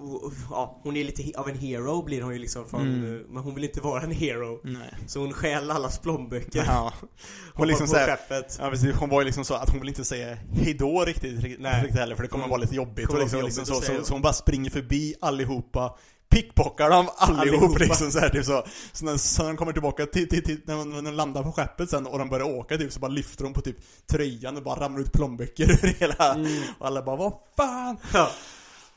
[0.00, 3.22] och- och- ja, hon är lite av en hero blir hon ju liksom från, Mm.
[3.28, 4.94] Men hon vill inte vara en hero Nej.
[5.06, 6.92] Så hon stjäl allas plånböcker Ja.
[7.00, 7.08] Hon
[7.54, 9.88] Hon liksom på såhär, skeppet ja precis, hon var ju liksom så att hon vill
[9.88, 12.50] inte säga hejdå riktigt, riktigt, riktigt heller för det kommer Mm.
[12.50, 14.04] vara lite jobbigt och liksom, liksom jobbigt så, att så, säga.
[14.04, 15.98] så hon bara springer förbi allihopa
[16.30, 17.78] Pickpockar dem allihop Allihopa.
[17.78, 18.64] liksom så här, typ så.
[18.92, 21.42] Så när, så när de kommer tillbaka till, till, till när, de, när de landar
[21.42, 23.76] på skeppet sen och de börjar åka typ så bara lyfter de på typ
[24.06, 26.62] tröjan och bara ramlar ut plånböcker ur hela Mm.
[26.78, 27.96] Och alla bara vad fan?
[28.14, 28.30] Ja.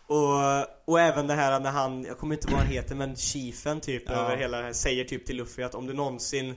[0.07, 3.15] Och, och även det här när han, jag kommer inte ihåg vad han heter men
[3.15, 4.13] chiefen typ Ja.
[4.13, 6.55] över hela det här säger typ till Luffy att om du någonsin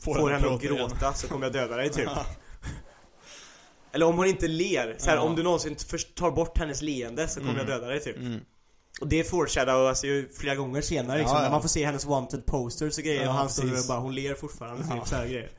[0.00, 0.76] Får, får, henne att igen.
[0.76, 2.26] gråta så kommer jag döda dig typ Ja.
[3.92, 5.76] Eller om hon inte ler, så här, om du någonsin
[6.14, 7.68] tar bort hennes leende så kommer Mm.
[7.68, 8.40] jag döda dig typ Mm.
[9.00, 11.44] Och det foreshadowas ju flera gånger senare liksom, Ja, ja.
[11.44, 13.98] när man får se hennes wanted posters och grejer Ja, och han står och bara,
[13.98, 14.94] hon ler fortfarande Ja.
[14.96, 15.50] typ så här grejer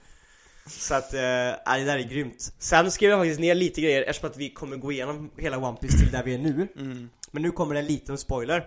[0.68, 4.30] Så att, eh, det där är grymt Sen skrev jag faktiskt ner lite grejer eftersom
[4.30, 7.10] att vi kommer gå igenom hela One Piece till där vi är nu Mm.
[7.32, 8.66] Men nu kommer en liten spoiler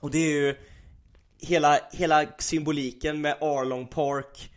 [0.00, 0.56] Och det är ju
[1.40, 4.50] hela, hela symboliken med Arlong Park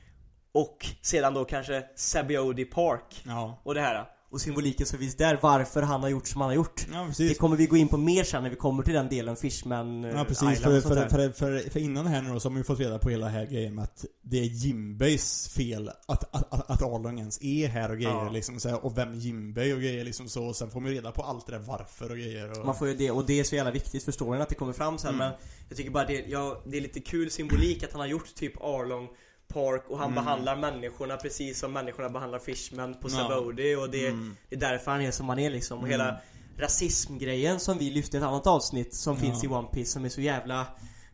[0.51, 3.61] Och sedan då kanske Sabiodi Park Ja.
[3.63, 6.55] och det här Och symboliken som finns där, varför han har gjort som han har
[6.55, 6.87] gjort.
[6.93, 9.35] Ja Det kommer vi gå in på mer sen när vi kommer till den delen,
[9.35, 12.39] Fishman eh, Ja precis, Island för, för, för, för, för innan det här nu då
[12.39, 15.49] så har man ju fått reda på hela här grejen med att det är Jimbeis
[15.49, 18.29] fel att, att, att, att Arlong ens är här och grejer Ja.
[18.29, 20.97] liksom så här, och vem Jimbei och grejer liksom så, och sen får man ju
[20.97, 22.65] reda på allt det där varför och grejer och...
[22.65, 24.73] Man får ju det, och det är så jävla viktigt för storyn att det kommer
[24.73, 25.15] fram sen.
[25.15, 25.17] Mm.
[25.17, 25.31] men
[25.69, 28.61] Jag tycker bara det, ja, det är lite kul symbolik att han har gjort typ
[28.61, 29.09] Arlong
[29.53, 30.23] Park och han Mm.
[30.23, 33.15] behandlar människorna precis som människorna behandlar Fishman på Ja.
[33.15, 34.35] Sabaody och det, Mm.
[34.49, 35.91] det är därför han är som han är liksom och Mm.
[35.99, 36.21] hela
[36.57, 39.21] rasismgrejen som vi lyfte i ett annat avsnitt som Ja.
[39.21, 40.65] finns i One Piece som är så jävla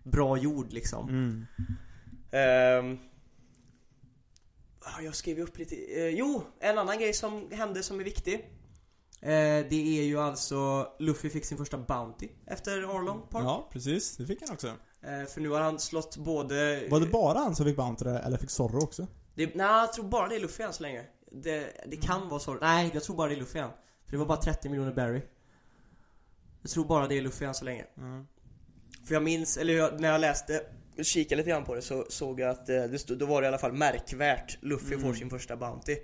[0.03, 1.45] bra gjord liksom Mm.
[4.85, 8.33] Ja, jag skrev upp lite, eh, jo, en annan grej som hände som är viktig
[9.21, 14.17] eh, Det är ju alltså Luffy fick sin första Bounty efter Arlong Park Ja, precis.
[14.17, 14.73] Det fick han också.
[15.01, 18.37] Eh, För nu har han slått både Var det bara han som fick Bounty eller
[18.37, 19.07] fick Zorro också?
[19.35, 22.39] det, Nej, jag tror bara det är Luffy än så länge Det, det kan vara
[22.39, 23.69] så, nej jag tror bara det är Luffy än
[24.05, 25.21] För det var bara 30 miljoner berry
[26.61, 28.25] Jag tror bara det är Luffy än så länge Ja.
[29.07, 30.61] För jag minns, eller jag, när jag läste
[31.03, 33.45] Kikade lite grann på det så såg jag att eh, det stod, då var det
[33.45, 35.01] i alla fall märkvärt Luffy Mm.
[35.07, 35.97] får sin första Bounty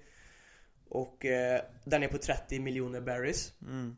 [0.89, 3.95] Och eh, den är på 30 miljoner berries Mm.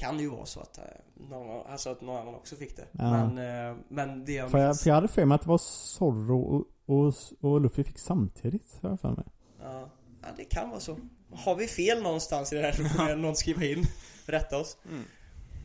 [0.00, 0.84] Kan ju vara så att eh,
[1.30, 3.10] någon, alltså att någon annan också fick det Ja.
[3.28, 5.58] Men, eh, men det jag För jag, för jag hade för mig att det var
[5.58, 9.24] Zorro och, och, och Luffy fick samtidigt, har jag för mig.
[9.62, 9.90] ja,
[10.22, 10.96] ja, det kan vara så
[11.32, 13.84] Har vi fel någonstans i det här så får någon skriva in
[14.26, 15.02] Rätta oss Mm.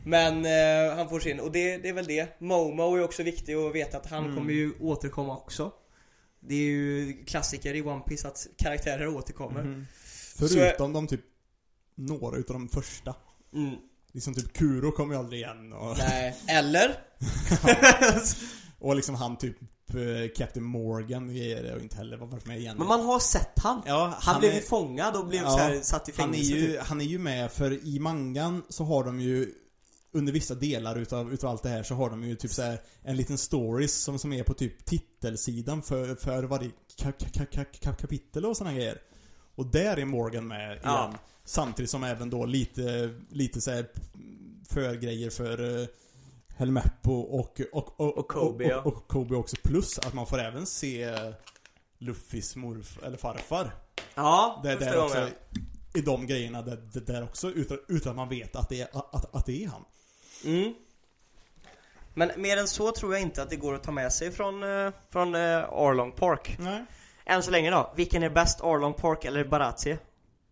[0.07, 3.53] Men eh, han får sin, och det, det är väl det Momo är också viktig
[3.53, 4.35] att veta att han Mm.
[4.37, 5.71] kommer ju återkomma också
[6.39, 9.85] Det är ju klassiker i One Piece att karaktärer återkommer Mhm.
[10.37, 11.21] Förutom de typ
[11.95, 13.15] några utav de första.
[13.53, 13.75] Mm.
[14.15, 16.99] Liksom typ Kuro kommer ju aldrig igen och, Nej, eller?
[18.79, 19.57] och liksom han typ
[19.89, 22.77] eh, Captain Morgan är det och inte heller varit med igen.
[22.77, 23.81] Men man har sett han.
[23.85, 26.33] ja, Han, blev är- ju fångad och blev Ja, så här, satt i han är,
[26.33, 26.51] fängelse.
[26.53, 26.81] ju, typ.
[26.81, 29.51] han är ju med för i mangan så har de ju
[30.13, 32.81] under vissa delar utav, utav allt det här så har de ju typ så här
[33.03, 36.69] en liten stories som, som är på typ titelsidan för, för varje
[37.01, 38.97] ka, ka, ka, ka, kapitel och såna grejer.
[39.55, 40.99] Och där är Morgan med Ja.
[41.07, 41.17] igen.
[41.43, 43.85] Samtidigt som även då lite, lite så här
[45.29, 45.87] för uh,
[46.57, 48.79] Helmeppo och, och, och, Och Kobe, ja.
[48.81, 49.55] och, och, Kobe också.
[49.63, 51.15] Plus att man får även se
[51.97, 53.71] Luffys morfar, eller farfar.
[54.15, 55.27] Ja, Det, första det är också
[55.93, 58.87] i de grejerna där, där- där också utan, utan att man vet att det är,
[58.93, 59.85] att, att det är han.
[60.45, 60.73] Mm.
[62.13, 64.63] Men mer än så tror jag inte att det går att ta med sig från,
[64.63, 66.55] eh, från eh, Arlong Park.
[66.59, 66.85] Nej.
[67.25, 68.61] Än så länge då, vilken är bäst?
[68.61, 69.97] Arlong Park eller Baratie?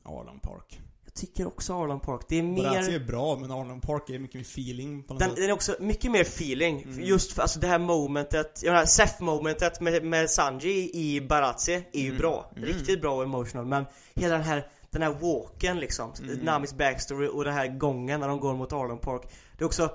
[0.03, 0.79] Arlong Park.
[1.05, 2.21] Jag tycker också Arlong Park.
[2.29, 2.63] Det är mer...
[2.63, 5.37] Baratie är bra men Arlong Park är mycket mer feeling på något Den, sätt.
[5.37, 7.03] den är också mycket mer feeling, Mm.
[7.03, 11.83] just för alltså det här momentet, ja, det här Seth-momentet med, med Sanji i Baratie
[11.93, 12.17] är ju Mm.
[12.17, 12.69] bra, Mm.
[12.69, 16.37] riktigt bra och emotional men hela den här, den här walken liksom, Mm.
[16.39, 19.21] Namis backstory och den här gången när de går mot Arlong Park
[19.57, 19.89] Det är också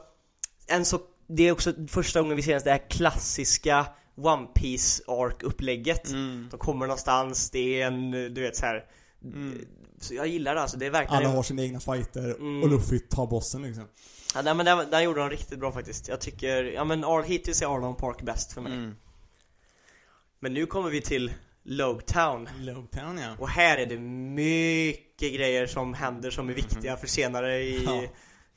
[0.67, 3.87] en så, det är också första gången vi ser det här klassiska
[4.19, 6.49] One Piece arc upplägget Mm.
[6.51, 8.85] De kommer någonstans, det är en, du vet så här.
[9.25, 9.59] Mm.
[10.01, 12.63] Så jag gillar det alltså, det är verkligen Alla har sina egna fighter Mm.
[12.63, 13.85] och Luffy tar bossen liksom.
[14.35, 16.09] Ja, nej, men den, den gjorde de riktigt bra faktiskt.
[16.09, 18.73] Jag tycker, ja men Ar- hittills är Arlong Park bäst för mig.
[18.73, 18.95] Mm.
[20.41, 21.33] Men nu kommer vi till
[21.63, 22.49] Logtown.
[22.61, 23.35] Logtown ja.
[23.39, 27.85] Och här är det mycket grejer som händer som är viktiga för senare i...
[27.85, 28.03] Ja.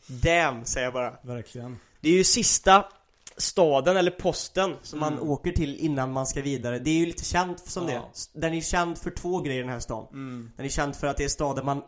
[0.08, 1.18] Damn, säger jag bara.
[1.24, 1.78] Verkligen.
[2.02, 2.86] Det är ju sista
[3.42, 5.30] staden, eller posten, som man Mm.
[5.30, 6.80] åker till innan man ska vidare.
[6.80, 8.10] Det är ju lite känt som Ja.
[8.34, 8.40] det.
[8.40, 10.08] Den är känd för två grejer den här stan.
[10.12, 10.52] Mm.
[10.58, 11.82] Den är känd för att det är staden man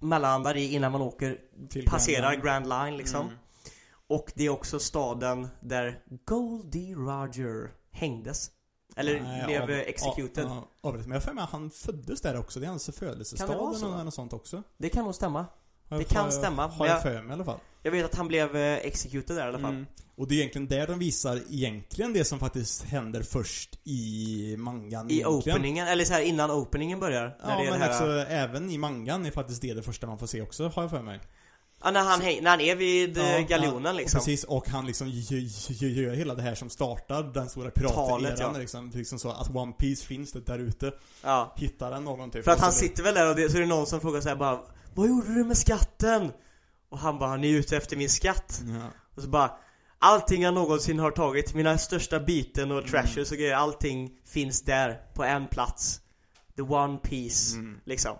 [0.00, 1.38] mellandar i innan man åker,
[1.70, 3.20] Till passerar Grand Grand Line liksom.
[3.20, 3.34] Mm.
[4.08, 8.50] Och det är också staden där Goldie Roger hängdes.
[8.96, 10.44] Eller Nej, blev av- executed.
[10.44, 11.08] Ja, ja, avrättad.
[11.08, 12.60] Men jag har för mig att han föddes där också.
[12.60, 14.62] Det är hans födelsestad eller något sånt också.
[14.78, 15.46] Det kan nog stämma.
[15.98, 17.58] Det kan stämma, Har jag för mig i alla fall.
[17.82, 19.70] Jag vet att han blev eh, executed där i alla fall.
[19.70, 19.86] Mm.
[20.16, 25.10] Och det är egentligen där de visar egentligen det som faktiskt händer först i mangan
[25.10, 25.26] I egentligen.
[25.56, 27.36] openingen, eller så här innan openingen börjar.
[27.42, 30.42] Ja men här, också även i mangan är faktiskt det det första man får se
[30.42, 31.20] också, har jag för mig.
[31.84, 34.18] ja, när, han, häng, när han är vid eh, Ja, galjonen ja, liksom.
[34.18, 38.58] Precis, och han liksom gör, hela det här som startar den stora pirateran ja.
[38.58, 40.92] liksom, liksom så att One Piece finns det där ute.
[41.22, 41.54] Ja.
[41.56, 42.44] Hittar den någon typ.
[42.44, 44.20] För att Och han sitter väl där och det, så är det någon som frågar
[44.20, 44.60] så här bara
[44.94, 46.32] Vad gjorde du med skatten?
[46.88, 48.60] Och han bara, ni är ute efter min skatt.
[48.68, 48.90] Ja.
[49.14, 49.50] Och så bara
[50.02, 55.00] Allting jag någonsin har tagit, mina största byten och treasures och grejer, allting finns där
[55.14, 56.00] på en plats.
[56.56, 57.80] The one piece, Mm.
[57.84, 58.16] liksom.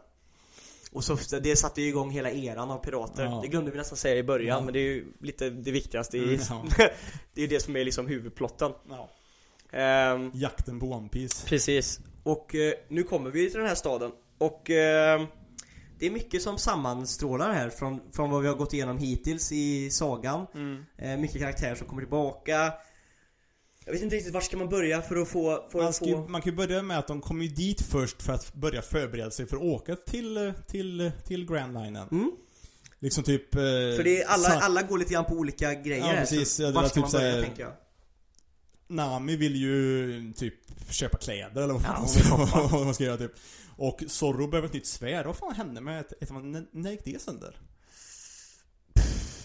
[0.93, 3.25] Och så, det satte ju igång hela eran av pirater.
[3.25, 3.39] Ja.
[3.43, 4.65] Det glömde vi nästan säga i början, Ja.
[4.65, 6.25] men det är ju lite det viktigaste i...
[6.25, 6.65] Mm, ja.
[7.35, 8.73] det är ju det som är liksom huvudplotten.
[9.73, 11.47] Ehm, Jakten på One Piece.
[11.47, 12.01] Precis.
[12.23, 14.13] Och eh, nu kommer vi till den här staden.
[14.39, 15.25] Och eh,
[16.01, 19.91] det är mycket som sammanstrålar här från, från vad vi har gått igenom hittills i
[19.91, 20.47] sagan.
[20.55, 20.85] Mm.
[20.99, 22.73] Eh, mycket karaktärer som kommer tillbaka.
[23.85, 25.69] Jag vet inte riktigt var ska man börja för att få...
[25.73, 26.29] För Man, att få...
[26.29, 29.31] man kan ju börja med att de kommer ju dit först för att börja förbereda
[29.31, 32.09] sig för att åka till, till, till Grand Linen.
[32.11, 32.31] Mm?
[32.99, 33.55] Liksom typ...
[33.55, 36.51] eh, För det är alla, alla går lite grann på olika grejer Ja, här, precis.
[36.55, 37.73] så Ja, det var typ man så börja här- tänker jag?
[38.89, 40.55] Nami vill ju typ
[40.91, 42.37] köpa kläder eller vad Ja, ska,
[42.73, 43.33] vad man ska göra typ.
[43.81, 45.27] Och Zorro behöver ett nytt svärd.
[45.27, 47.61] Vad fan hände med ett, ett, när, när gick det sönder?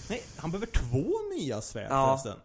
[0.10, 2.08] Nej, han behöver två nya svärd Ja.
[2.08, 2.40] förresten.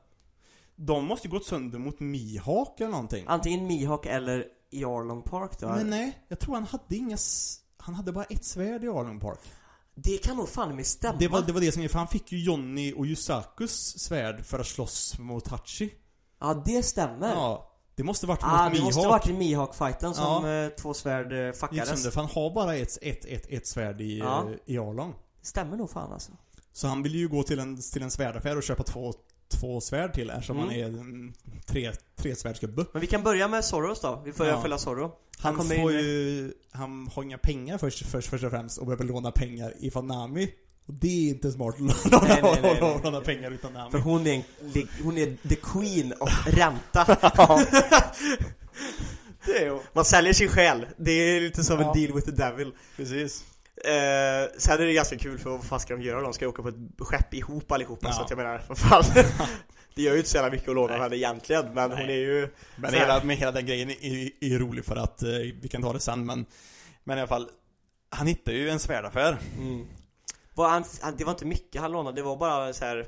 [0.77, 3.25] De måste ju gått sönder mot Mihawk eller någonting.
[3.29, 5.69] Antingen Mihawk eller i Arlong Park då.
[5.69, 7.17] Men nej, jag tror han hade inga...
[7.77, 9.41] Han hade bara ett svärd i Arlong Park.
[9.95, 11.19] Det kan nog fan med stämma.
[11.19, 14.59] Det var, det var det som för han fick ju Johnny och Yusakus svärd för
[14.59, 15.95] att slåss mot Hachi.
[16.41, 17.33] Ja, det stämmer.
[17.33, 17.70] Ja.
[17.95, 19.13] Det måste varit Ah, mot det måste Mihawk.
[19.13, 20.65] varit i Mihawk-fighten som Ja.
[20.65, 21.89] eh, två svärd eh, Gick fuckades.
[21.89, 24.45] sönder, för han har bara ett, ett, ett, ett svärd i, Ja.
[24.49, 25.15] eh, i Arlong.
[25.43, 26.33] Stämmer nog fan alltså.
[26.73, 29.13] Så han vill ju gå till en, till en svärdaffär och köpa två,
[29.49, 30.69] två svärd till eftersom Mm.
[30.69, 31.35] han är en
[31.67, 32.85] tre, tre svärdsgubbe.
[32.93, 34.23] Men vi kan börja med Soros då.
[34.25, 34.63] Vi får Ja.
[34.63, 35.13] följa Zorro.
[35.39, 38.87] Han, kommer får in- ju, han har inga pengar först, först, först och främst och
[38.87, 40.51] behöver låna pengar ifrån Nami.
[40.91, 43.91] Och det är inte smart att låna, låna pengar utan Nami.
[43.91, 44.43] För hon är, en,
[45.05, 47.05] hon är the queen of ränta.
[49.47, 49.79] det är ju.
[49.93, 50.87] Man säljer sin själ.
[50.97, 51.87] Det är lite som Ja.
[51.95, 52.73] en deal with the devil.
[52.97, 53.45] Precis.
[53.85, 56.21] Eh, sen är det ganska kul för vad fan ska de göra?
[56.21, 58.13] De ska åka på ett skepp ihop allihopa Ja.
[58.13, 59.05] så att jag menar, vad fan.
[59.95, 61.99] det gör ju inte så jävla mycket att låna henne egentligen men Nej.
[62.01, 65.29] hon är ju Men hela, med hela den grejen är, är rolig för att, eh,
[65.63, 66.47] vi kan ta det sen men
[67.05, 67.49] Men i alla fall
[68.11, 69.87] Han hittar ju en svärdaffär mm.
[70.61, 73.07] Var han, han, det var inte mycket han lånade, det var bara så här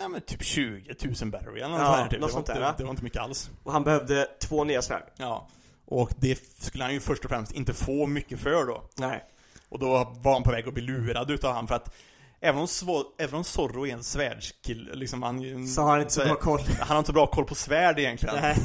[0.00, 2.10] Ja men typ 20 000 battery eller Ja, här, typ.
[2.10, 2.74] något det, var sånt där, inte, ja.
[2.78, 3.50] det var inte mycket alls.
[3.62, 5.04] Och han behövde två nya svärd.
[5.16, 5.48] Ja.
[5.86, 8.90] Och det skulle han ju först och främst inte få mycket för då.
[8.96, 9.24] Nej.
[9.68, 11.94] Och då var han på väg att bli lurad utav han för att
[12.40, 16.12] Även om, Svo- även om Zorro är en svärdskille, liksom han Så har han inte
[16.12, 16.60] så bra koll.
[16.78, 18.36] Han har inte så bra koll på svärd egentligen.
[18.40, 18.56] Nej.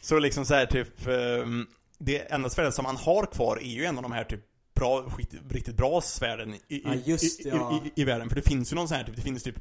[0.00, 1.66] Så liksom så här typ ehm,
[1.98, 4.40] Det enda svärdet som han har kvar är ju en av de här typ
[4.78, 5.04] bra,
[5.50, 7.80] riktigt bra svärden i, i, Ja, just ja.
[7.84, 8.28] i, i, i världen.
[8.28, 9.60] För det finns ju någon sån här typ, det finns typ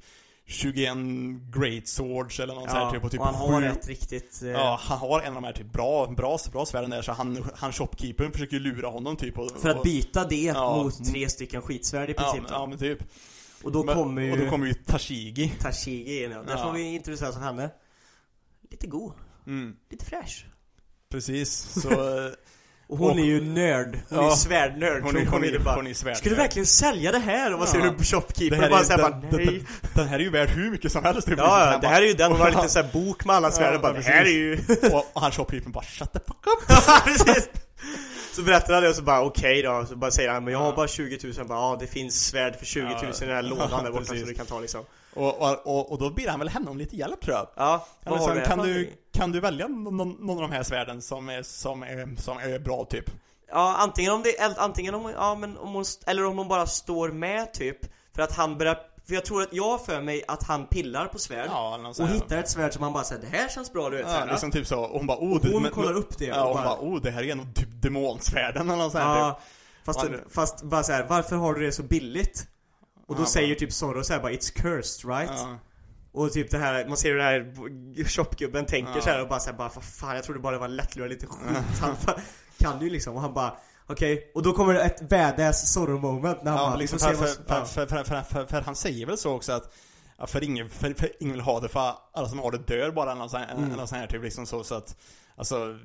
[0.50, 0.98] 21
[1.56, 3.88] Great Swords eller någon sån här Ja, typ och typ och han har sju- ett
[3.88, 4.42] riktigt...
[4.44, 7.12] eh, Ja, han har en av de här typ bra, bra, bra svärden där så
[7.12, 10.84] han, han shopkeepern försöker ju lura honom typ och, För att byta det Ja.
[10.84, 12.42] mot tre stycken skitsvärd i ja, princip.
[12.44, 13.00] men- ja men typ
[13.64, 16.32] och då Men- kommer ju Och då kommer ju Tashigi Tashigi in.
[16.32, 16.44] Ja.
[16.44, 16.64] Där Ja.
[16.64, 17.70] får vi introducera som henne.
[18.72, 19.14] Lite god.
[19.48, 20.46] mm, Lite fräsch.
[21.10, 21.90] Precis, så
[22.28, 22.32] eh,
[22.90, 24.00] Och hon Och- är ju nörd.
[24.10, 24.30] Hon är Ja.
[24.30, 25.04] ju svärdnörd.
[25.04, 27.54] hon är, hon är, bara, hon är svärd Ska du verkligen sälja det här?
[27.54, 27.72] Och vad Ja.
[27.72, 28.56] säger du på shopkeeper?
[28.58, 29.64] Det här bara är- såhär bara, den- nej.
[29.94, 31.38] Den här är ju värd hur mycket som helst typ.
[31.38, 32.32] Ja, ja, det här är ju den.
[32.32, 34.30] Hon har liten sån här bok med alla svärd och bara, Ja, det här är
[34.30, 34.60] ju...
[34.94, 37.50] Och, och han shopkeepern bara 'Shut the fuck up' Ja, precis.
[38.36, 40.60] Så berättar han det och så bara okej då, så bara säger han men jag
[40.60, 43.42] har bara 20 000, bara, ja det finns svärd för 20 000 i den här
[43.44, 44.82] lådan där borta som du kan ta liksom
[45.18, 47.88] och, och, och, och då ber han väl henne om lite hjälp tror jag Ja,
[48.06, 51.30] vad har här kan, du, kan du välja någon, någon av de här svärden som
[51.30, 53.06] är, som är, som är bra typ?
[53.52, 57.10] Ja, antingen om det, antingen om, ja men om hon, eller om hon bara står
[57.10, 57.78] med typ.
[58.16, 58.78] För att han börjar,
[59.08, 61.48] för jag tror att jag har för mig att han pillar på svärd.
[61.52, 64.06] Ja, Och hittar ett svärd som han bara säger det här känns bra du vet
[64.08, 66.44] Ja, här, liksom typ så, och hon bara oh, det, hon kollar upp det Ja,
[66.44, 69.04] och och hon bara- bara oh, det här är nog typ demonsvärden eller något sånt
[69.04, 69.86] här Ja, typ.
[69.86, 72.48] fast, Han- fast bara så här, varför har du det så billigt?
[73.08, 75.58] Och då Ja, säger typ Zorro så här bara 'It's cursed right?' Ja.
[76.12, 79.02] Och typ det här, man ser hur den här shopgubben tänker Ja.
[79.02, 81.10] så här och bara såhär bara vad fan jag trodde bara det var en lättlurad
[81.10, 81.96] liten skit Han
[82.60, 83.54] kan ju liksom och han bara
[83.90, 87.08] Okej, och då kommer det ett badass Zorro moment när han Ja, bara liksom för,
[87.10, 89.74] se för, vad- för, för, för, för, han säger väl så också att
[90.28, 93.12] för, ingen, för, för ingen vill ha det för alla som har det dör bara
[93.12, 93.78] eller här, Mm.
[93.78, 94.96] sånt här typ liksom så, så att
[95.36, 95.78] Alltså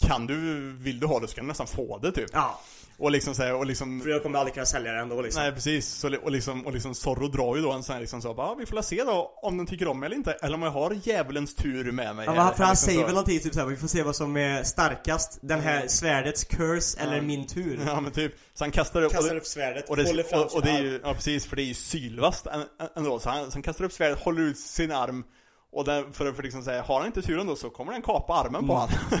[0.00, 2.60] Kan du, vill du ha det så kan du nästan få det typ Ja,
[3.00, 5.42] Och liksom så här, och liksom för jag kommer aldrig kunna sälja det ändå liksom.
[5.42, 8.22] Nej precis, så, och liksom, och liksom Zorro drar ju då en sån här liksom
[8.22, 10.32] så bara, "Ja, vi får la se då om den tycker om mig eller inte.
[10.32, 12.26] Eller om jag har djävulens tur med mig.
[12.26, 13.04] Ja, här." för han liksom säger så.
[13.04, 15.38] väl någonting typ såhär, vi får se vad som är starkast.
[15.42, 17.22] Den här svärdets curse eller Ja.
[17.22, 17.80] min tur.
[17.86, 20.54] Ja men typ, så han kastar upp Kastar upp svärdet, och det, håller fram och,
[20.54, 23.18] och det är ju, ja precis, för det är ju sylvast än- än- ändå.
[23.18, 25.24] Så han, så han kastar upp svärdet, håller ut sin arm.
[25.72, 28.34] Och den, för, för liksom säga, har han inte turen då så kommer den kapa
[28.34, 28.88] armen på Mm.
[29.10, 29.18] han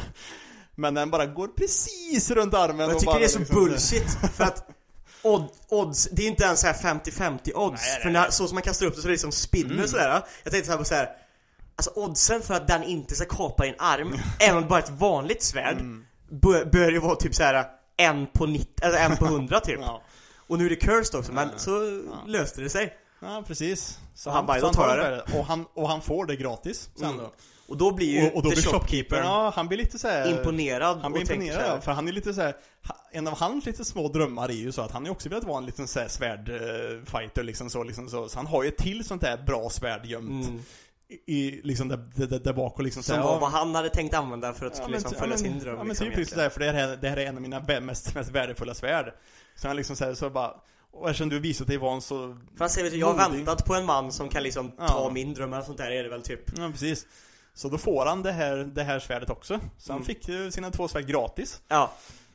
[0.78, 3.38] Men den bara går precis runt armen Och jag och tycker bara det är så
[3.38, 4.04] liksom bullshit
[4.36, 4.68] för att
[5.22, 8.46] odd, odds, det är inte ens så här 50-50 odds Nej, nej, För när, så
[8.48, 9.88] som man kastar upp det så är det liksom spinner Mm.
[9.88, 11.08] sådär Jag tänkte såhär på såhär
[11.76, 14.82] Alltså oddsen för att den inte ska kapa din arm, även om det bara är
[14.82, 16.04] ett vanligt svärd Mm.
[16.30, 20.02] bör, bör ju vara typ såhär en på 90, eller en på 100 typ Ja,
[20.46, 21.58] Och nu är det cursed också, men Ja.
[21.58, 21.70] så
[22.10, 22.22] Ja.
[22.26, 25.38] löste det sig ja precis Så Och han bara, så då tar jag det.
[25.38, 27.18] Och han, och han får det gratis sen Mm.
[27.18, 27.32] då
[27.68, 30.08] Och då blir ju Och, och då blir shopkeeper shopkeepern, ja han blir lite så
[30.08, 32.54] här, imponerad Han blir imponerad, såhär, för han är lite så här,
[33.12, 35.58] en av hans lite små drömmar är ju så att han är också velat vara
[35.58, 38.28] en liten så här svärdfighter liksom så, liksom så.
[38.28, 40.62] Så han har ju ett till sånt där bra svärd gömt mm,
[41.08, 43.50] i, i, liksom där, där, där, bak och liksom så Som här, var ja, vad
[43.50, 45.88] han hade tänkt använda för att ja, men liksom följa ja, sin dröm Ja men
[45.88, 46.70] liksom, typ liksom egentligen.
[46.70, 49.14] där, för det här, det här är en av mina mest, mest värdefulla svärd.
[49.56, 50.54] Så han liksom så här, så bara,
[50.92, 52.16] och eftersom du visat dig vara en så,
[52.56, 54.88] För han säger jag har väntat på en man som kan liksom Ja.
[54.88, 57.06] ta min dröm eller sånt där är det väl typ ja precis.
[57.58, 59.60] Så då får han det här, det här svärdet också.
[59.78, 60.06] Så han Mm.
[60.06, 61.92] fick ju sina två svärd gratis Ja,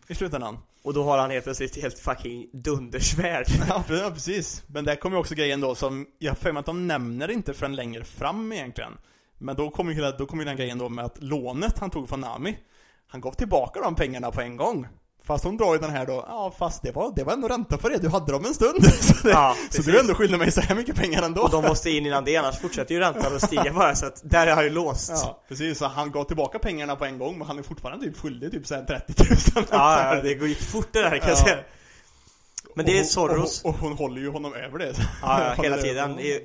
[0.07, 0.57] i slutändan.
[0.83, 4.63] och då har han helt plötsligt helt fucking dundersvärd Ja, pre- ja, precis.
[4.67, 7.53] Men där kommer ju också grejen då som, jag för mig att de nämner inte
[7.53, 8.97] förrän längre fram egentligen.
[9.37, 11.89] Men då kommer ju hela, då kommer ju den grejen då med att lånet han
[11.89, 12.57] tog från Nami,
[13.07, 14.87] han gav tillbaka de pengarna på en gång.
[15.27, 17.77] Fast hon drar ju den här då, ja fast det var, det var ändå ränta
[17.77, 18.85] på det, du hade dem en stund.
[19.01, 21.41] Så, det, Ja, så du är ändå skyldig mig så här mycket pengar ändå.
[21.41, 24.21] Och de måste in innan det, annars fortsätter ju räntan att stiga bara så att
[24.23, 25.77] där är han ju låst Ja, Ja, precis.
[25.77, 28.67] Så han gav tillbaka pengarna på en gång, men han är fortfarande typ skyldig typ
[28.67, 29.13] såhär 30
[29.55, 29.65] 000.
[29.71, 31.43] ja, det går- gick fort det där kan jag Ja.
[31.43, 31.57] säga
[32.75, 34.93] Men det är Och Zorros Och, och hon håller ju honom över det.
[35.21, 36.19] Ja, ja, hela tiden.
[36.19, 36.41] I, i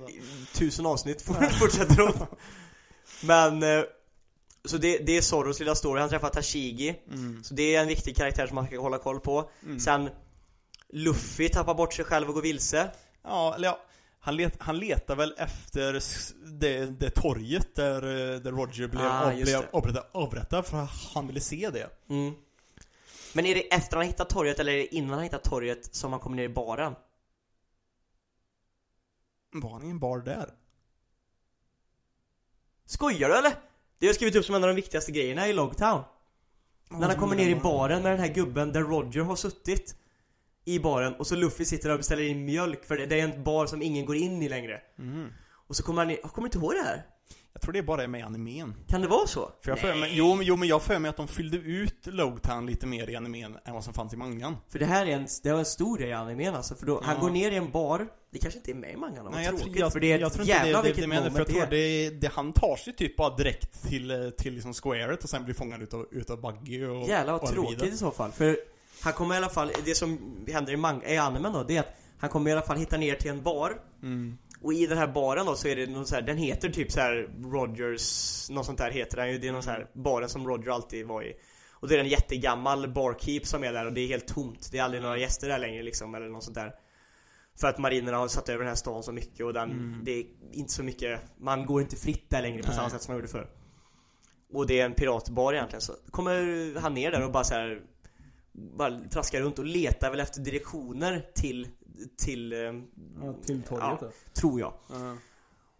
[0.54, 1.22] tusen avsnitt
[1.58, 2.26] fortsätter hon.
[3.20, 3.84] Men, eh,
[4.64, 6.00] så det, det är Zorros lilla story.
[6.00, 7.00] Han träffar Tashigi.
[7.10, 7.44] Mm.
[7.44, 9.50] Så det är en viktig karaktär som man ska hålla koll på.
[9.64, 9.80] Mm.
[9.80, 10.10] Sen,
[10.88, 12.90] Luffy tappar bort sig själv och går vilse.
[13.22, 13.80] Ja, eller ja.
[14.20, 16.02] Han, let, han letar väl efter
[16.58, 21.26] det, det torget där, eh, där Roger blev, Ah, blev avrättad, avrättad för att han
[21.26, 21.90] ville se det.
[22.10, 22.34] Mm.
[23.32, 26.12] Men är det efter han hittat torget eller är det innan han hittat torget som
[26.12, 26.94] han kommer ner i baren?
[29.52, 30.54] Var han i en bar där?
[32.86, 33.52] Skojar du eller?
[33.98, 36.02] Det har jag skrivit upp som en av de viktigaste grejerna i Logtown.
[36.90, 39.96] När han kommer ner i baren med den här gubben där Roger har suttit
[40.64, 43.24] i baren och så Luffy sitter där och beställer in mjölk för det, det är
[43.24, 44.80] en bar som ingen går in i längre.
[44.98, 45.32] Mm.
[45.68, 47.06] Och så kommer han in, jag kommer inte ihåg det här.
[47.58, 48.74] Jag tror det bara är med i animen.
[48.88, 49.50] Kan det vara så?
[49.62, 52.66] För jag för mig, jo, jo men jag för mig att de fyllde ut Logtown
[52.66, 54.56] lite mer i animen än vad som fanns i mangan.
[54.68, 57.00] För det här är en, det var en stor grej i animen alltså, för då,
[57.04, 57.20] han Ja.
[57.20, 59.50] går ner i en bar Det kanske inte är med i mangan, vad Nej, jag,
[59.50, 61.40] tråkigt, tror- jag, för det är jag tror inte jävla det, det, det moment för
[61.40, 65.30] jag tror det, det, han tar sig typ bara direkt till, till liksom squaret och
[65.30, 68.56] sen blir fångad utav, utav Buggy och Jävlar vad och tråkigt i så fall, för
[69.02, 71.80] han kommer i alla fall, det som händer i, manga, i animen då, det är
[71.80, 74.38] att han kommer i alla fall hitta ner till en bar Mm.
[74.62, 76.92] Och i den här baren då så är det någon så här, den heter typ
[76.92, 79.38] så här Rogers, något sånt där heter den ju.
[79.38, 81.36] Det är någon så här baren som Roger alltid var i.
[81.72, 84.68] Och det är en jättegammal barkeep som är där och det är helt tomt.
[84.72, 86.74] Det är aldrig några gäster där längre liksom eller något sånt där.
[87.60, 90.00] För att marinerna har satt över den här stan så mycket och den, Mm.
[90.04, 92.76] det är inte så mycket, man går inte fritt där längre på Nej.
[92.76, 93.50] samma sätt som man gjorde förr.
[94.52, 97.80] Och det är en piratbar egentligen så kommer han ner där och bara så här
[98.52, 101.68] bara traskar runt och letar väl efter direktioner till,
[102.16, 104.08] till, eh, Ja, till torget Ja.
[104.34, 104.72] tror jag.
[104.90, 105.16] Ja.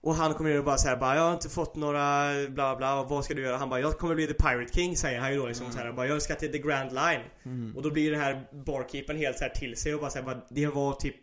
[0.00, 3.00] Och han kommer ner och bara säger bara Jag har inte fått några bla bla
[3.00, 3.56] och vad ska du göra?
[3.56, 5.76] Han bara Jag kommer bli the Pirate King säger han ju då liksom Mm.
[5.78, 7.76] så här, bara, Jag ska till the Grand Line Mm.
[7.76, 10.40] Och då blir det här barkeepern helt så här till sig och bara säger bara
[10.50, 11.16] Det var typ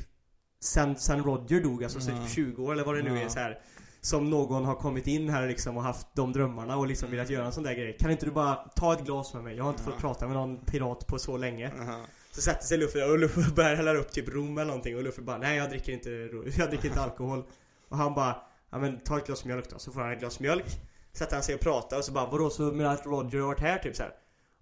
[0.64, 2.18] Sen, sen Roger dog alltså så Ja.
[2.18, 3.26] typ 20 år eller vad det nu Ja.
[3.26, 3.60] är så här
[4.02, 7.46] Som någon har kommit in här liksom och haft de drömmarna och liksom velat göra
[7.46, 9.56] en sån där grej Kan inte du bara ta ett glas med mig?
[9.56, 11.72] Jag har inte fått prata med någon pirat på så länge.
[12.36, 15.22] Så sätter sig Luffy och Luffy börjar hälla upp typ rom eller någonting och Luffy
[15.22, 16.10] bara Nej jag dricker inte,
[16.58, 17.44] jag dricker inte alkohol
[17.90, 18.36] Och han bara
[18.72, 20.66] Ja men ta ett glas mjölk då, så får han ett glas mjölk
[21.14, 23.60] Sätter han sig och pratar och så bara Vadå så menar att Roger har varit
[23.60, 24.12] här typ så här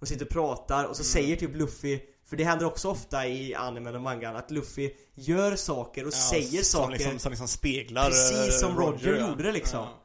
[0.01, 3.55] Och sitter och pratar och så säger typ Luffy För det händer också ofta i
[3.55, 7.47] animen och mangan att Luffy gör saker och Ja, säger som saker Liksom, som liksom
[7.47, 9.29] speglar Precis eh, som Roger ja.
[9.29, 9.79] gjorde det liksom.
[9.79, 10.02] Ja.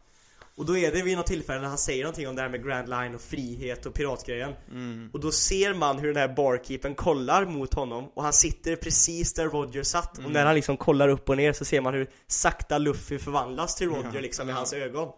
[0.59, 2.65] Och då är det vid något tillfälle när han säger någonting om det här med
[2.67, 5.11] Grand Line och frihet och piratgrejen Mm.
[5.13, 9.33] och då ser man hur den här barkeepern kollar mot honom och han sitter precis
[9.33, 10.27] där Roger satt Mm.
[10.27, 13.75] och när han liksom kollar upp och ner så ser man hur sakta Luffy förvandlas
[13.77, 14.21] till Roger Ja.
[14.21, 15.09] liksom i hans ögon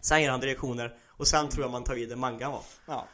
[0.00, 3.06] Sen ger han direktioner och sen tror jag man tar vid där mangan var Ja.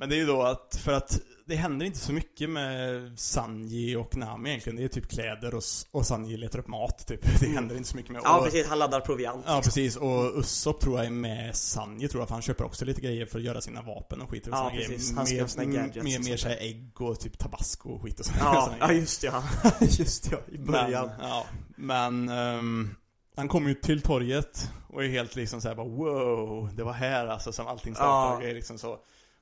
[0.00, 3.96] Men det är ju då att, för att det händer inte så mycket med Sanji
[3.96, 4.76] och Nami egentligen.
[4.76, 7.20] Det är typ kläder och, och Sanji letar upp mat typ.
[7.40, 10.38] Det händer inte så mycket med Ja och, precis, han laddar proviant Ja precis, och
[10.38, 13.38] Usopp tror jag är med Sanji tror jag, för han köper också lite grejer för
[13.38, 15.16] att göra sina vapen och skit och Ja, precis.
[15.16, 18.26] Han ska sina gadgets Mer, mer sånt såhär ägg och typ tabasco och skit och
[18.26, 19.42] såna Ja, ja just ja,
[19.80, 21.46] just ja, i början Men, ja,
[21.76, 22.94] men ehm,
[23.36, 27.26] han kommer ju till torget och är helt liksom såhär bara wow, det var här
[27.26, 28.54] alltså som allting startade Ja.
[28.54, 28.98] liksom så.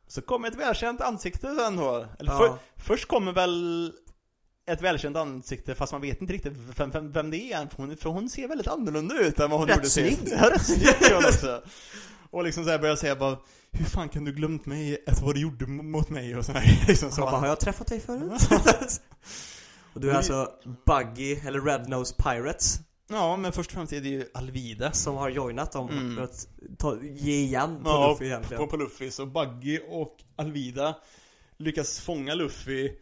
[0.08, 2.06] Så kommer ett välkänt ansikte sen då.
[2.18, 2.38] Eller Ja.
[2.38, 3.92] för, först kommer väl
[4.70, 7.96] ett välkänt ansikte fast man vet inte riktigt vem, vem, vem det är för hon,
[7.96, 10.18] för hon ser väldigt annorlunda ut än vad hon Rätt gjorde sist.
[10.20, 10.34] snygg.
[10.40, 11.62] Ja, rätt snygg hon också.
[12.30, 13.38] Och liksom såhär börjar säga bara
[13.70, 17.10] Hur fan kan du glömt mig efter vad du gjorde mot mig och sådär liksom
[17.10, 17.20] så.
[17.20, 18.42] Bara, har jag träffat dig förut?
[19.94, 20.48] och du är alltså
[20.86, 25.16] Buggy, eller Red Nose Pirates Ja men först och främst är det ju Alvida Som
[25.16, 26.16] har joinat dem Mm.
[26.16, 26.46] för att
[26.78, 28.62] ta, ge igen på Ja, Luffy egentligen.
[28.62, 30.94] på, på Luffy, så Buggy och Alvida
[31.56, 32.92] lyckas fånga Luffy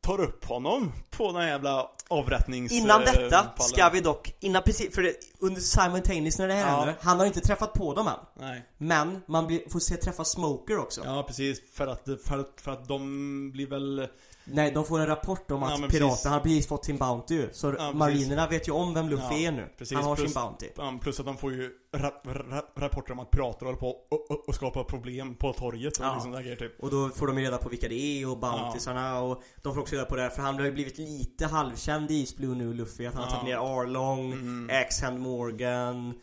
[0.00, 2.72] Tar upp honom på den här jävla avrättnings...
[2.72, 3.68] Innan eh, detta pallen.
[3.68, 6.76] ska vi dock, innan precis, för det, under simultaneous när det här Ja.
[6.76, 8.14] händer, han har inte träffat på dem än.
[8.40, 11.02] Nej, Men man blir, får se träffa Smoker också.
[11.04, 14.08] Ja precis, för att, för att, för att de blir väl...
[14.48, 16.24] Nej, de får en rapport om Ja, att piraten precis.
[16.26, 17.48] har precis fått sin Bounty ju.
[17.52, 17.94] Så precis.
[17.94, 19.96] marinerna vet ju om vem Luffy Ja, är nu precis.
[19.96, 23.18] Han har Plus- sin Bounty ja, Plus att de får ju ra, ra, rapporter om
[23.20, 26.14] att pirater håller på och, och, och skapar problem på torget och Ja.
[26.14, 29.20] liksom där typ Och då får de ju reda på vilka det är och Bountysarna
[29.20, 32.10] och de får också reda på det här för han har ju blivit lite halvkänd
[32.10, 33.34] i East Blue nu Luffy Att han har Ja.
[33.36, 34.70] tagit ner Arlong, Mm.
[34.70, 36.14] X-Hand Morgan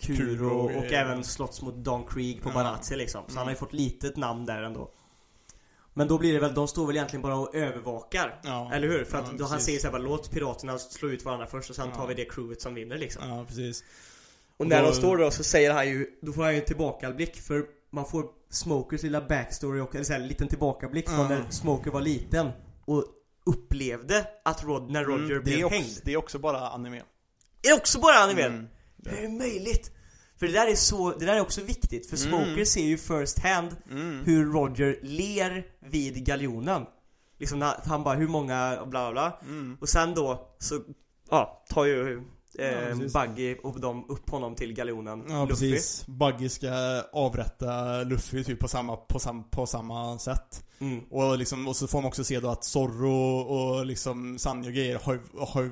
[0.00, 0.96] Kuro, Kuro, och ja.
[0.98, 2.54] även slåss mot Don Krieg på Ja.
[2.54, 3.58] Baratie liksom Så han har ju Mm.
[3.60, 4.90] fått litet namn där ändå
[5.94, 8.70] Men då blir det väl, de står väl egentligen bara och övervakar Ja.
[8.74, 9.04] Eller hur?
[9.04, 11.88] För att Ja, då han säger såhär låt piraterna slå ut varandra först och sen
[11.88, 11.94] Ja.
[11.96, 13.84] tar vi det crewet som vinner liksom Ja, precis
[14.56, 16.66] Och när Då- de står då så säger han ju, då får han ju en
[16.66, 21.28] tillbakablick för man får Smokers lilla backstory och eller så här, en liten tillbakablick från
[21.28, 22.48] när Smoker var liten
[22.84, 23.04] och
[23.46, 25.98] upplevde att Rod, när Roger Mm, det, blev också, hängd.
[26.04, 27.02] det är också bara anime Är
[27.62, 28.52] det också bara animen?
[28.52, 28.66] Mm.
[29.04, 29.90] Hur är det möjligt?
[30.42, 32.30] För det där är så, det där är också viktigt för Mm.
[32.44, 34.24] Smoker ser ju first hand Mm.
[34.24, 36.86] hur Roger ler vid galjonen.
[37.38, 39.38] Liksom när han bara, hur många, bla bla bla.
[39.42, 39.76] Mm.
[39.80, 40.80] Och sen då så,
[41.30, 42.22] ja, tar ju
[42.58, 43.12] Ja, eh, precis.
[43.12, 45.24] Buggy och de upp honom till galjonen.
[45.28, 45.70] Ja Luffy.
[45.72, 46.06] precis.
[46.06, 50.64] Buggy ska avrätta Luffy typ på samma, på sam, på samma sätt.
[50.82, 51.04] Mm.
[51.10, 54.74] Och liksom, och så får man också se då att Zorro och liksom Sanji och
[54.74, 55.70] grejer har, har,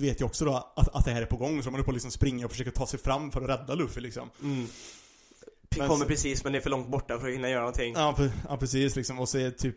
[0.00, 1.62] vet ju också då att, att det här är på gång.
[1.62, 3.74] Så de håller på att liksom springa och försöka ta sig fram för att rädda
[3.74, 4.30] Luffy liksom.
[4.42, 4.66] Mm.
[5.76, 7.94] Men kommer så- precis men det är för långt borta för att hinna göra någonting.
[7.96, 8.14] Ja,
[8.48, 9.20] ja precis liksom.
[9.20, 9.76] Och så är typ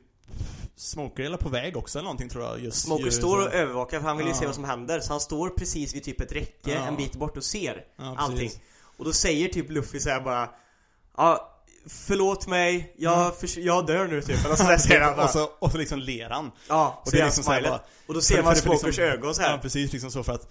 [0.75, 3.53] Smoker är på väg också eller någonting tror jag just Smoker ju, står så- och
[3.53, 4.39] övervakar för han vill ju Ja.
[4.39, 6.87] se vad som händer Så han står precis vid typ ett räcke Ja.
[6.87, 8.51] en bit bort och ser Ja, allting.
[8.97, 10.49] Och då säger typ Luffy såhär bara
[11.17, 11.50] Ja,
[11.87, 15.43] förlåt mig, jag, förs- jag dör nu typ Eller sådär säger han bara och, så,
[15.59, 16.51] och så liksom ler han.
[16.69, 17.75] Ja, Och så det är liksom så bara-
[18.07, 19.51] Och då För- ser för- man för Smokers liksom- ögon så här.
[19.51, 20.47] Ja precis, liksom så för att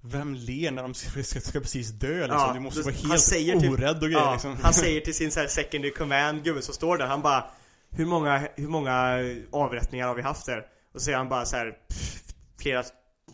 [0.00, 2.36] Vem ler när de ska, ska, ska precis dö liksom?
[2.38, 4.56] Ja, du måste vara han helt säger typ- orädd och grejer Ja, liksom.
[4.62, 7.44] han säger till sin så här secondary command gubbe som står där, han bara
[7.90, 9.18] Hur många, hur många
[9.52, 10.58] avrättningar har vi haft där?
[10.94, 12.22] Och så säger han bara så här "Pff,
[12.60, 12.84] Flera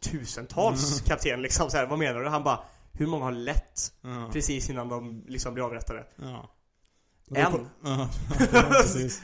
[0.01, 1.05] tusentals Mm.
[1.05, 2.29] kapten liksom så här, vad menar du?
[2.29, 2.59] Han bara
[2.93, 6.05] Hur många har lett Ja, precis innan de liksom blir avrättade?
[6.23, 6.51] ja.
[7.31, 7.69] En.
[7.85, 8.09] Ja,
[8.53, 9.23] ja, precis.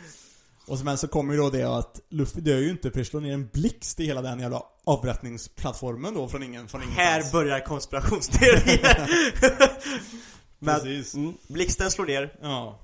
[0.67, 3.07] Och så, men så kommer ju då det att Luffy dör ju inte för att
[3.07, 7.33] slå ner en blixt i hela den jävla avrättningsplattformen då från ingen, från Här ingenstans.
[7.33, 9.11] börjar konspirationsteorier
[10.59, 11.15] Men Precis.
[11.15, 12.81] mm, blixten slår ner Ja.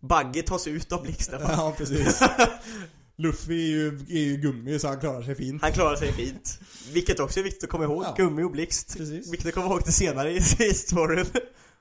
[0.00, 2.20] Bagge tas ut av blixten ja, precis.
[3.16, 5.62] Luffy är ju, är ju gummi så han klarar sig fint.
[5.62, 6.60] Han klarar sig fint
[6.92, 8.14] Vilket också är viktigt att komma ihåg, Ja.
[8.16, 9.32] gummi och blixt Precis.
[9.32, 11.26] Vilket att komma ihåg det senare i, i storyn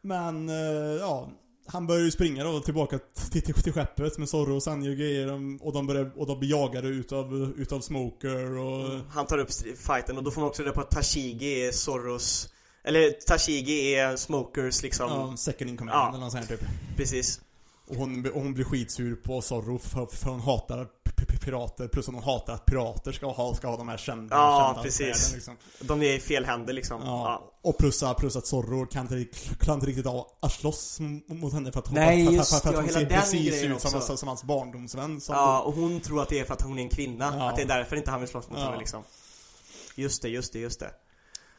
[0.01, 0.55] Men, eh,
[0.99, 1.29] ja.
[1.71, 2.99] Han börjar ju springa då tillbaka
[3.31, 5.27] till, till, till skeppet med Zorro och Sanji och grejer.
[5.27, 8.99] De- Och de, börjar, och de blir jagade utav, utav Smoker och...
[9.09, 9.51] Han tar upp
[9.87, 12.49] fighten och då får man också reda på att Tashigi är Zorros
[12.83, 16.09] Eller Tashigi är Smokers liksom Ja, second in command Ja.
[16.09, 16.65] eller något sånt här typ.
[16.97, 17.41] Precis
[17.89, 20.87] Och hon, och hon blir skitsur på Zorro för, för hon hatar
[21.39, 24.65] pirater plus att hon hatar att pirater ska ha, ska ha de här kända Ja,
[24.67, 25.33] kända precis.
[25.33, 25.55] liksom.
[25.79, 27.07] De är i fel händer liksom ja.
[27.07, 27.59] ja.
[27.61, 31.71] Och plus, plus att Zorro kan inte, kan inte riktigt av att slåss mot henne
[31.71, 34.01] för att, Nej, för, för, just för, för att ja, hon ser precis ut som,
[34.01, 36.79] som, som hans barndomsvän som Ja, och hon tror att det är för att hon
[36.79, 37.49] är en kvinna Ja.
[37.49, 39.03] Att det är därför inte han vill slåss mot henne liksom
[39.95, 40.91] Just det, just det, just det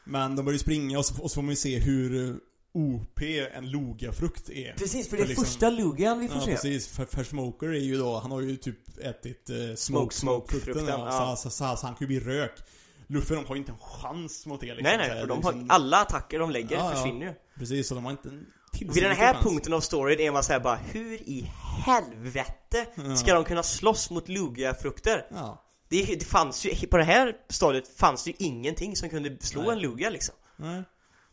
[0.03, 2.39] Men de börjar ju springa och så, och så får man ju se hur
[2.73, 3.21] OP
[3.53, 4.73] en Logia-frukt är.
[4.73, 7.23] Precis, för För det är liksom- första Lugian vi får Ja se precis, för, för
[7.23, 11.35] Smoker är ju då, han har ju typ ätit eh, smoke, Smoke, smoke-frukten frukten, ja,
[11.35, 12.59] så, så, så, så han kan ju bli rök.
[13.07, 14.83] Luffy de har ju inte en chans mot det liksom.
[14.83, 17.95] Nej nej, för de liksom, har, alla attacker de lägger Ja, försvinner ju Precis, så
[17.95, 18.45] de har inte en
[18.79, 21.51] Vid den här punkten av storyn är man såhär bara Hur i
[21.85, 22.85] helvete
[23.17, 25.25] ska de kunna slåss mot Lugia-frukter?
[25.31, 25.65] Ja.
[25.89, 29.61] Det, det fanns ju, på det här stadiet fanns det ju ingenting som kunde slå
[29.61, 29.71] Nej.
[29.71, 30.83] en Lugia liksom Nej.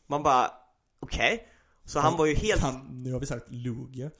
[0.06, 0.50] Man bara,
[1.00, 1.46] okej
[1.84, 4.10] Så han var ju helt Fan, nu har vi sagt Lugia.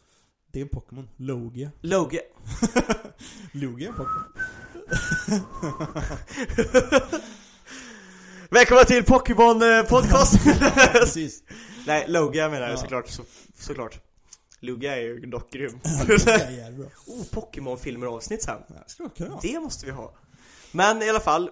[0.53, 1.09] Det är en Pokémon.
[1.17, 1.71] Logia.
[1.81, 2.21] Logia
[3.89, 4.25] en Pokémon.
[8.51, 10.45] Välkomna till Pokémon eh, podcast!
[10.93, 11.43] Precis.
[11.87, 12.77] Nej, Logia menar jag Ja.
[12.77, 13.23] såklart, så,
[13.59, 14.01] såklart
[14.61, 16.89] Lugia är ju dock grym Lugia är jävligt bra.
[17.07, 19.31] Oh, Pokémon-filmer avsnitt sen Ja, det.
[19.43, 20.15] Det måste vi ha
[20.73, 21.51] Men i alla fall,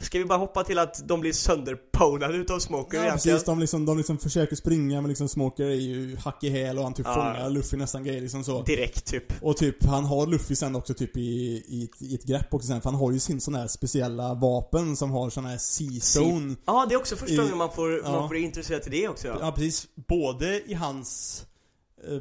[0.00, 3.34] ska vi bara hoppa till att de blir sönderponade utav Smoker Ja egentligen?
[3.36, 6.78] precis, de liksom, de liksom försöker springa men liksom Smoker är ju hack i häl
[6.78, 7.14] och han typ Ja.
[7.14, 8.62] fångar Luffy nästan grejer liksom så.
[8.62, 11.20] Direkt typ Och typ, han har Luffy sen också typ i,
[11.68, 14.34] i, ett- i ett grepp också sen, för han har ju sin sån här speciella
[14.34, 18.10] vapen som har sån här Seastone Ja, det är också första gången man får, ja.
[18.12, 19.36] man får introducera till det också ja.
[19.40, 21.42] Ja precis, både i hans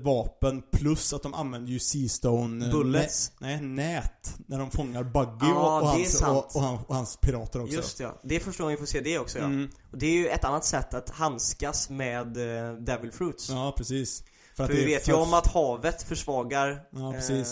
[0.02, 3.32] vapen plus att de använder ju Seastone eh, Bullets.
[3.40, 7.18] nä- Nej, nät När de fångar Buggy Ja, och, hans, och, och, han, och hans
[7.18, 9.70] pirater också Just ja, det är första gången vi får se det också ja Mm.
[9.92, 14.24] Och det är ju ett annat sätt att handskas med eh, Devil Fruits Ja precis
[14.56, 17.46] För, För vi vet för ju om att havet försvagar Ja, eh,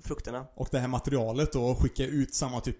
[0.00, 2.78] frukterna Och det här materialet då skickar ut samma typ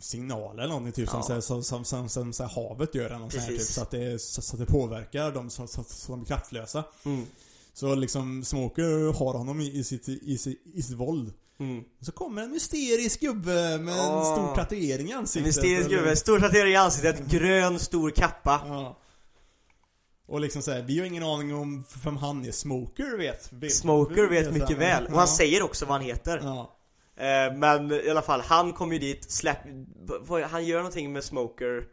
[0.00, 1.40] signaler eller någonting typ som, Ja.
[1.40, 3.90] som, som, som, som, så här havet gör eller något sånt här, typ, så, att
[3.90, 6.84] det, så, så att det påverkar dem så, så, så de blir kraftlösa.
[7.04, 7.26] mm.
[7.74, 10.38] Så liksom Smoker har honom i, i, sitt, i,
[10.74, 11.32] i sitt våld.
[11.60, 11.84] Mm.
[12.00, 14.34] Så kommer en mysterisk gubbe med en Åh.
[14.34, 15.46] stor tatuering i ansiktet.
[15.46, 18.98] Mysterisk eller- gubbe, stor tatuering i ansiktet, grön stor kappa Ja.
[20.26, 22.52] Och liksom såhär, vi har ingen aning om vem han är.
[22.52, 23.52] Smoker vet.
[23.52, 25.26] vet Smoker vet mycket väl, och han Ja.
[25.36, 26.76] säger också vad han heter Ja.
[27.16, 29.58] Eh, Men i alla fall, han kommer ju dit, släpp,
[30.50, 31.84] han gör någonting med Smoker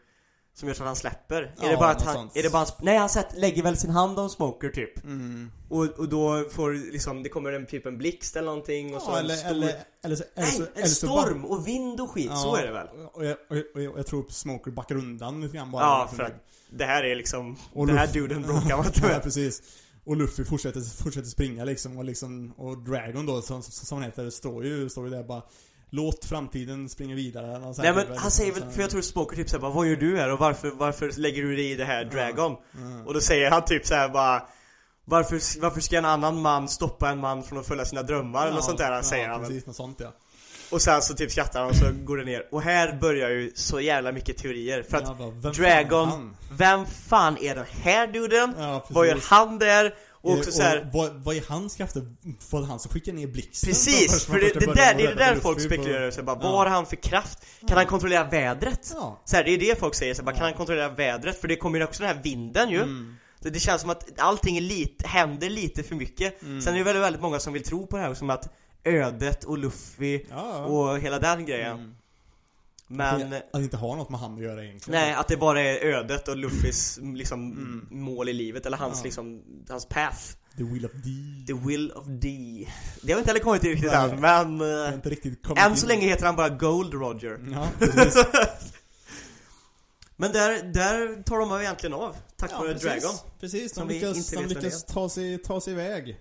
[0.53, 2.37] Som gör så att han släpper Ja, Är det bara att han, sånt.
[2.37, 5.51] är det bara han, nej han sätt, lägger väl sin hand om Smoker typ Mm.
[5.69, 9.11] och, och då får liksom, det kommer en typ en blixt eller någonting och så
[9.11, 11.45] Ja, en eller, stor eller, eller, så, eller, Nej, så, en eller så bara- storm
[11.45, 12.87] och vind och skit, så är det väl?
[13.13, 15.83] Och jag, och jag, och jag, jag tror Smoker backar undan lite grann bara.
[15.83, 18.99] Ja, för att det här är liksom, Och den här Luffy- duden bråkar man inte
[19.03, 19.61] Ja, med precis.
[20.05, 24.29] Och Luffy fortsätter, fortsätter springa liksom och liksom, och Dragon då som, som han heter,
[24.29, 25.41] står ju, står ju där bara
[25.89, 29.35] Låt framtiden springa vidare sånt Nej men typ, han säger väl, för jag tror Smoker
[29.35, 32.05] typ såhär Vad gör du här och varför, varför lägger du dig i det här
[32.05, 32.55] Dragon?
[32.77, 33.07] Mm.
[33.07, 34.43] Och då säger han typ såhär bara
[35.05, 38.55] varför, varför ska en annan man stoppa en man från att följa sina drömmar eller
[38.55, 39.49] något sånt där säger ja, han väl.
[39.49, 40.13] precis, något sånt ja.
[40.71, 43.51] Och sen så typ skrattar han och så går det ner Och här börjar ju
[43.55, 46.35] så jävla mycket teorier För att Ja, bara, vem fan är Dragon, han?
[46.51, 48.53] vem fan är den här duden?
[48.57, 48.85] Ja.
[48.89, 49.93] Vad gör han där?
[50.21, 52.15] Och också så här, och vad, vad är hans krafter?
[52.51, 53.67] Var det han som skickar ner blixten?
[53.69, 56.49] Precis, för det, det, där, det är det där folk spekulerar så bara, Ja.
[56.51, 57.45] vad har han för kraft?
[57.67, 58.91] Kan han kontrollera vädret?
[58.95, 59.21] Ja.
[59.25, 61.41] Så här, det är det folk säger, så bara, kan han kontrollera vädret?
[61.41, 63.15] För det kommer ju också den här vinden ju Mm.
[63.39, 66.61] det, det känns som att allting lite, händer lite för mycket Mm.
[66.61, 69.43] Sen är det väldigt, väldigt många som vill tro på det här, som att ödet
[69.43, 70.65] och Luffy ja.
[70.65, 71.95] och hela den grejen Mm.
[72.91, 75.01] Men, Att det inte har något med han att göra egentligen.
[75.01, 77.87] nej, att det bara är ödet och Luffys liksom Mm.
[78.03, 79.03] mål i livet, eller hans Ja.
[79.03, 80.17] liksom, hans path
[80.57, 81.09] The will of D.
[81.47, 82.27] The will of D
[83.01, 84.09] Det har inte heller kommit riktigt Nej.
[84.11, 84.19] än,
[84.57, 85.87] men eh, inte riktigt kommit än så in.
[85.87, 87.67] länge heter han bara Gold Roger Ja.
[90.15, 92.83] Men där, där tar de egentligen av, tack vare precis.
[92.83, 96.19] Dragon Precis, de lyckas, de lyckas ta, sig, ta sig iväg.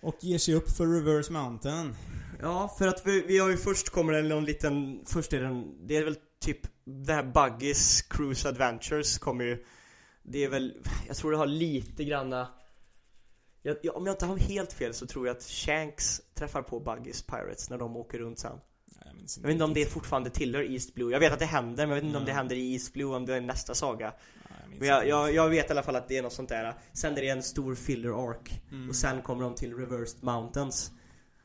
[0.00, 1.96] Och ger sig upp för Reverse Mountain.
[2.40, 5.86] Ja, för att vi, vi har ju först kommer det någon liten, först är den,
[5.86, 9.64] det är väl typ det här Buggies Cruise Adventures kommer ju
[10.22, 10.74] Det är väl,
[11.06, 12.48] jag tror det har lite granna
[13.62, 16.80] jag, jag, Om jag inte har helt fel så tror jag att Shanks träffar på
[16.80, 18.60] Buggies Pirates när de åker runt sen.
[19.04, 21.86] Jag Jag vet inte om det fortfarande tillhör East Blue, jag vet att det händer
[21.86, 22.38] men jag vet inte om det Mm.
[22.38, 24.12] händer i East Blue, om det är nästa saga.
[24.78, 26.74] Men jag, jag, jag vet i alla fall att det är något sånt där.
[26.92, 28.60] Sen är det en stor filler arc.
[28.70, 28.88] Mm.
[28.88, 30.92] Och sen kommer de till Reversed Mountains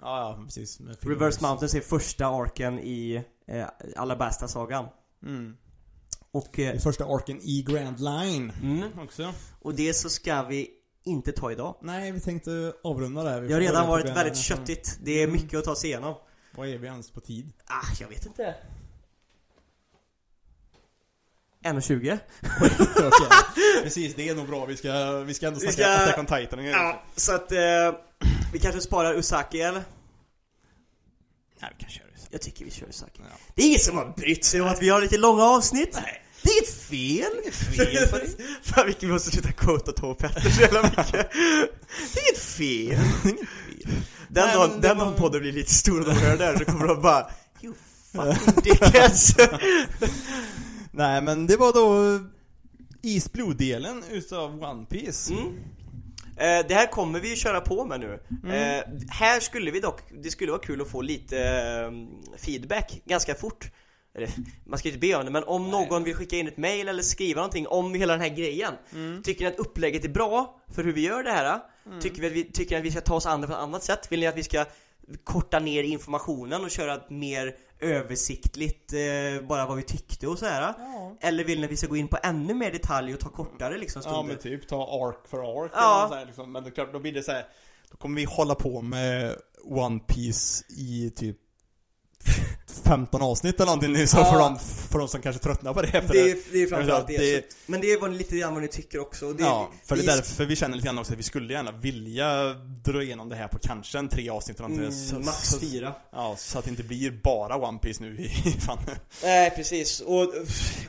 [0.01, 0.79] Ja, ja, precis.
[1.01, 3.65] Reverse Mountains är första arken i eh,
[3.95, 4.85] Alabasta-sagan
[5.23, 5.57] Mm.
[6.31, 8.51] Och, Det eh, är första arken i Grand Line.
[8.61, 9.33] mm, Också.
[9.61, 10.69] och det så ska vi
[11.03, 13.41] inte ta idag Nej, vi tänkte avrunda där.
[13.41, 14.35] Vi Det har redan varit väldigt Line.
[14.35, 16.15] köttigt, det är mycket att ta sig igenom
[16.55, 17.53] Vad är vi ens på tid?
[17.65, 18.55] Ah, jag vet inte
[21.63, 22.19] 1.20?
[22.95, 23.27] Okej.
[23.83, 24.65] Precis, det är nog bra.
[24.65, 26.65] Vi ska, vi ska ändå Vi snacka ska- Attack on Titan.
[26.65, 27.59] Ja, så att eh,
[28.51, 29.83] vi kanske sparar Usaki eller?
[31.61, 32.11] Nej, vi kan köra det.
[32.31, 33.37] Jag tycker vi kör Usaki Ja.
[33.55, 36.21] Det är ingen som har brytt sig om att vi har lite långa avsnitt Nej.
[36.43, 37.31] Det är inget fel!
[37.43, 38.27] Inget fel på det.
[38.61, 41.11] Fan vilket vi måste sluta quota Tove Petter så jävla mycket
[42.13, 42.99] Det är inget fel!
[44.29, 46.45] Den Nej, dagen, det den var- dagen podden blir lite stor och de hör det
[46.45, 47.73] här så kommer de bara You
[48.11, 49.35] fucking dickheads!
[50.91, 52.19] Nej, men det var då
[53.03, 55.33] East Blue-delen utav One Piece.
[55.33, 55.57] Mm.
[56.37, 58.19] Eh, det här kommer vi ju köra på med nu.
[58.43, 58.79] Mm.
[58.79, 61.91] Eh, här skulle vi dock, det skulle vara kul att få lite eh,
[62.37, 63.71] feedback ganska fort.
[64.65, 66.87] Man ska ju inte be om det, men om någon vill skicka in ett mail
[66.87, 68.73] eller skriva någonting om hela den här grejen.
[68.93, 69.23] Mm.
[69.23, 71.59] Tycker ni att upplägget är bra för hur vi gör det här?
[72.01, 73.59] Tycker, vi att vi, tycker ni att vi ska ta oss an det på ett
[73.59, 74.11] annat sätt?
[74.11, 74.65] Vill ni att vi ska
[75.23, 80.45] korta ner informationen och köra ett mer översiktligt, eh, bara vad vi tyckte och så
[80.45, 80.61] här?
[80.77, 81.15] Ja.
[81.21, 83.77] Eller vill ni att vi ska gå in på ännu mer detalj och ta kortare
[83.77, 84.33] liksom Ja stunder?
[84.33, 85.79] men typ ta ark för ark Ja.
[85.93, 86.51] eller något så här, liksom.
[86.51, 87.45] Men det är klart, då blir det så här.
[87.91, 91.37] Då kommer vi hålla på med One Piece i typ
[92.83, 94.25] 15 avsnitt eller någonting nu så Ja.
[94.31, 97.07] för, de, för de som kanske tröttnar på det efter Det är, det är framförallt
[97.07, 99.95] det, det- Men det är vad, lite grann vad ni tycker också det, Ja, för
[99.95, 102.53] det vi- är därför vi känner lite grann också att vi skulle gärna vilja
[102.83, 104.91] dra igenom det här på kanske en tre avsnitt eller någonting.
[105.07, 108.17] Så- mm, Max så- fyra Ja, så att det inte blir bara One Piece nu
[108.21, 108.29] i
[108.59, 108.77] fan.
[109.23, 110.33] Nej precis, och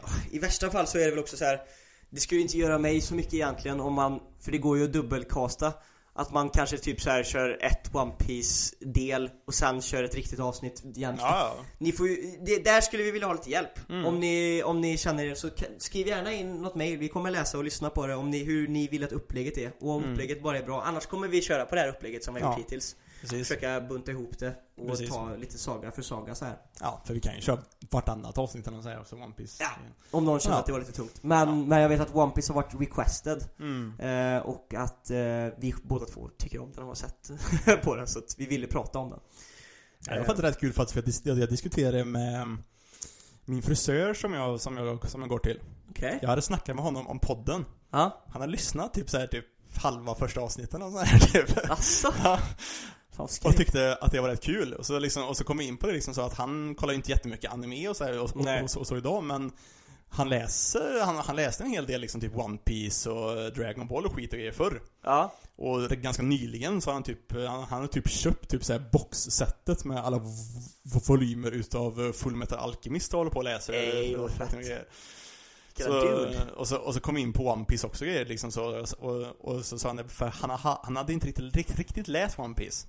[0.03, 1.61] ja, i värsta fall så är det väl också så här.
[2.11, 4.93] Det skulle inte göra mig så mycket egentligen om man, för det går ju att
[4.93, 5.73] dubbelkasta
[6.15, 10.15] Att man kanske typ så här kör ett One piece del och sen kör ett
[10.15, 11.15] riktigt avsnitt igen.
[11.19, 12.17] Ja, Ni får ju,
[12.47, 13.91] det, där skulle vi vilja ha lite hjälp.
[13.91, 14.07] Mm.
[14.07, 15.49] om, ni, om ni känner er så
[15.79, 18.69] skriv gärna in något mail, vi kommer läsa och lyssna på det om ni, hur
[18.69, 19.73] ni vill att upplägget är.
[19.81, 20.13] Och om Mm.
[20.13, 20.83] upplägget bara är bra.
[20.83, 22.59] Annars kommer vi köra på det här upplägget som vi har Ja.
[22.59, 23.49] gjort hittills precis.
[23.49, 25.11] Försöka bunta ihop det och Precis.
[25.11, 26.57] ta lite saga för saga så här.
[26.81, 27.59] Ja, för vi kan ju köra
[27.91, 29.63] vartannat avsnitt eller här också, One Piece.
[29.63, 29.71] Ja.
[30.11, 30.61] Om någon känner Ja.
[30.61, 31.23] att det var lite tungt.
[31.23, 33.45] Men, men jag vet att One Piece har varit requested.
[33.61, 34.01] Mm.
[34.01, 35.17] Eh, och att eh,
[35.59, 37.31] vi båda två tycker om den och har sett
[37.85, 38.07] på den.
[38.07, 39.21] Så att vi ville prata om den.
[40.07, 42.57] Ja, det var faktiskt rätt kul för att jag, jag diskuterade med
[43.45, 45.61] min frisör som jag, som jag, som jag går till.
[45.91, 46.19] Okej.
[46.23, 47.65] Jag hade snackat med honom om podden.
[47.91, 48.25] Ja.
[48.29, 49.45] Han har lyssnat typ så här, typ
[49.77, 51.71] halva första avsnitten och så här, typ.
[51.71, 52.13] Asså?
[52.25, 52.39] Ja,
[53.49, 54.75] och tyckte att det var rätt kul.
[54.75, 56.93] Och så, liksom, och så kom vi in på det liksom så att han kollar
[56.93, 59.53] ju inte jättemycket anime och så, här, och, och, och, så, så idag men
[60.09, 64.07] han läser, han, han läste en hel del liksom typ One Piece och Dragon Ball
[64.07, 64.83] och skit och grejer förr.
[65.05, 65.33] Ja.
[65.57, 69.85] Och ganska nyligen så har han typ, han, han har typ köpt typ såhär boxsetet
[69.85, 70.21] med alla
[70.83, 73.73] volymer utav eh, Full Metal Alchemist och håller på och läser.
[73.73, 74.31] Ey, och,
[75.85, 79.27] så, och, så, och så kom in på One Piece också grejer liksom så, och,
[79.41, 82.39] och så sa han det, för han, ha- han hade inte riktigt, riktigt, riktigt läst
[82.39, 82.87] One Piece.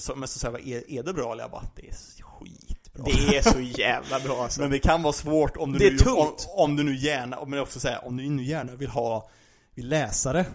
[0.00, 1.32] Så, men så sa jag, är, är det bra?
[1.32, 3.04] Eller jag bara, det är skitbra.
[3.04, 4.60] Det är så jävla bra alltså.
[4.62, 6.48] Men det kan vara svårt om du Det är nu, tungt.
[6.54, 9.30] Om, om du nu gärna, men också säga om du nu gärna vill ha,
[9.74, 10.46] vill läsare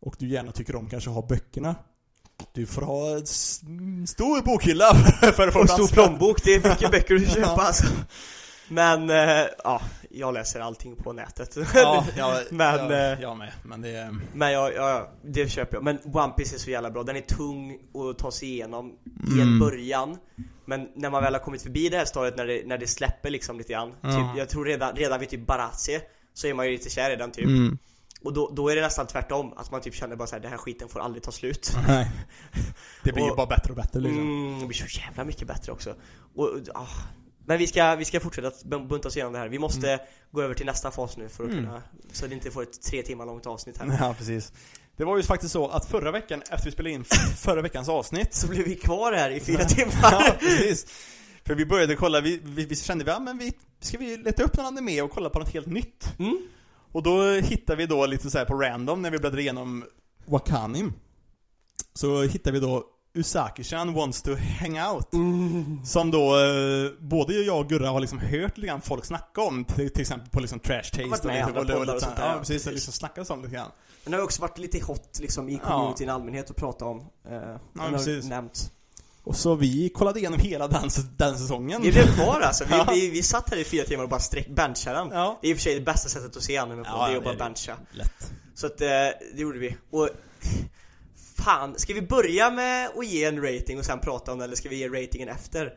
[0.00, 1.74] och du gärna tycker om kanske ha böckerna.
[2.52, 6.90] Du får ha en stor bokhylla för att få Och stor plånbok, det är mycket
[6.90, 7.62] böcker köpa Ja.
[7.62, 7.86] alltså.
[8.70, 11.56] Men, eh, ja, jag läser allting på nätet.
[11.74, 13.52] Ja, ja, Men, ja, eh, jag med.
[13.62, 14.14] Men det.
[14.32, 15.84] Men jag, ja, det köper jag.
[15.84, 17.02] Men One Piece är så jävla bra.
[17.02, 18.92] Den är tung att ta sig igenom
[19.36, 19.58] i en Mm.
[19.58, 20.18] början.
[20.64, 23.30] Men när man väl har kommit förbi det här stadiet när det, när det släpper
[23.30, 23.92] liksom lite grann.
[24.00, 24.10] Ja.
[24.12, 26.00] Typ, jag tror redan, redan vid typ Baratse
[26.34, 27.46] så är man ju lite kär i den typ.
[27.46, 27.78] Mm.
[28.24, 29.52] Och då, då är det nästan tvärtom.
[29.56, 31.72] Att man typ känner bara såhär, den här skiten får aldrig ta slut.
[31.88, 32.10] Nej.
[33.04, 34.20] Det blir ju Och- bara bättre och bättre liksom.
[34.22, 35.94] Mm, det blir så jävla mycket bättre också.
[36.36, 36.86] Och, ah.
[37.46, 39.48] Men vi ska, vi ska fortsätta att bunta oss igenom det här.
[39.48, 40.00] Vi måste
[40.30, 41.64] gå över till nästa fas nu för att Mm.
[41.64, 43.96] kunna, så att det inte får ett tre timmar långt avsnitt här.
[44.00, 44.52] Ja, precis.
[44.96, 47.04] Det var ju faktiskt så att förra veckan, efter vi spelade in
[47.36, 49.94] förra veckans avsnitt Så blev vi kvar här i fyra timmar.
[50.02, 50.86] Ja, precis.
[51.46, 54.42] För vi började kolla, vi, vi, vi kände vi, ja men vi, ska vi leta
[54.42, 56.12] upp någon anime och kolla på något helt nytt?
[56.18, 56.38] Mm.
[56.92, 59.84] Och då hittade vi då lite så här på random när vi bläddrade igenom
[60.26, 60.92] Wakanim.
[61.94, 62.84] Så hittade vi då
[63.14, 64.30] Usaki-chan wants to
[64.60, 65.12] hang out.
[65.12, 65.80] Mm.
[65.84, 69.64] Som då, eh, både jag och Gurra har liksom hört lite grann folk snacka om,
[69.64, 72.26] till, till exempel på liksom Trash Taste lite- andra lite poddar och så- sånt där,
[72.26, 72.72] Ja, ja, precis, precis.
[72.72, 73.70] liksom snackas om lite grann.
[74.04, 76.98] Den har också varit lite hot liksom i communityn i allmänhet att prata om.
[77.30, 78.24] Eh, har precis.
[78.24, 78.72] nämnt.
[79.24, 81.82] Och så vi kollade igenom hela den, den säsongen.
[81.82, 82.64] Vi blev kvar alltså.
[82.64, 82.86] Vi, Ja.
[82.92, 85.08] vi, vi satt här i fyra timmar och bara streck benchade den.
[85.12, 85.38] Ja.
[85.42, 87.10] Det är i och för sig det bästa sättet att se anime på, Ja, det
[87.10, 87.38] är det att bara det.
[87.38, 87.76] bencha.
[87.92, 88.32] Lätt.
[88.54, 89.76] Så att eh, det gjorde vi.
[89.90, 90.08] Och
[91.44, 94.56] fan, ska vi börja med att ge en rating och sen prata om den eller
[94.56, 95.74] ska vi ge ratingen efter?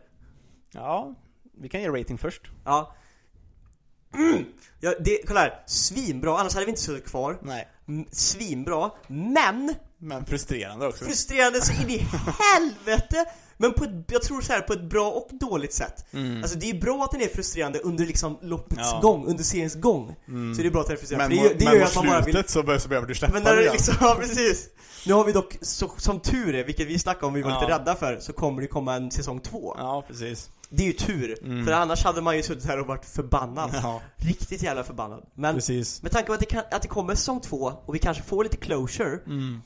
[0.72, 1.16] Ja,
[1.58, 2.42] vi kan ge rating först.
[2.66, 2.96] Ja.
[4.16, 4.46] Mm.
[4.80, 5.64] Ja, det, kolla här.
[5.66, 7.38] Svinbra, annars hade vi inte suttit kvar.
[7.42, 7.68] Nej.
[7.88, 11.06] Mm, Svinbra, men Men frustrerande också.
[11.06, 12.06] frustrerande så in i
[12.40, 13.26] helvete!
[13.64, 16.06] Men på ett, jag tror så här på ett bra och dåligt sätt.
[16.14, 16.44] Mm.
[16.44, 19.00] Alltså det är bra att den är frustrerande under liksom loppets Ja.
[19.02, 20.16] gång, under seriens gång.
[20.28, 20.56] Mm.
[20.56, 21.36] Så det är bra att den är frustrerande.
[21.36, 22.44] Men, för det, det men gör att man bara vill...
[22.48, 23.74] så, bör, så behöver du släppa Men när det igen.
[23.74, 24.70] liksom, ja precis.
[25.06, 27.60] Nu har vi dock, så, som tur är, vilket vi snackade om vi var Ja.
[27.62, 29.76] lite rädda för, så kommer det komma en säsong två.
[29.78, 30.50] Ja, precis.
[30.70, 31.66] Det är ju tur, Mm.
[31.66, 33.70] för annars hade man ju suttit här och varit förbannad.
[33.84, 35.24] Ja, Riktigt jävla förbannad.
[35.36, 36.02] Men precis.
[36.04, 38.44] med tanke på att det, kan, att det kommer säsong två och vi kanske får
[38.44, 39.62] lite closure, Mm.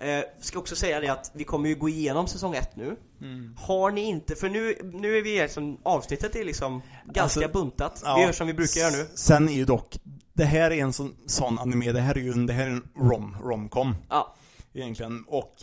[0.00, 2.96] eh, ska också säga det att vi kommer ju gå igenom säsong ett nu.
[3.20, 3.54] Mm.
[3.58, 8.02] Har ni inte, för nu, nu är vi liksom, avsnittet är liksom ganska Alltså, buntat.
[8.04, 8.16] ja.
[8.16, 9.06] Vi gör som vi brukar göra nu.
[9.14, 9.98] Sen är ju dock,
[10.32, 12.70] det här är en sån, sån anime, det här är ju en, det här är
[12.70, 14.34] en rom, romcom Ja,
[14.74, 15.24] egentligen.
[15.28, 15.54] Och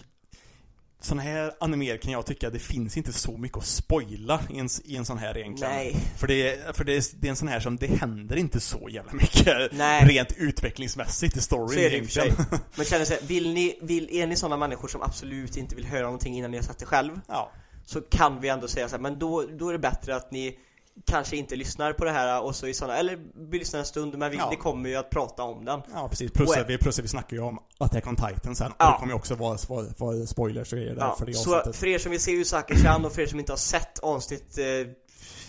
[1.06, 4.70] såna här animer kan jag tycka, det finns inte så mycket att spoila i en,
[4.86, 5.74] i en sån här egentligen.
[5.74, 5.96] nej.
[6.18, 8.60] För, det, är- för det, är, det är en sån här som, det händer inte
[8.60, 10.06] så jävla mycket Nej.
[10.06, 12.36] rent utvecklingsmässigt i storyn egentligen.
[12.76, 16.04] Men känner sig, vill ni, vill, är ni sådana människor som absolut inte vill höra
[16.04, 17.20] någonting innan ni har sett det själv?
[17.28, 17.52] Ja.
[17.86, 20.60] Så kan vi ändå säga så här, men då, då är det bättre att ni
[21.06, 24.18] kanske inte lyssnar på det här och så i såna, eller vi lyssnar en stund
[24.18, 24.48] men vi, Ja.
[24.50, 25.82] det kommer ju att prata om den.
[25.94, 28.56] Ja precis, plus, Och- att vi, plus att vi snackar ju om Attack on Titan
[28.56, 28.92] sen, och Ja.
[28.92, 31.56] det kommer ju också vara, vara, vara spoilers och grejer där Ja, för det så
[31.56, 31.80] avsnittet.
[31.80, 34.66] för er som vill se Usaki-chan och för er som inte har sett avsnitt eh,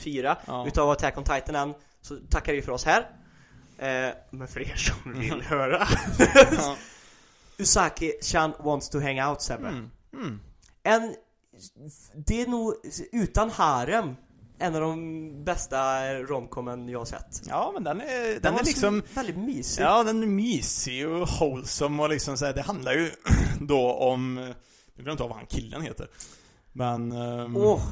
[0.04, 0.64] Ja.
[0.66, 3.00] utav Attack on Titan än, så tackar vi för oss här.
[3.78, 5.86] Eh, men för er som vill höra
[6.58, 6.76] Ja.
[7.58, 9.68] Usaki-chan wants to hang out Sebbe.
[9.68, 9.90] Mm.
[10.14, 10.40] Mm.
[10.82, 11.14] En,
[12.26, 12.74] det är nog,
[13.12, 14.16] utan harem,
[14.58, 17.42] en av de bästa romcomen jag har sett.
[17.46, 19.82] Ja men den är, den, Den är liksom väldigt mysig.
[19.82, 23.10] Ja, den är mysig och wholesome och liksom så här, det handlar ju
[23.60, 24.54] då om, jag
[25.04, 26.08] glömde inte av vad han killen heter.
[26.72, 27.12] Men...
[27.12, 27.82] ehm, Åh!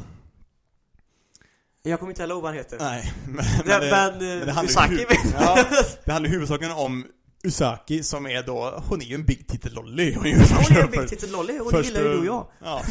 [1.82, 2.78] Jag kommer inte ihåg vad han heter.
[2.80, 3.34] Nej, men,
[3.66, 5.64] Men, det, men, men det eh, handlar ju Usaki hu- ja,
[6.04, 7.06] det handlar huvudsakligen om
[7.44, 10.14] Usaki som är då, hon är ju en big titted lolly.
[10.14, 12.18] Hon är ju Hon är en big titted lolly och det först- gillar ju du
[12.18, 12.46] och jag.
[12.64, 12.82] Ja,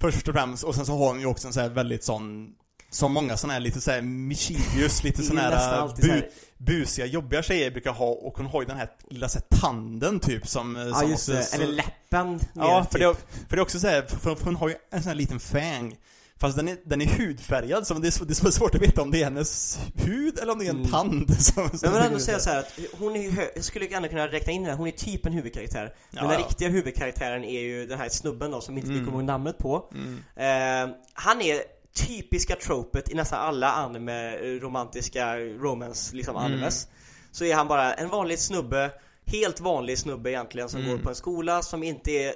[0.00, 0.64] först och främst.
[0.64, 2.48] Och sen så har hon ju också en så här väldigt sån
[2.90, 6.28] som många såna här lite såhär mischievous, lite såna nästan här, alltid så bu, här-
[6.58, 10.20] busiga, jobbiga tjejer brukar ha och hon har ju den här lilla så här, tanden
[10.20, 13.18] typ som Ja som just måste- det, eller läppen Ja, mer, för, typ.
[13.32, 15.40] det, för det är också såhär, för, för hon har ju en sån här liten
[15.40, 15.96] fäng
[16.40, 19.10] Fast den är, den är hudfärgad, så det är, det är svårt att veta om
[19.10, 20.90] det är hennes hud eller om det är en Mm.
[20.90, 23.86] tand som, som jag vill ändå säga så här att hon är hö- jag skulle
[23.86, 25.94] ändå kunna räkna in den, hon är typ en huvudkaraktär.
[26.10, 26.46] Ja, men den ja.
[26.46, 29.06] riktiga huvudkaraktären är ju den här snubben då, som inte vi Mm.
[29.06, 29.84] kommer ihåg namnet på.
[29.94, 30.88] mm.
[30.90, 31.60] Eh, han är
[31.94, 36.52] typiska tropet i nästan alla anime, eh, romantiska romance, liksom Mm.
[36.52, 36.88] animes.
[37.32, 38.90] Så är han bara en vanlig snubbe,
[39.26, 40.92] helt vanlig snubbe egentligen som Mm.
[40.92, 42.34] går på en skola som inte är,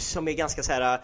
[0.00, 0.98] som är ganska så här eh,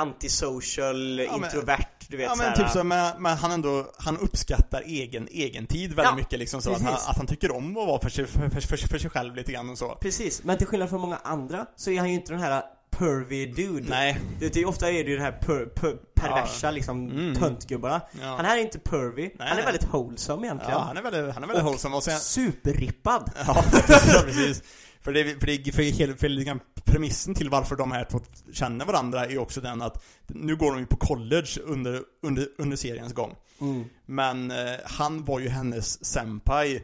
[0.00, 3.92] antisocial, Ja, men- introvert, du vet Ja så men typ så, men, men han ändå,
[3.98, 7.50] han uppskattar egen, egen tid väldigt Ja, mycket liksom så att han, att han tycker
[7.56, 10.44] om att vara för sig, för, för, för sig själv lite grann och så Precis,
[10.44, 12.62] men till skillnad från många andra så är han ju inte den här
[13.00, 13.88] pervy dude.
[13.88, 17.34] Nej, Det, det, ofta är det ju det här per, per, perversa liksom Mm.
[17.34, 18.00] töntgubbarna.
[18.20, 18.26] ja.
[18.36, 19.64] Han här är inte pervy, han är nej.
[19.64, 20.72] väldigt wholesome egentligen.
[20.72, 23.32] ja, han är väldigt, han är väldigt Och wholesome och sen, Superrippad.
[23.46, 24.62] ja, ja precis
[25.00, 28.20] För det, för det, för, hela, för grann premissen till varför de här två
[28.52, 32.46] känner varandra är ju också den att nu går de ju på college under, under,
[32.58, 33.34] under seriens gång.
[33.60, 33.84] Mm.
[34.06, 36.82] Men eh, han var ju hennes senpai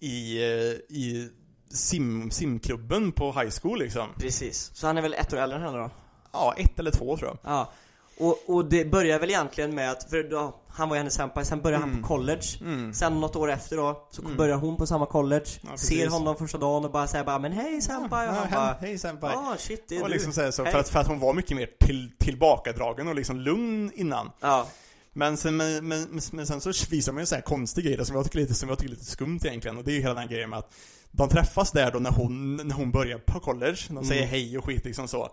[0.00, 1.30] i, eh, i
[1.76, 4.08] sim, simklubben på high school liksom.
[4.18, 4.70] Precis.
[4.74, 5.90] Så han är väl ett år äldre än henne då?
[6.32, 7.52] Ja, ett eller två tror jag.
[7.52, 7.72] Ja.
[8.18, 11.44] Och, och det börjar väl egentligen med att, för då, han var ju hennes senpai,
[11.44, 12.02] sen börjar han Mm.
[12.02, 12.94] på college Mm.
[12.94, 14.36] Sen något år efter då, så Mm.
[14.36, 15.76] börjar hon på samma college Ja.
[15.76, 18.50] Ser honom första dagen och bara säger bara 'Men hej senpai' och Ja, han hem-
[18.52, 19.34] bara Hej senpai.
[19.34, 21.34] ah shit det är och du' liksom här, så för, att, för att hon var
[21.34, 24.30] mycket mer till, tillbakadragen och liksom lugn innan.
[24.40, 24.66] Ja,
[25.12, 28.16] Men sen, men, men, men sen så visar man ju så här konstiga grejer som
[28.16, 29.78] jag tycker lite, som jag tycker lite skumt egentligen.
[29.78, 30.72] Och det är ju hela den här grejen med att
[31.12, 33.76] de träffas där då när hon, när hon börjar på college.
[33.88, 34.30] De säger Mm.
[34.30, 35.28] hej och skit liksom så.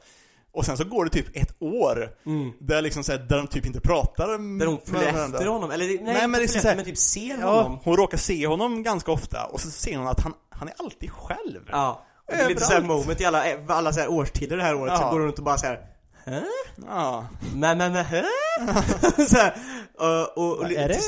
[0.51, 2.51] Och sen så går det typ ett år mm.
[2.59, 5.71] där liksom så här, där de typ inte pratar Där hon med följer efter honom,
[5.71, 7.79] eller nej, Nej, men men, det är följer så här- men typ ser Ja, honom
[7.83, 11.11] hon råkar se honom ganska ofta och så ser hon att han, han är alltid
[11.11, 11.61] själv.
[11.71, 14.75] Ja, och det är lite såhär moment i alla, alla så här årstider det här
[14.75, 15.09] året, så Ja.
[15.11, 15.79] går hon runt och bara såhär
[16.25, 16.43] Hä?
[16.87, 17.27] Ja.
[17.55, 18.23] Men men men hä?
[19.27, 19.53] så här,
[19.97, 20.99] och, och, och, är det?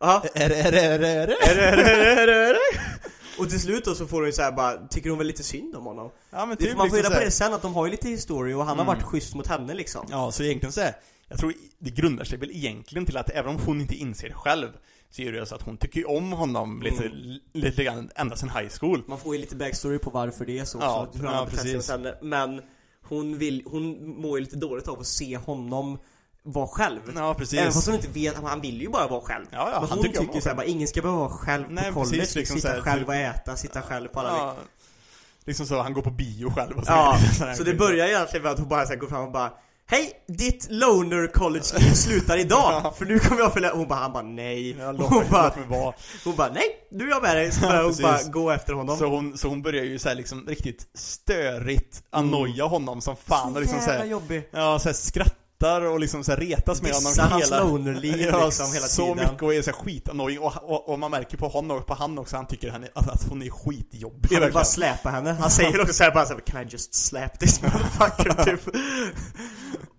[0.00, 1.36] Ja, Är det, är det, är det, är det?
[1.50, 2.58] är det, är det, är det, är det?
[3.38, 5.76] Och till slut då så får hon ju såhär bara, tycker hon väl lite synd
[5.76, 6.10] om honom?
[6.30, 8.08] Ja men typ man får reda på här- det sen att de har ju lite
[8.08, 8.86] historia och han Mm.
[8.86, 10.96] har varit schysst mot henne liksom Ja, så egentligen så är,
[11.28, 14.34] jag tror det grundar sig väl egentligen till att även om hon inte inser det
[14.34, 14.68] själv
[15.10, 17.38] så är det ju så att hon tycker om honom lite, Mm.
[17.52, 19.02] lite grann ända sedan high school.
[19.06, 21.90] Man får ju lite backstory på varför det är så Ja, hur ja, han precis.
[21.90, 22.60] henne Men
[23.02, 25.98] hon vill, hon mår ju lite dåligt av att se honom
[26.46, 27.58] vara själv Ja, precis.
[27.58, 30.02] Även fast hon inte vet, han vill ju bara vara själv Ja, ja, Men hon
[30.02, 32.80] tycker tycker såhär ingen ska behöva vara själv Nej, på college, precis, liksom sitta såhär,
[32.82, 34.54] själv typ- och äta, sitta själv på alla ja,
[35.44, 37.18] liksom så, han går på bio själv och så Ja,
[37.56, 39.52] så det börjar egentligen med att hon bara så går fram och bara
[39.88, 40.12] Hej!
[40.28, 42.96] Ditt loner college-liv slutar idag!
[42.98, 43.74] För nu kommer jag följa...
[43.74, 44.76] Hon bara, han bara nej.
[44.78, 45.54] Ja, hon, bara,
[46.24, 47.52] hon bara nej, nu är jag med dig.
[47.52, 48.98] Så börjar hon bara gå efter honom.
[48.98, 53.54] Så hon, så hon börjar ju så här liksom riktigt störigt annoja honom som fan
[53.54, 54.48] och liksom så jävla här, jobbig.
[54.50, 54.94] Ja, så här
[55.56, 59.02] skrattar och liksom så här retas med honom hans hela lonerliv Ja, liksom hela så
[59.14, 59.16] tiden.
[59.30, 61.94] mycket och är så här skitannoying och, och, och man märker på honom och på
[61.94, 65.32] han också, han tycker han är, att hon är skitjobbig Han vill bara släpa henne.
[65.32, 68.44] Han säger också såhär bara såhär, Can I just slap this motherfucker?
[68.44, 68.60] typ.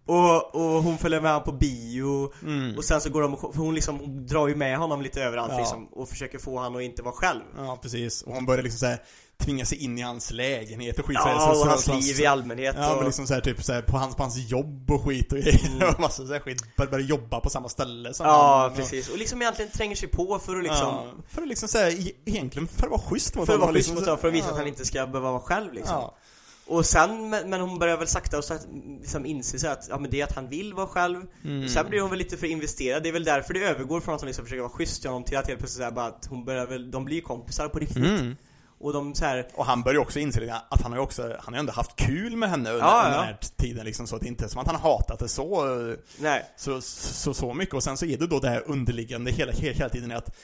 [0.06, 2.34] och, och hon följer med honom på bio.
[2.44, 2.78] Mm.
[2.78, 5.52] Och sen så går de, för hon liksom hon drar ju med honom lite överallt
[5.52, 5.60] Ja.
[5.60, 5.88] liksom.
[5.92, 7.42] Och försöker få honom att inte vara själv.
[7.58, 8.22] Ja, precis.
[8.22, 9.00] Och hon börjar liksom så här
[9.44, 11.94] tvinga sig in i hans lägenhet och skit Ja, så så, och så, hans så,
[11.96, 12.76] liv så, i allmänhet.
[12.80, 15.04] Ja, och, men liksom så här, typ så här, på hans, på hans jobb och
[15.06, 15.90] skit och Mm.
[15.94, 16.64] och massa så här skit.
[16.78, 19.10] Bör, börjar jobba på samma ställe som Ja, han, och- precis.
[19.10, 22.68] Och liksom egentligen tränger sig på för att liksom Ja, för att liksom säga, egentligen
[22.68, 24.28] för att vara schysst mot För att vara honom, schysst liksom mot så- honom, för
[24.28, 24.52] att visa ja.
[24.52, 25.96] att han inte ska behöva vara själv liksom.
[25.96, 26.16] Ja.
[26.70, 28.68] Och sen, men, hon börjar väl sakta och sakta
[29.02, 31.64] liksom inse så att, ja men det är att han vill vara själv Mm.
[31.64, 34.16] och Sen blir hon väl lite för investerad, det är väl därför det övergår från
[34.16, 36.28] att hon liksom försöker vara schysst till honom till att helt plötsligt säga bara att
[36.30, 38.36] hon börjar väl, de blir kompisar på riktigt Mm.
[38.80, 41.54] Och de så här, Och han börjar också inse att han har ju också, han
[41.54, 43.18] har ändå haft kul med henne under, Ja, under ja.
[43.18, 45.96] den här tiden liksom, så att det inte är som att han hatat det så,
[46.20, 47.76] nej så, så, så mycket.
[47.76, 50.36] Och sen så är det då det här underliggande hela, hela, hela tiden att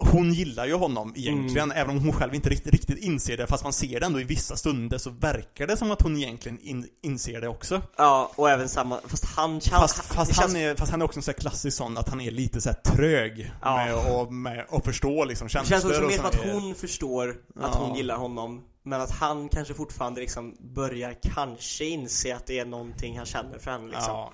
[0.00, 3.64] hon gillar ju honom egentligen, även om hon själv inte riktigt, riktigt inser det, fast
[3.64, 6.86] man ser det ändå i vissa stunder så verkar det som att hon egentligen in,
[7.02, 7.82] inser det också.
[7.96, 11.00] Ja, och även samma, fast han känns, Fast, fast, det känns han är, fast han
[11.00, 13.76] är också en sån här klassisk sån att han är lite så här trög Ja.
[13.76, 16.74] med, att- med att förstå liksom Det känslor känns också och mer som att hon
[16.74, 17.68] förstår att Ja.
[17.86, 22.64] hon gillar honom Men att han kanske fortfarande liksom börjar kanske inse att det är
[22.64, 24.32] någonting han känner för henne liksom Ja.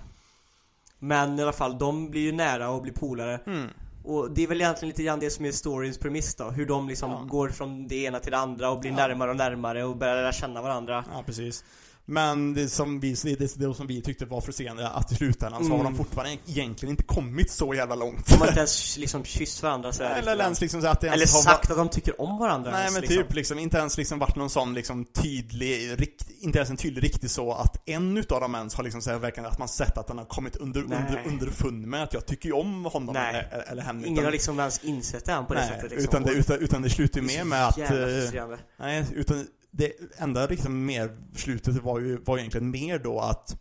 [0.98, 3.68] Men i alla fall, de blir ju nära och blir polare Mm.
[4.06, 6.88] Och det är väl egentligen lite grann det som är storyns premiss då Hur de
[6.88, 7.18] liksom Ja.
[7.28, 8.96] går från det ena till det andra och blir Ja.
[8.96, 11.64] närmare och närmare och börjar lära känna varandra Ja, precis.
[12.08, 15.70] Men det som vi, det, det, som vi tyckte var frustrerande, att i slutändan så
[15.70, 15.92] har Mm.
[15.92, 18.26] de fortfarande egentligen inte kommit så jävla långt.
[18.26, 21.06] De har inte ens liksom kysst varandra så här Eller ens liksom så att det
[21.06, 23.22] ens Eller har sagt att de tycker om varandra Nej ens, men liksom.
[23.22, 27.04] typ liksom, inte ens liksom varit någon sån liksom tydlig, rikt, inte ens en tydlig
[27.04, 29.98] riktig så att en utav dem ens har liksom så här, verkligen att man sett
[29.98, 30.98] att den har kommit under, Nej.
[30.98, 33.48] under, underfund med att jag tycker ju om honom Nej.
[33.50, 34.06] eller, eller henne.
[34.06, 36.04] Ingen utan, har liksom ens insett det än på det nej, sättet liksom.
[36.04, 38.58] utan, det, utan, utan det slutar ju är med att eh.
[38.76, 39.46] Nej, utan
[39.77, 43.57] det enda liksom mer slutet var ju var egentligen mer då att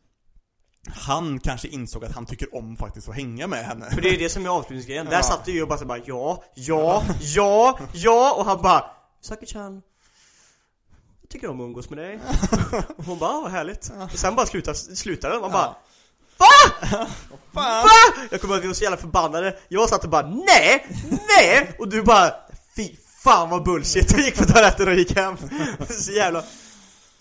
[0.90, 3.90] han kanske insåg att han tycker om faktiskt att hänga med henne.
[3.92, 5.06] För det är det som är avslutningsgrejen.
[5.06, 5.12] Ja.
[5.18, 8.86] Där satt du ju och bara så bara ja, ja, ja, ja och han bara
[9.22, 9.82] Saki-chan
[11.22, 12.20] Jag tycker om att umgås med dig.
[12.98, 13.92] Och hon bara, "Ah, vad härligt.
[14.14, 15.40] Och sen bara slutar, slutar det.
[15.40, 15.76] Man bara
[16.38, 16.72] Fan!
[17.52, 17.84] VA?
[18.32, 19.58] Jag kommer att vi var så jävla förbannade.
[19.68, 20.88] Jag satt och bara nej,
[21.28, 21.76] nej!
[21.80, 22.34] Och du bara
[22.76, 24.14] fy fan vad bullshit.
[24.14, 25.36] Och gick på toaletten och gick hem.
[25.90, 26.44] Så jävla...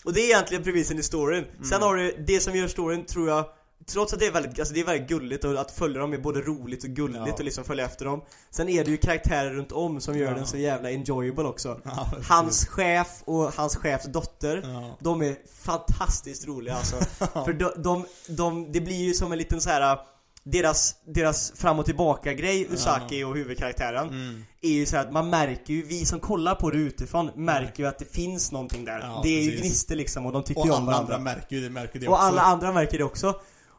[0.03, 1.45] Och det är egentligen premissen i storyn.
[1.69, 3.45] Sen har du det som gör storyn, tror jag,
[3.91, 6.17] trots att det är väldigt, alltså det är väldigt gulligt och att följa dem är
[6.17, 7.33] både roligt och gulligt Ja.
[7.33, 8.21] och liksom följa efter dem
[8.51, 10.33] Sen är det ju karaktärer runt om som gör Ja.
[10.37, 12.07] den så jävla enjoyable också Ja.
[12.29, 14.63] Hans chef och hans chefs dotter.
[15.03, 16.95] De är fantastiskt roliga alltså
[17.45, 19.97] För de, de, de, det blir ju som en liten så här
[20.43, 24.45] deras, deras fram och tillbaka grej, Usaki och huvudkaraktären Mm.
[24.67, 27.89] Är ju så att man märker ju, vi som kollar på det utifrån märker ju
[27.89, 29.61] att det finns någonting där Ja, Det är ju precis.
[29.61, 31.99] gnister liksom och de tycker Och ju om alla varandra andra märker ju det, märker
[31.99, 32.23] det Och också.
[32.25, 33.35] alla andra märker det också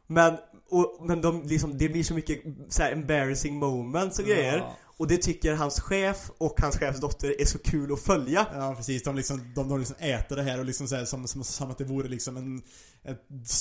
[0.07, 0.35] Men,
[0.71, 4.77] och, men de liksom, det blir så mycket så här embarrassing moments och grejer Ja.
[4.99, 8.47] Och det tycker hans chef och hans chefs dotter är så kul att följa.
[8.55, 11.29] Ja precis, de liksom, de, de liksom äter det här och liksom så här, som,
[11.29, 12.63] som, som att det vore liksom en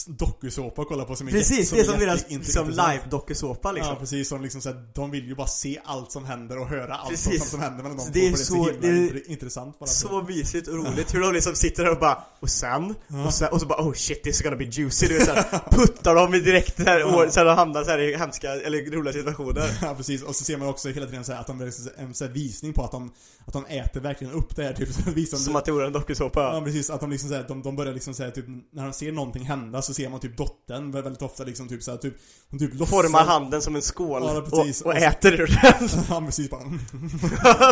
[0.07, 2.75] dokusåpa att kolla på som är Precis, som det är som deras jätteintressant.
[2.75, 3.93] som live-dokusåpa liksom.
[3.93, 6.67] Ja precis, som liksom så här, de vill ju bara se allt som händer och
[6.67, 8.71] höra allt som, som händer mellan dem Så det är för det är så, så-
[8.81, 9.85] det är intre- intressant bara.
[9.87, 12.95] Så mysigt och roligt hur de liksom sitter där och bara Och sen,
[13.27, 15.07] och sen, och så bara oh shit this is gonna be juicy.
[15.07, 17.15] Du vet såhär Puttar dem direkt där Ja.
[17.17, 19.77] år, sen de hamnar så här i hemska, eller roliga situationer.
[19.81, 21.61] Ja precis, och så ser man också hela tiden så här att de
[21.97, 23.11] en så här visning på att de,
[23.45, 25.93] att de äter verkligen upp det här typ, så visar Som att det vore en
[25.93, 28.93] dokusåpa Ja precis, att de liksom såhär, de, de börjar liksom såhär typ, när de
[28.93, 32.14] ser någonting hända så ser man typ dottern väldigt ofta liksom typ såhär, typ,
[32.49, 35.60] hon typ låtsas Formar handen som en skål Ja, och, och Och så- äter ur
[35.61, 36.61] den Ja precis bara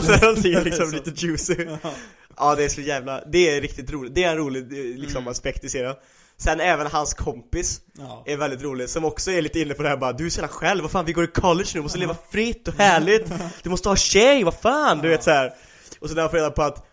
[0.01, 0.95] Så den blir liksom Så.
[0.95, 1.91] lite juicy Ja.
[2.37, 5.17] Ja det är så jävla, det är riktigt roligt, det är en rolig eh, liksom
[5.21, 5.31] Mm.
[5.31, 5.95] aspekt i serien
[6.43, 8.23] Sen även hans kompis Ja.
[8.25, 10.39] är väldigt rolig, som också är lite inne på det här bara Du är så
[10.41, 13.31] jävla själv, vad fan vi går i college nu, måste leva fritt och härligt
[13.63, 15.53] Du måste ha tjej, vad fan, du vet så här.
[16.01, 16.85] Och så när han får reda på att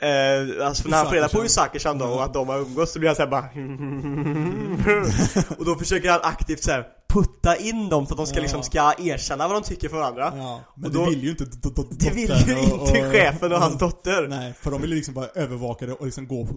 [0.00, 1.44] Eh, alltså när han får reda på.
[1.44, 3.44] Usaki-chan då och att de har umgåtts så blir han såhär bara
[5.58, 8.42] Och då försöker han aktivt så här putta in dem så att de ska Ja.
[8.42, 11.30] liksom ska erkänna vad de tycker för varandra Ja, men Och då- det vill ju
[11.30, 11.44] inte
[11.90, 15.26] Det vill ju inte chefen och hans dotter Nej, för de vill ju liksom bara
[15.34, 16.48] övervaka det och liksom gå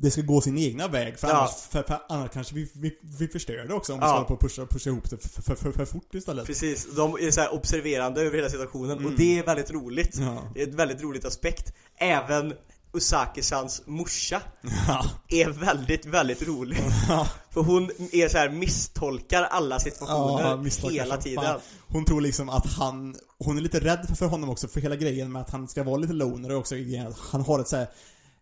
[0.00, 1.34] det ska gå sin egna väg, för, Ja.
[1.36, 4.16] annars, för, för annars kanske vi, vi, vi förstör det också om vi Ja.
[4.16, 6.46] ska på och pusha, pusha ihop det för, för, för, för fort istället.
[6.46, 9.14] Precis, de är så här observerande över hela situationen och Mm.
[9.16, 10.42] det är väldigt roligt Ja.
[10.54, 12.54] Det är ett väldigt roligt aspekt Även
[12.92, 14.42] Usaki-chans morsa
[14.88, 15.04] Ja.
[15.28, 17.28] är väldigt, väldigt rolig Ja.
[17.50, 20.42] För hon är så här misstolkar alla situationer
[20.82, 21.60] Ja, hela tiden fan.
[21.88, 25.32] Hon tror liksom att han, hon är lite rädd för honom också för hela grejen
[25.32, 26.74] med att han ska vara lite loner och också
[27.08, 27.86] att han har ett så här,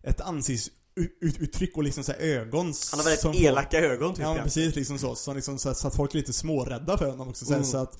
[0.03, 0.21] ett
[0.97, 4.43] ansiktsuttryck och liksom så här ögon Han har väldigt som elaka ögon typ Ja jag.
[4.43, 5.15] precis, liksom så.
[5.15, 7.45] Så, liksom, så, så att folk är lite smårädda för honom också.
[7.45, 7.65] Så, Mm.
[7.65, 7.99] så att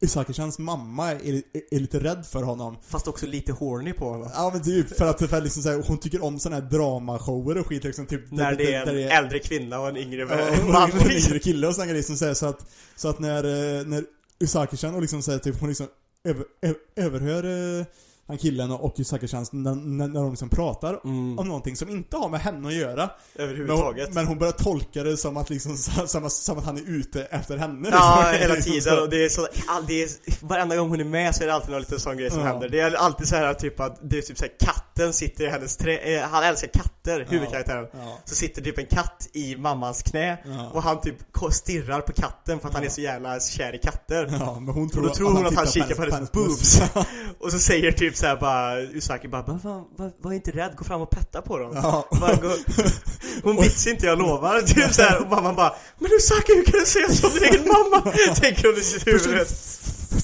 [0.00, 2.76] Usaki-chans mamma är, är, är lite rädd för honom.
[2.86, 5.82] Fast också lite horny på honom Ja men typ, för att för liksom, så här,
[5.86, 9.18] hon tycker om såna här dramashower och skit liksom, typ När det är en där
[9.18, 11.30] äldre kvinna och en yngre Ja, och man och en liksom.
[11.32, 12.66] yngre kille och såna grejer som säger så att
[12.96, 13.44] Så att när,
[13.78, 14.04] eh, när
[14.40, 15.86] Usaki-chan och liksom säger typ hon liksom
[16.24, 17.86] över, över, överhör eh,
[18.28, 22.16] han killen och Usaki-chan när, när, när de liksom pratar Mm, om någonting som inte
[22.16, 25.50] har med henne att göra men överhuvudtaget hon, men hon börjar tolka det som att
[25.50, 25.76] liksom,
[26.06, 28.40] som, som att han är ute efter henne Ja, liksom.
[28.40, 29.02] hela Liksom tiden så.
[29.02, 30.08] och det är så, all- det är,
[30.46, 32.46] varenda gång hon är med så är det alltid någon liten sån grej som Ja.
[32.46, 34.52] händer Det är alltid så här typ att, det är typ så här,
[34.98, 37.86] katten sitter i hennes trä, eh, han älskar katter, huvudkaraktären.
[37.92, 38.18] Ja.
[38.24, 40.70] Så sitter typ en katt i mammans knä Ja.
[40.74, 41.16] och han typ
[41.52, 44.28] stirrar på katten för att han är så jävla kär i katter.
[44.40, 46.80] Ja, men hon tror, Och då tror hon att han tittar kikar på hennes boobs.
[47.40, 50.84] Och så säger typ såhär bara Usaki bara, "Men fan, var, var inte rädd, gå
[50.84, 51.74] fram och petta på dem.
[52.20, 52.56] Bara gå,
[53.42, 54.60] Hon vits inte, jag lovar.
[54.62, 57.44] Typ så här, och mamman bara Men Usaki hur kan du säga så om din
[57.44, 58.12] egen mamma?
[58.34, 59.20] Tänker hon i sitt huvud.
[59.20, 59.44] Försöker,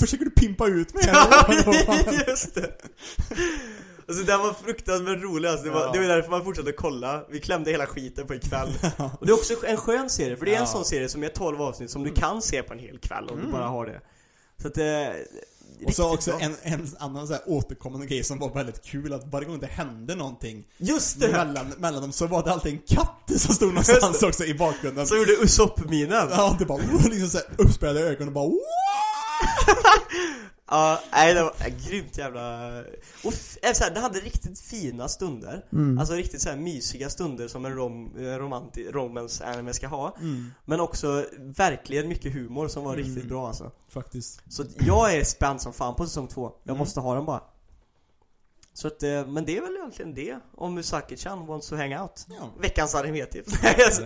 [0.01, 1.05] försöker du pimpa ut mig?
[1.07, 1.47] Ja,
[2.29, 2.71] just det
[4.09, 5.65] Alltså den var fruktansvärt rolig alltså.
[5.65, 5.93] det, var, Ja.
[5.93, 8.69] det var därför man fortsatte kolla Vi klämde hela skiten på en kväll
[9.21, 10.67] Och det är också en skön serie, för det är en Ja.
[10.67, 13.41] sån serie som är 12 avsnitt som du kan se på en hel kväll om
[13.41, 14.01] du bara har det
[14.63, 15.15] Så att det
[15.87, 19.27] Och så också en, en annan så här återkommande grej som var väldigt kul att
[19.27, 21.29] varje gång det hände någonting Just det!
[21.33, 25.07] mellan, mellan dem så var det alltid en katt som stod någonstans också i bakgrunden.
[25.07, 26.79] Så gjorde Usopp-minen Ja, det bara
[27.11, 28.51] liksom så här uppspärrade ögon och bara!
[30.75, 32.69] Ja, nej det var äh, grymt jävla...
[33.25, 35.65] Och så här, det hade riktigt fina stunder.
[35.99, 40.17] Alltså riktigt så här mysiga stunder som en rom, eh, romanti- romance anime ska ha.
[40.65, 43.71] Men också verkligen mycket humor som var riktigt bra alltså.
[43.89, 44.41] Faktiskt.
[44.49, 46.53] Så jag är spänd som fan på säsong två.
[46.63, 46.79] Jag Mm.
[46.79, 47.41] måste ha den bara
[48.77, 50.39] Så att, eh, men det är väl egentligen det.
[50.55, 52.27] Om Musaki-chan wants to hang out.
[52.29, 52.51] Ja.
[52.59, 53.53] Veckans anime-tips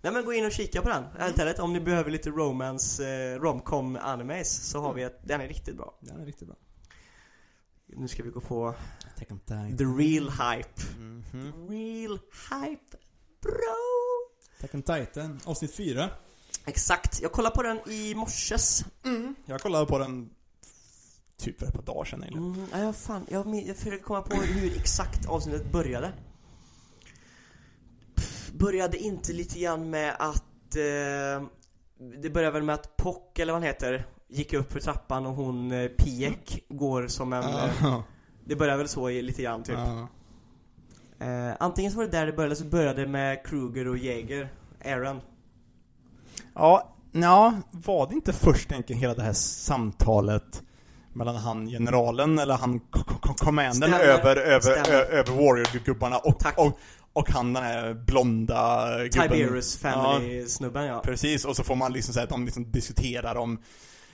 [0.00, 3.08] Nej men gå in och kika på den, ärligt talat Om ni behöver lite romance,
[3.08, 5.98] eh, romcom animes Så har vi ett, den är riktigt bra.
[6.00, 6.56] Den är riktigt bra.
[7.86, 8.74] Nu ska vi gå på.
[9.78, 10.82] The real hype.
[10.98, 11.68] Mhm.
[11.68, 12.18] Real
[12.50, 12.96] hype
[13.40, 14.72] bro!
[14.72, 16.10] On Titan, avsnitt 4.
[16.64, 18.84] Exakt, jag kollade på den i morses.
[19.46, 20.30] Jag kollade på den
[21.36, 22.54] typ för ett par dagar sedan egentligen.
[22.54, 26.12] mm, ja, fan, jag, jag försöker komma på hur exakt avsnittet började
[28.14, 31.46] Pff, Började inte lite grann med att eh,
[32.22, 35.34] Det börjar väl med att Pock, eller vad han heter Gick upp för trappan och
[35.34, 38.00] hon eh, Piek går som en eh.
[38.44, 39.76] Det börjar väl så i, lite grann typ
[41.18, 43.98] eh, Antingen så var det där det började, eller så började det med Kruger och
[43.98, 44.52] Jäger
[44.84, 45.20] Aaron
[46.54, 50.62] Ja, ja, var det inte först egentligen hela det här samtalet
[51.16, 52.80] mellan han generalen eller han
[53.36, 56.78] commandern över, över, över Warrior-gubbarna och, och,
[57.12, 59.10] och han den här blonda gubben.
[59.10, 61.00] Tiberius family-snubben ja.
[61.04, 63.58] Precis, och så får man liksom säga att de liksom diskuterar om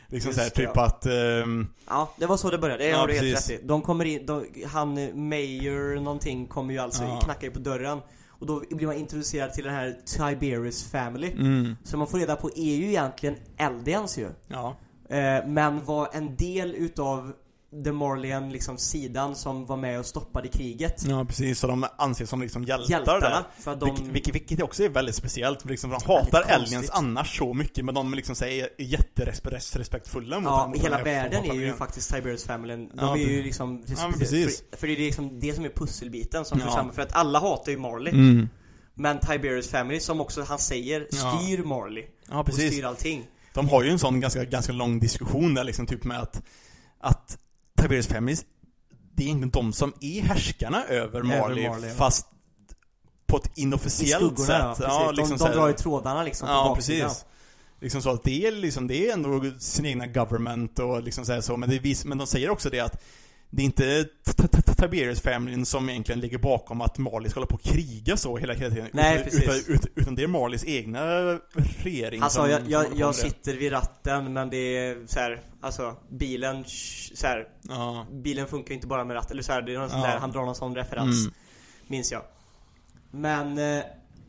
[0.09, 0.85] Liksom Just såhär typ ja.
[0.85, 3.67] att ehm, Ja, det var så det började, det Ja, har du helt rätt i.
[3.67, 4.95] De kommer in, de, han
[5.29, 7.21] Mayor någonting kommer ju alltså, Ja.
[7.25, 7.99] knackar ju på dörren.
[8.29, 11.31] Och då blir man introducerad till den här Tiberius family.
[11.33, 14.29] Mm, Så man får reda på är ju egentligen Eldians ju.
[14.49, 14.77] Ja,
[15.13, 17.33] eh, Men var en del utav
[17.85, 22.31] The Morlian liksom sidan som var med och stoppade kriget ja precis, så de anses
[22.31, 23.85] som liksom hjältar Hjältarna, där för de...
[23.91, 27.55] Vilket, vilket, vilket också är väldigt speciellt, för liksom, för de hatar aliens annars så
[27.55, 32.15] mycket men de liksom säger jätterespektfulla mot Ja, mot hela här världen är ju faktiskt
[32.15, 34.65] Tiberius familjen De Ja, är ju liksom Ja, precis.
[34.71, 36.65] för, för det är liksom det som är pusselbiten som Ja.
[36.69, 36.73] ja.
[36.73, 38.49] samman För att alla hatar ju Marley Mm.
[38.95, 41.17] Men Tiberius family som också han säger Ja.
[41.41, 42.73] styr Marley Ja Och precis.
[42.73, 46.21] styr allting De har ju en sån ganska, ganska lång diskussion där liksom typ med
[46.21, 46.43] att
[47.01, 47.39] Att
[47.81, 48.45] Tiberius Families
[49.15, 51.97] Det är egentligen de som är härskarna över Marley, Marley, ja.
[51.97, 52.27] fast
[53.27, 54.49] På ett I inofficiellt sätt.
[54.49, 55.17] ja, precis.
[55.17, 57.25] liksom de, de drar ju trådarna liksom på Ja precis
[57.81, 61.33] Liksom så att det är liksom, det är ändå sin egna government och liksom så,
[61.33, 63.03] här så men, det vis, men de säger också det att
[63.55, 67.41] Det är inte T- T- T- Tiberius familjen som egentligen ligger bakom att Marley ska
[67.41, 71.03] hålla på och kriga så hela, tiden Nej, utan, utan, utan, det är Marleys egna
[71.83, 75.21] regering sa som- jag, som jag, på jag sitter vid ratten men det är så
[75.21, 76.65] här, alltså bilen,
[77.15, 79.91] så här, Ja, bilen funkar inte bara med ratten, eller så här, det är någon
[79.91, 80.07] sån Ja.
[80.07, 81.33] där, han drar någon sån referens Mm.
[81.87, 82.23] Minns jag
[83.11, 83.85] Men, eh,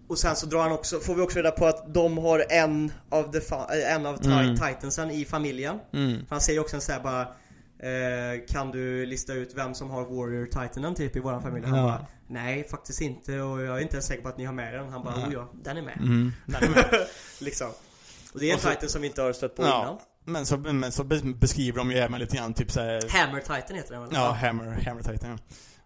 [0.08, 2.91] och sen så drar han också, får vi också reda på att de har en
[3.10, 4.56] av, the eh, en av Mm.
[4.58, 6.18] titansen i familjen mm.
[6.20, 7.28] För han säger också en så här bara
[7.84, 11.66] eh, Kan du lista ut vem som har Warrior Titanen typ i våran familj?
[11.66, 11.84] Han Ja.
[11.86, 14.74] bara Nej faktiskt inte och jag är inte ens säker på att ni har med
[14.74, 15.26] den Han bara Nej.
[15.28, 16.32] oh ja, den är med Mm.
[16.46, 17.08] Den är med.
[17.40, 17.68] Liksom
[18.34, 19.82] Och det är en så- Titan som vi inte har stött på Ja.
[19.84, 23.40] innan Men så, men så be- beskriver de ju även lite grann typ såhär Hammer
[23.40, 24.10] Titan heter den väl?
[24.14, 25.38] Ja, Hammer, Hammer Titan ja.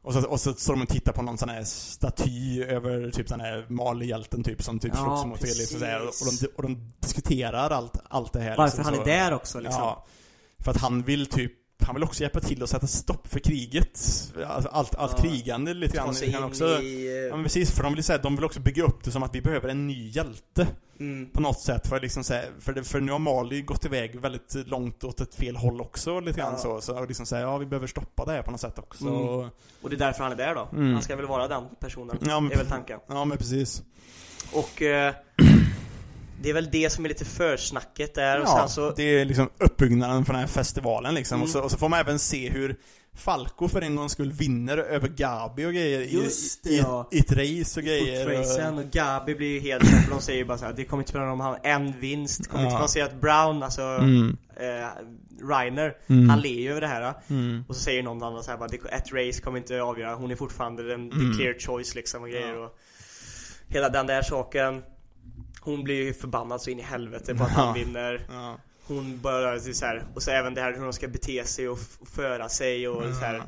[0.02, 3.30] Och så, och så står de och tittar på någon sån här staty över typ
[3.30, 6.64] sån här Marley-hjälten typ som typ Ja, slogs mot Elis och, här, och, de, och
[6.64, 9.04] de diskuterar allt, allt det här Varför liksom, han är så.
[9.04, 10.06] där också liksom Ja.
[10.60, 11.52] För att han vill typ
[11.86, 14.00] han vill också hjälpa till att sätta stopp för kriget.
[14.48, 15.24] Alltså allt, allt Ja.
[15.24, 16.16] krigande lite grann.
[16.34, 17.20] Han också, i...
[17.22, 19.24] ja eh, men precis, för de vill säga, de vill också bygga upp det som
[19.24, 20.68] att vi behöver en ny hjälte.
[21.00, 21.30] Mm.
[21.30, 24.56] På något sätt, för, liksom, här, för, det, för nu har Marley gått iväg väldigt
[24.68, 26.60] långt åt ett fel håll också, lite grann Ja.
[26.60, 26.82] så.
[26.82, 29.08] Så liksom säga, ja vi behöver stoppa det här på något sätt också.
[29.08, 29.50] Mm.
[29.82, 30.94] Och det är därför han är där då Mm.
[30.94, 33.84] Han ska väl vara den personen Ja, men, är väl tanken ja men precis.
[34.54, 35.14] Och eh,
[36.42, 39.26] Det är väl det som är lite försnacket där och Ja, sen så det är
[39.26, 41.36] liksom uppbyggnaden för den här festivalen liksom.
[41.36, 41.44] Mm.
[41.44, 42.76] Och, så, och så får man även se hur
[43.16, 47.10] Falco för en gångs skull vinner över Gabi och grejer Just det, i, ja.
[47.12, 48.26] i, i ett race och grejer.
[48.26, 51.02] Footracen och Gabi blir ju helt för de säger ju bara så här, det kommer
[51.02, 52.68] inte spela någon om han en vinst kommer Ja.
[52.70, 54.88] inte, man ser att Brown, alltså Mm, eh,
[55.50, 58.52] Reiner, mm, han ler ju över det här mm, Och så säger någon annan så
[58.52, 61.32] här bara, "Det- ett race kommer inte avgöra, hon är fortfarande den Mm.
[61.32, 62.66] the clear choice liksom och grejer Ja.
[62.66, 62.78] och
[63.70, 64.84] Hela den där saken
[65.72, 67.62] Hon blir ju förbannad så in i helvete på att Ja.
[67.64, 68.58] han vinner ja.
[68.88, 71.80] Hon börjar så här, och så även det här hur de ska bete sig och
[72.16, 73.44] föra sig och så här.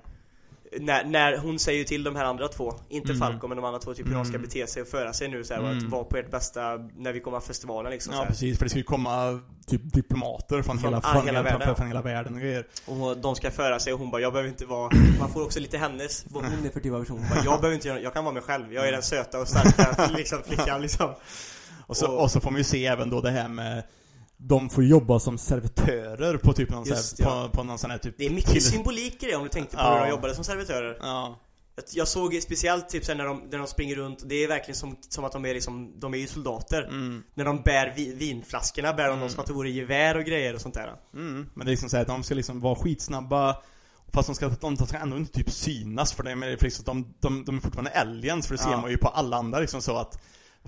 [0.79, 3.19] När, när hon säger ju till de här andra två, inte Mm.
[3.19, 4.41] Falco men de andra två, typ hur de ska Mm.
[4.47, 5.77] bete sig och föra sig nu så här, Mm.
[5.77, 8.69] att vara på ert bästa när vi kommer av festivalen liksom Ja precis, för det
[8.69, 11.75] ska ju komma typ diplomater från, Från hela, från, hela hela, världen, från, ja.
[11.75, 12.65] från hela världen och grejer.
[12.85, 15.59] Och de ska föra sig och hon bara, jag behöver inte vara Man får också
[15.59, 17.99] lite hennes, vad hon är för typ av person Hon bara, Jag behöver inte göra
[17.99, 21.09] jag kan vara mig själv Jag är den söta och starka liksom, flickan liksom
[21.89, 23.83] Och så, Och- och så får man ju se även då det här med
[24.37, 27.47] de får jobba som servitörer på typ någon, Just, så här, ja.
[27.47, 29.49] på, på någon sån här typ Det är mycket till- symbolik i det om du
[29.49, 29.93] tänkte på Ja.
[29.95, 31.39] hur de jobbade som servitörer Ja,
[31.75, 34.75] Jag- Jag såg speciellt typ sen när de, när de springer runt, det är verkligen
[34.75, 38.13] som, som att de är liksom, de är ju soldater mm, När de bär vi,
[38.13, 39.19] vinflaskorna bär de Mm.
[39.19, 41.49] dem som att det vore gevär och grejer och sånt där mm.
[41.53, 43.55] Men det är liksom så här, att de ska liksom vara skitsnabba
[44.13, 46.85] Fast de ska, de, ska ändå inte typ synas för det, men det är liksom,
[46.85, 49.81] de, de, de är fortfarande aliens för det ser man ju på alla andra liksom
[49.81, 50.19] så att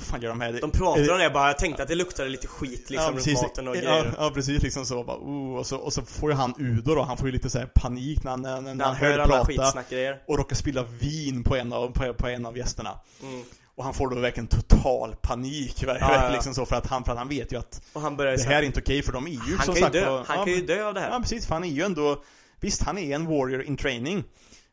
[0.02, 0.58] Vad fan gör de här?
[0.62, 3.68] De pratar om det bara, jag tänkte att det luktade lite skit liksom runt maten
[3.68, 6.36] och ja, grejer ja, precis liksom så bara, oh, och så, och så får ju
[6.36, 8.96] han Udo då, han får ju lite så här panik när, när, när, När han
[8.96, 13.00] hör alla skitsnackgrejer och råkar spilla vin på en av, på, på en av gästerna
[13.24, 13.44] mm.
[13.76, 16.34] Och han får då verkligen total panik, verkligen Ja, ja, ja.
[16.34, 18.62] liksom så för att han, för att han vet ju att han det här är
[18.62, 20.46] inte okej för de är ju Han som kan ju sagt dö, var- han ja,
[20.46, 22.24] kan ju dö av det här Ja precis, för han är ju ändå
[22.60, 24.24] Visst, han är en warrior in training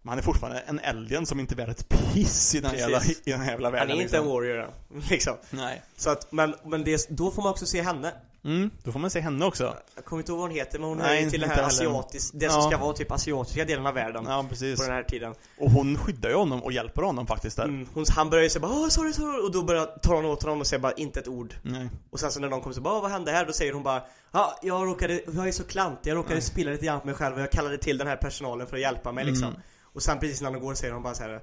[0.09, 3.01] Men han är fortfarande en alien som inte är värd ett piss i den, jävla,
[3.25, 4.35] i den här jävla Han världen är inte en liksom.
[4.35, 4.71] warrior
[5.11, 5.35] liksom.
[5.51, 5.83] Nej.
[5.97, 8.13] Så att, men, men det, då får man också se henne.
[8.45, 9.77] Mm, då får man se henne också.
[9.95, 11.57] Jag kommer inte ihåg vad hon heter men hon Nej, är ju till den här
[11.57, 11.69] heller.
[11.69, 12.69] asiatisk, det som Ja.
[12.71, 14.25] ska vara typ asiatiska delen av världen.
[14.29, 14.79] Ja, precis.
[14.81, 15.35] På den här tiden.
[15.59, 17.65] Och hon skyddar ju honom och hjälper honom faktiskt där.
[17.65, 20.25] Mm, hon, han börjar ju säga bara Åh, sorry, sorry och då börjar tar hon
[20.25, 21.55] åt honom och säger bara inte ett ord.
[21.63, 21.89] Nej.
[22.11, 23.47] Och sen så när någon kommer så bara "Åh, vad hände här?
[23.47, 24.03] Då säger hon bara
[24.33, 27.35] Ja, jag råkade, jag är så klantig, jag råkade spilla lite grann på mig själv
[27.37, 29.49] och jag kallade till den här personalen för att hjälpa mig liksom.
[29.49, 29.61] Mm.
[29.93, 31.35] Och sen precis när de går säger hon bara så här.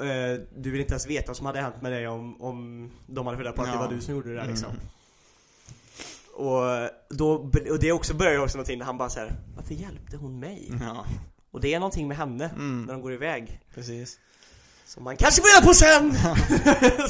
[0.00, 3.26] "Eh, Du vill inte ens veta vad som hade hänt med dig om, om de
[3.26, 4.70] hade fått reda på att det var du som gjorde det där liksom.
[4.70, 4.80] Mm.
[6.34, 7.30] Och, då,
[7.70, 10.72] och det också börjar ju också någonting när han bara säger Varför hjälpte hon mig?
[10.80, 11.06] Ja,
[11.50, 12.82] Och det är någonting med henne Mm.
[12.84, 14.18] när de går iväg precis.
[14.88, 16.18] Som man kanske får reda på sen!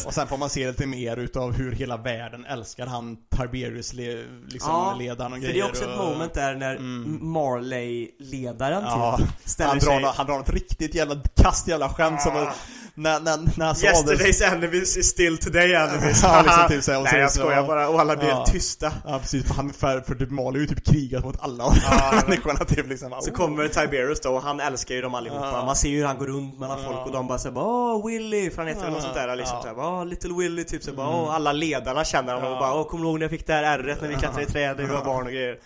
[0.06, 4.24] Och sen får man se lite mer utav hur hela världen älskar han Tiberius le,
[4.48, 7.18] liksom Ja, ledaren och För grejer det är också ett och, moment där när Mm.
[7.32, 11.88] Marley-ledaren Ja, typ ställer han sig drar, nå- han drar något riktigt jävla kast jävla
[11.88, 12.52] skämt som Ah.
[12.98, 13.92] När, när, när han sa det.
[13.92, 16.22] Yesterday's enemies is still today enemies.
[16.28, 17.88] Ja, liksom typ så här, och Nej jag skojar bara.
[17.88, 18.46] Och alla blir Ja.
[18.46, 18.92] tysta.
[19.04, 22.22] Ja precis, för, han, för, för typ Mali har ju typ krigat mot alla Ja,
[22.26, 23.10] människorna typ liksom.
[23.20, 23.34] Så oh.
[23.34, 25.50] kommer Tiberius då och han älskar ju dem allihopa.
[25.52, 25.64] Ja.
[25.64, 28.50] Man ser ju hur han går runt mellan folk och de bara såhär Åh Willy,
[28.50, 29.62] för han heter väl något sånt där liksom ja.
[29.62, 30.64] såhär Åh Little Willy!
[30.64, 31.20] Typ så bara Mm.
[31.20, 33.52] Åh alla ledarna känner honom och bara Åh kommer du ihåg när jag fick det
[33.52, 35.58] här ärret när vi klättrade i träd vi var barn och grejer?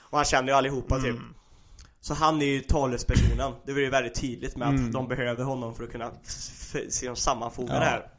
[0.00, 1.04] Och han känner ju allihopa typ.
[1.04, 1.34] Mm.
[2.04, 4.92] Så han är ju talespersonen Det var ju väldigt tydligt med att Mm.
[4.92, 6.10] de behöver honom för att kunna
[6.88, 7.78] se dem sammanfoga Ja.
[7.80, 8.10] det här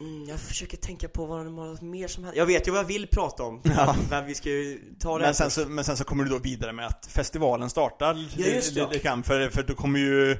[0.00, 2.38] Mm, jag försöker tänka på vad det var mer som hände.
[2.38, 3.60] Jag vet ju vad jag vill prata om.
[3.64, 3.96] Ja.
[4.10, 6.38] Men vi ska ju ta det Men sen, så, men sen så kommer du då
[6.38, 9.02] vidare med att festivalen startar Ja, just det.
[9.02, 10.36] grann, för, för då kommer ju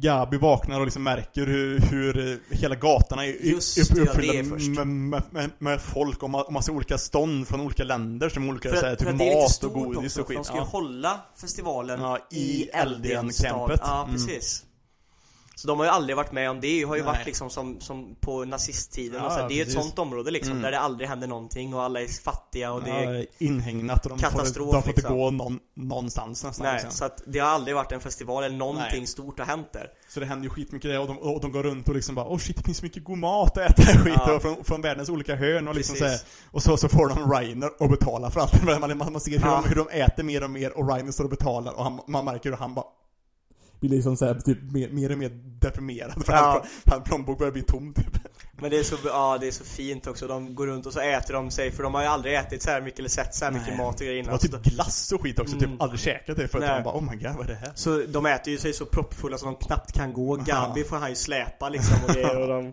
[0.00, 4.42] Gabi vaknar och liksom märker hur, hur eh, hela gatorna är upp, ja, uppfyllda är
[4.50, 4.68] först.
[4.68, 8.48] med, med, med, med folk och, ma- och massa olika stånd från olika länder som
[8.48, 10.46] olika För, så här, typ mat och godis också, och för de skit.
[10.46, 10.62] ska Ja.
[10.62, 12.68] hålla festivalen Ja, i i.
[12.72, 13.80] Eldien-campet.
[13.82, 14.14] Ja, Mm.
[14.14, 14.62] precis.
[15.58, 17.12] Så de har ju aldrig varit med om det, har ju Nej.
[17.12, 19.48] varit liksom som, som på nazisttiden och Ja, så här.
[19.48, 20.62] Det är ju ett sånt område liksom, Mm.
[20.62, 24.10] där det aldrig händer någonting och alla är fattiga och det är ja, inhägnat och
[24.10, 25.16] de katastrof, får, de får inte liksom.
[25.18, 26.90] gå någon, någonstans nästan Nej, liksom.
[26.90, 29.06] så att det har aldrig varit en festival eller någonting Nej.
[29.06, 29.86] stort har hänt där.
[30.08, 32.26] Så det händer ju skitmycket där och de, och de går runt och liksom bara
[32.28, 34.34] oh shit det finns mycket god mat att äta skit Ja.
[34.36, 36.22] och från, från världens olika hörn och liksom så Precis.
[36.22, 38.62] här, Och så, så får de Reiner att betala för allt.
[38.80, 39.60] Man, man, man ser hur, Ja.
[39.62, 42.24] de, hur de äter mer och mer och Reiner står och betalar och han, man
[42.24, 42.86] märker hur han bara
[43.80, 45.30] blir liksom såhär typ mer, mer och mer
[45.60, 46.38] deprimerad för Ja.
[46.38, 48.18] hans, hans plånbok börjar bli tom typ.
[48.60, 51.00] Men det är så, ja det är så fint också, de går runt och så
[51.00, 53.44] äter de sig, för de har ju aldrig ätit så här mycket eller sett så
[53.44, 53.76] här mycket Nej.
[53.76, 54.32] mat och grejer Det innan.
[54.32, 55.70] var Så, typ glass och skit också, Mm.
[55.70, 56.64] typ aldrig käkat det förut.
[56.68, 57.72] Man bara oh my god vad är det här?
[57.74, 61.08] så de äter ju sig så proppfulla så de knappt kan gå, Gabi får han
[61.10, 62.72] ju släpa liksom och grejer och de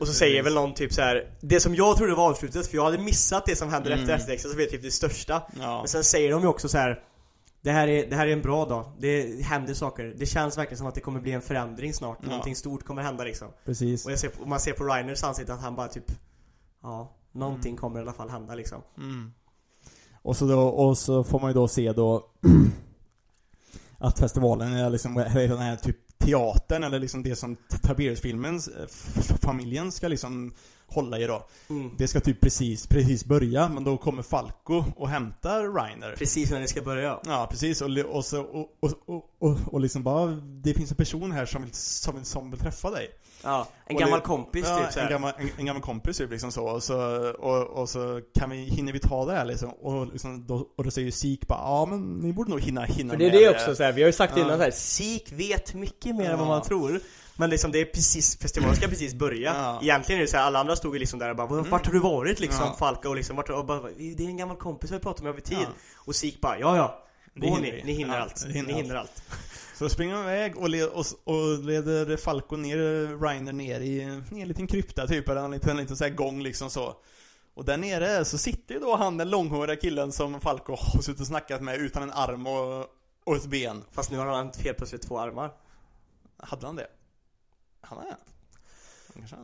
[0.00, 1.26] och så säger väl någon typ så här.
[1.40, 4.00] Det som jag trodde var avslutet, för jag hade missat det som händer Mm.
[4.02, 5.78] efter eftertexten, så vet typ det största Ja.
[5.78, 6.98] Men sen säger de ju också så här.
[7.62, 10.78] Det här, är, det här är en bra dag, det händer saker Det känns verkligen
[10.78, 12.28] som att det kommer bli en förändring snart Ja.
[12.28, 14.04] Någonting stort kommer hända liksom Precis.
[14.04, 16.12] Och jag ser, och man ser på Reiners ansikte att han bara typ
[16.82, 19.32] Ja, någonting kommer i alla fall hända liksom Mm.
[20.22, 22.30] Och så, då, och så får man ju då se då
[23.98, 28.60] att festivalen är liksom, den här typ Teatern eller liksom det som Tiberius-filmen,
[29.42, 30.52] familjen ska liksom
[30.92, 31.46] hålla i då.
[31.70, 31.90] mm.
[31.98, 36.14] Det ska typ precis, precis börja, men då kommer Falco och hämtar Reiner.
[36.18, 37.82] Precis när det ska börja Ja, precis.
[37.82, 40.26] Och, och, så, och, och, och, och, och liksom bara,
[40.62, 43.10] det finns en person här som vill, som, vill- som vill träffa dig.
[43.42, 45.10] Ja, en Och gammal det- kompis ja, typ så en, här.
[45.12, 46.64] gammal, en, en gammal kompis typ liksom så.
[46.64, 46.96] Och så,
[47.38, 49.70] och, och så kan vi, hinner vi ta det här liksom?
[49.70, 53.12] Och, liksom, då, och då säger Sik bara, ja men ni borde nog hinna, hinna
[53.12, 54.42] För det är med det också så här, vi har ju sagt Ja.
[54.44, 56.50] innan så här, Sik vet mycket mer än vad Ja.
[56.50, 57.00] man tror
[57.36, 59.78] Men liksom det är precis, festivalen ska precis börja Ja.
[59.82, 61.92] Egentligen är det så här, alla andra stod ju liksom där och bara Vart har
[61.92, 62.76] du varit liksom Ja.
[62.78, 65.40] Falka och liksom, vart, och bara, det är en gammal kompis vi pratat med över
[65.40, 65.66] tid Ja.
[65.96, 67.04] Och Sik bara, ja ja
[67.34, 67.82] Gå hinner ni, vi.
[67.84, 68.82] ni hinner Ja, allt, hinner ni allt.
[68.82, 69.22] hinner allt
[69.78, 72.76] Så springer de iväg och, led, och, och leder Falco ner,
[73.22, 73.86] Reiner ner i,
[74.32, 76.94] i en liten krypta typ, eller en liten, en liten så här gång liksom så.
[77.54, 81.20] Och där nere så sitter ju då han den långhåriga killen som Falco har suttit
[81.20, 82.86] och snackat med utan en arm och,
[83.24, 83.84] och ett ben.
[83.92, 85.50] Fast nu har han helt plötsligt två armar
[86.38, 86.86] Hade han det?
[87.82, 88.16] Han är
[89.14, 89.36] Han kanske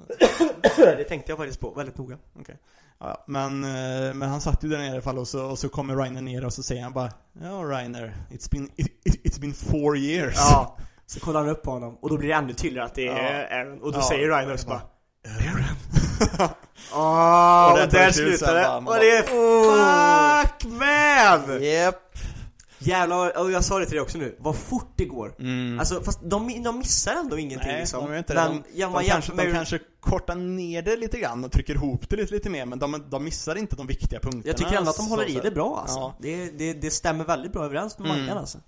[0.97, 1.05] det.
[1.05, 2.55] Tänkte jag faktiskt på, väldigt noga Ja,
[2.99, 3.25] ja.
[3.27, 5.69] men, eh, men han satt ju där nere i alla fall och så, och så
[5.69, 7.11] kommer Reiner ner och så säger han bara
[7.43, 10.35] Ja Reiner, it's been, it, it's been four years.
[10.37, 10.77] Ja,
[11.07, 13.49] så kollar han upp på honom och då blir det ännu tydligare att det är
[13.51, 13.57] Ja.
[13.57, 14.91] Aaron Och då Ja, säger Reiner också bara, bara
[16.95, 19.23] Åh, Och och, där där det Och det är
[19.67, 21.63] bara, fuck man!
[21.63, 22.06] Yep.
[22.87, 25.79] Jävlar, och jag sa det till dig också nu, vad fort det går Mm.
[25.79, 28.63] Alltså fast de, de missar ändå ingenting Nej, liksom de gör inte Men, det.
[28.73, 31.53] De, ja, man de, kanske, jämför de med- kanske kortar ner det lite grann och
[31.53, 34.43] trycker ihop det lite, lite mer men de, de missar inte de viktiga punkterna.
[34.47, 36.17] Jag tycker ändå att de håller i det bra alltså Ja.
[36.21, 38.21] det, det, det stämmer väldigt bra överens med Mm.
[38.23, 38.59] mangan alltså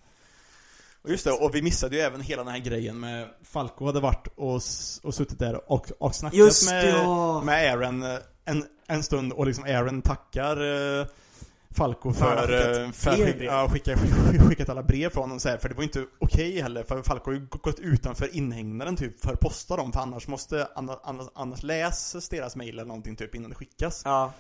[1.05, 4.01] Och just det, och vi missade ju även hela den här grejen med Falco hade
[4.01, 4.55] varit och,
[5.03, 7.43] och suttit där och, och snackat Just med, det, ja.
[7.43, 10.57] med Aaron eh, en, en stund och liksom Aaron tackar
[11.01, 11.07] eh,
[11.71, 15.59] Falco För skickat eh, för att skicka, ja, skickat alla brev från honom så här,
[15.59, 19.33] för det var inte okej heller för Falco har ju gått utanför inhägnaden typ för
[19.33, 23.35] att posta dem för annars måste, annars, annars, annars läses deras mail eller någonting typ
[23.35, 24.03] innan det skickas.
[24.05, 24.33] Ja.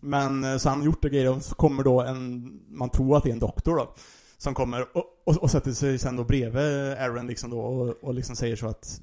[0.00, 3.16] Men eh, så han har gjort det grejer och så kommer då en, man tror
[3.16, 3.94] att det är en doktor då.
[4.38, 8.14] Som kommer och, och, och sätter sig sen då bredvid Aaron liksom då och, och
[8.14, 9.00] liksom säger så att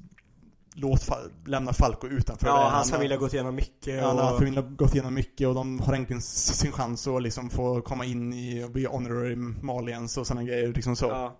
[0.76, 1.08] Låt,
[1.46, 4.18] lämna Falco utanför Ja, hans Han- familj har gått igenom mycket Ja, och...
[4.44, 8.04] han har gått igenom mycket och de har äntligen sin chans att liksom få komma
[8.04, 11.06] in i och bli honorary Malians och sådana grejer liksom så.
[11.06, 11.36] Ja.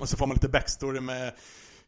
[0.00, 1.32] Och så får man lite backstory med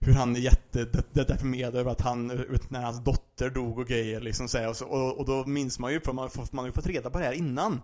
[0.01, 4.49] hur han är jättedeprimerad över att han, ut- när hans dotter dog och grejer liksom
[4.49, 6.87] så och, så, och, och då minns man ju, för man, man har ju fått
[6.87, 7.83] reda på det här innan.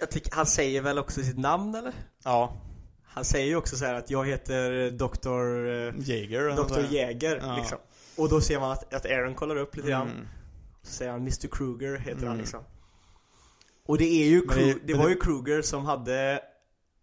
[0.00, 1.92] Jag tycker, han säger väl också sitt namn eller?
[2.24, 2.56] Ja,
[3.04, 5.28] Han säger ju också så här att jag heter Dr.
[5.98, 6.56] eh, Jäger.
[6.56, 6.94] Dr.
[6.94, 7.56] Jäger Ja.
[7.56, 7.78] liksom.
[8.16, 10.10] Och då ser man att, att Aaron kollar upp lite grann.
[10.10, 10.26] Mm.
[10.82, 11.48] Så säger han Mr.
[11.48, 12.38] Kruger heter han Mm.
[12.38, 12.60] liksom.
[13.86, 16.40] Och det är ju, det- Kru- det, men var det- ju Kruger som hade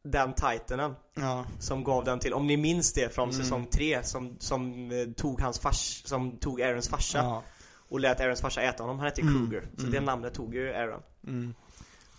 [0.04, 3.42] den titlen Ja, som gav den till, om ni minns det från Mm.
[3.44, 7.44] säsong 3 som, som eh, tog hans fars, som tog Aarons farsa ja.
[7.90, 9.00] och lät Aarons farsa äta honom.
[9.00, 9.34] Han hette Mm.
[9.34, 9.68] Kruger.
[9.76, 9.92] Så Mm.
[9.92, 11.02] det namnet tog ju Aaron.
[11.28, 11.54] Mm.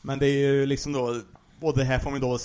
[0.02, 1.20] Men det är ju liksom då,
[1.60, 2.38] och det här får man då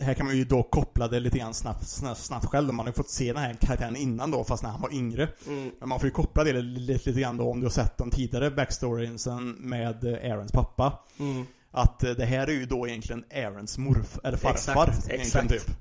[0.00, 2.74] här kan man ju då koppla det lite grann snabbt, snabbt, snabbt själv.
[2.74, 5.28] Man har ju fått se den här karaktären innan då, fast när han var yngre.
[5.46, 5.70] Mm.
[5.80, 8.10] Men man får ju koppla det lite, lite grann då om du har sett de
[8.10, 10.98] tidigare backstoriesen med eh, Aarons pappa.
[11.18, 11.46] Mm.
[11.70, 14.88] Att eh, det här är ju då egentligen Aarons morf, eller farfar.
[14.88, 15.66] Exakt, egentligen exakt.
[15.66, 15.76] typ.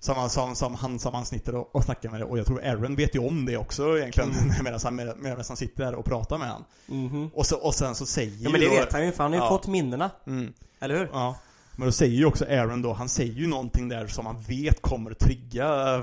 [0.00, 2.22] Som, som, som han som han sitter och, och snackar med.
[2.22, 4.30] Och jag tror Aaron vet ju om det också egentligen.
[4.30, 4.54] Mm.
[4.64, 6.64] medan, han, medan han sitter där och pratar med han.
[6.86, 7.30] Mhm.
[7.34, 9.22] Och, så, och sen så säger Ja men det ju då, vet han ju för
[9.22, 9.48] han har ju Ja.
[9.48, 10.10] fått minnena.
[10.26, 10.52] Mm.
[10.80, 11.08] Eller hur?
[11.12, 11.36] Ja.
[11.82, 14.82] Men då säger ju också Aaron då, han säger ju någonting där som man vet
[14.82, 16.02] kommer trigga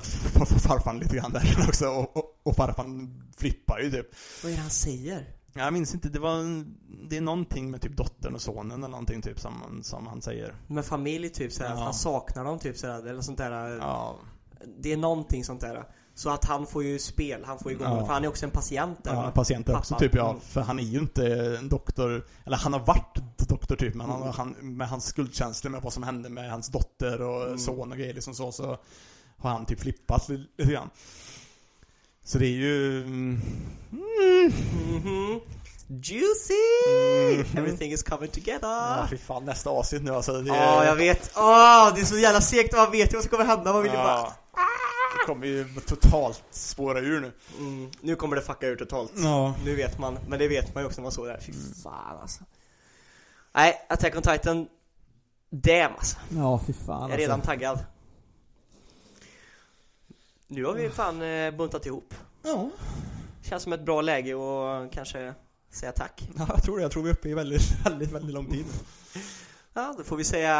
[0.58, 1.86] farfan lite grann där också.
[1.86, 4.06] Och, och, och farfan flippar ju typ.
[4.42, 5.24] Vad är det han säger?
[5.54, 6.64] Jag minns inte, det var
[7.08, 10.54] Det är någonting med typ dottern och sonen eller någonting typ som, som han säger.
[10.66, 11.82] Med familj typ såhär, Ja.
[11.84, 13.76] han saknar dem typ såhär, eller sånt där.
[13.78, 14.16] Ja.
[14.82, 15.84] Det är någonting sånt där.
[16.20, 18.06] Så att han får ju spel, han får ju gå Ja.
[18.06, 19.30] för han är också en patient där Ja, va?
[19.30, 20.28] patienter också typ ja.
[20.30, 20.40] Mm.
[20.40, 23.14] För han är ju inte en doktor, eller han har varit
[23.48, 24.34] doktor typ, men han, Mm.
[24.36, 27.58] han, med hans skuldkänslor med vad som hände med hans dotter och Mm.
[27.58, 28.78] son och grejer liksom så, så
[29.38, 30.90] har han typ flippat li- lite grann.
[32.24, 33.02] Så det är ju...
[33.02, 33.40] Mm,
[33.90, 35.40] Mhm.
[35.90, 36.54] Juicy!
[36.88, 37.58] Mhm.
[37.58, 38.68] Everything is coming together!
[38.68, 40.32] ja, Ja, fy fan, nästa avsnitt nu alltså.
[40.42, 41.32] Det, jag vet.
[41.36, 43.92] Åh, det är så jävla segt, man vet ju vad som kommer hända, man vill
[43.92, 44.06] ju bara...
[44.18, 44.36] Ja.
[45.20, 47.32] Det kommer ju totalt spåra ur nu.
[47.58, 49.12] Mm, nu kommer det fucka ur totalt.
[49.16, 49.54] Ja.
[49.64, 51.40] Nu vet man, men det vet man ju också när man såg det här.
[51.40, 51.52] Fy
[51.82, 52.44] fan alltså.
[53.52, 54.68] Nej, Attack on Titan.
[55.50, 56.16] Damn alltså.
[56.36, 57.78] Ja, fy fan Jag är redan taggad.
[60.46, 62.14] Nu har vi fan eh, buntat ihop.
[62.42, 62.70] Ja.
[63.42, 65.34] Känns som ett bra läge och kanske
[65.70, 66.28] säga tack.
[66.38, 66.82] ja, jag tror det.
[66.82, 68.66] Jag tror vi är uppe i väldigt, väldigt, väldigt lång tid.
[69.74, 70.54] Ja, då får vi säga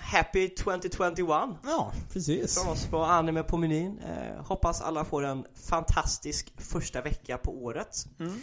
[0.00, 1.18] Happy 2021
[1.64, 2.58] Ja, precis.
[2.58, 3.98] från oss på Anime på menyn.
[3.98, 8.06] Eh, hoppas alla får en fantastisk första vecka på året.
[8.18, 8.40] Mm.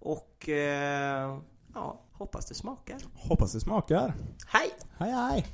[0.00, 1.38] Och eh,
[1.74, 2.96] ja, hoppas det smakar.
[3.14, 4.14] Hoppas det smakar.
[4.46, 4.70] Hej!
[4.98, 5.46] Hej hej!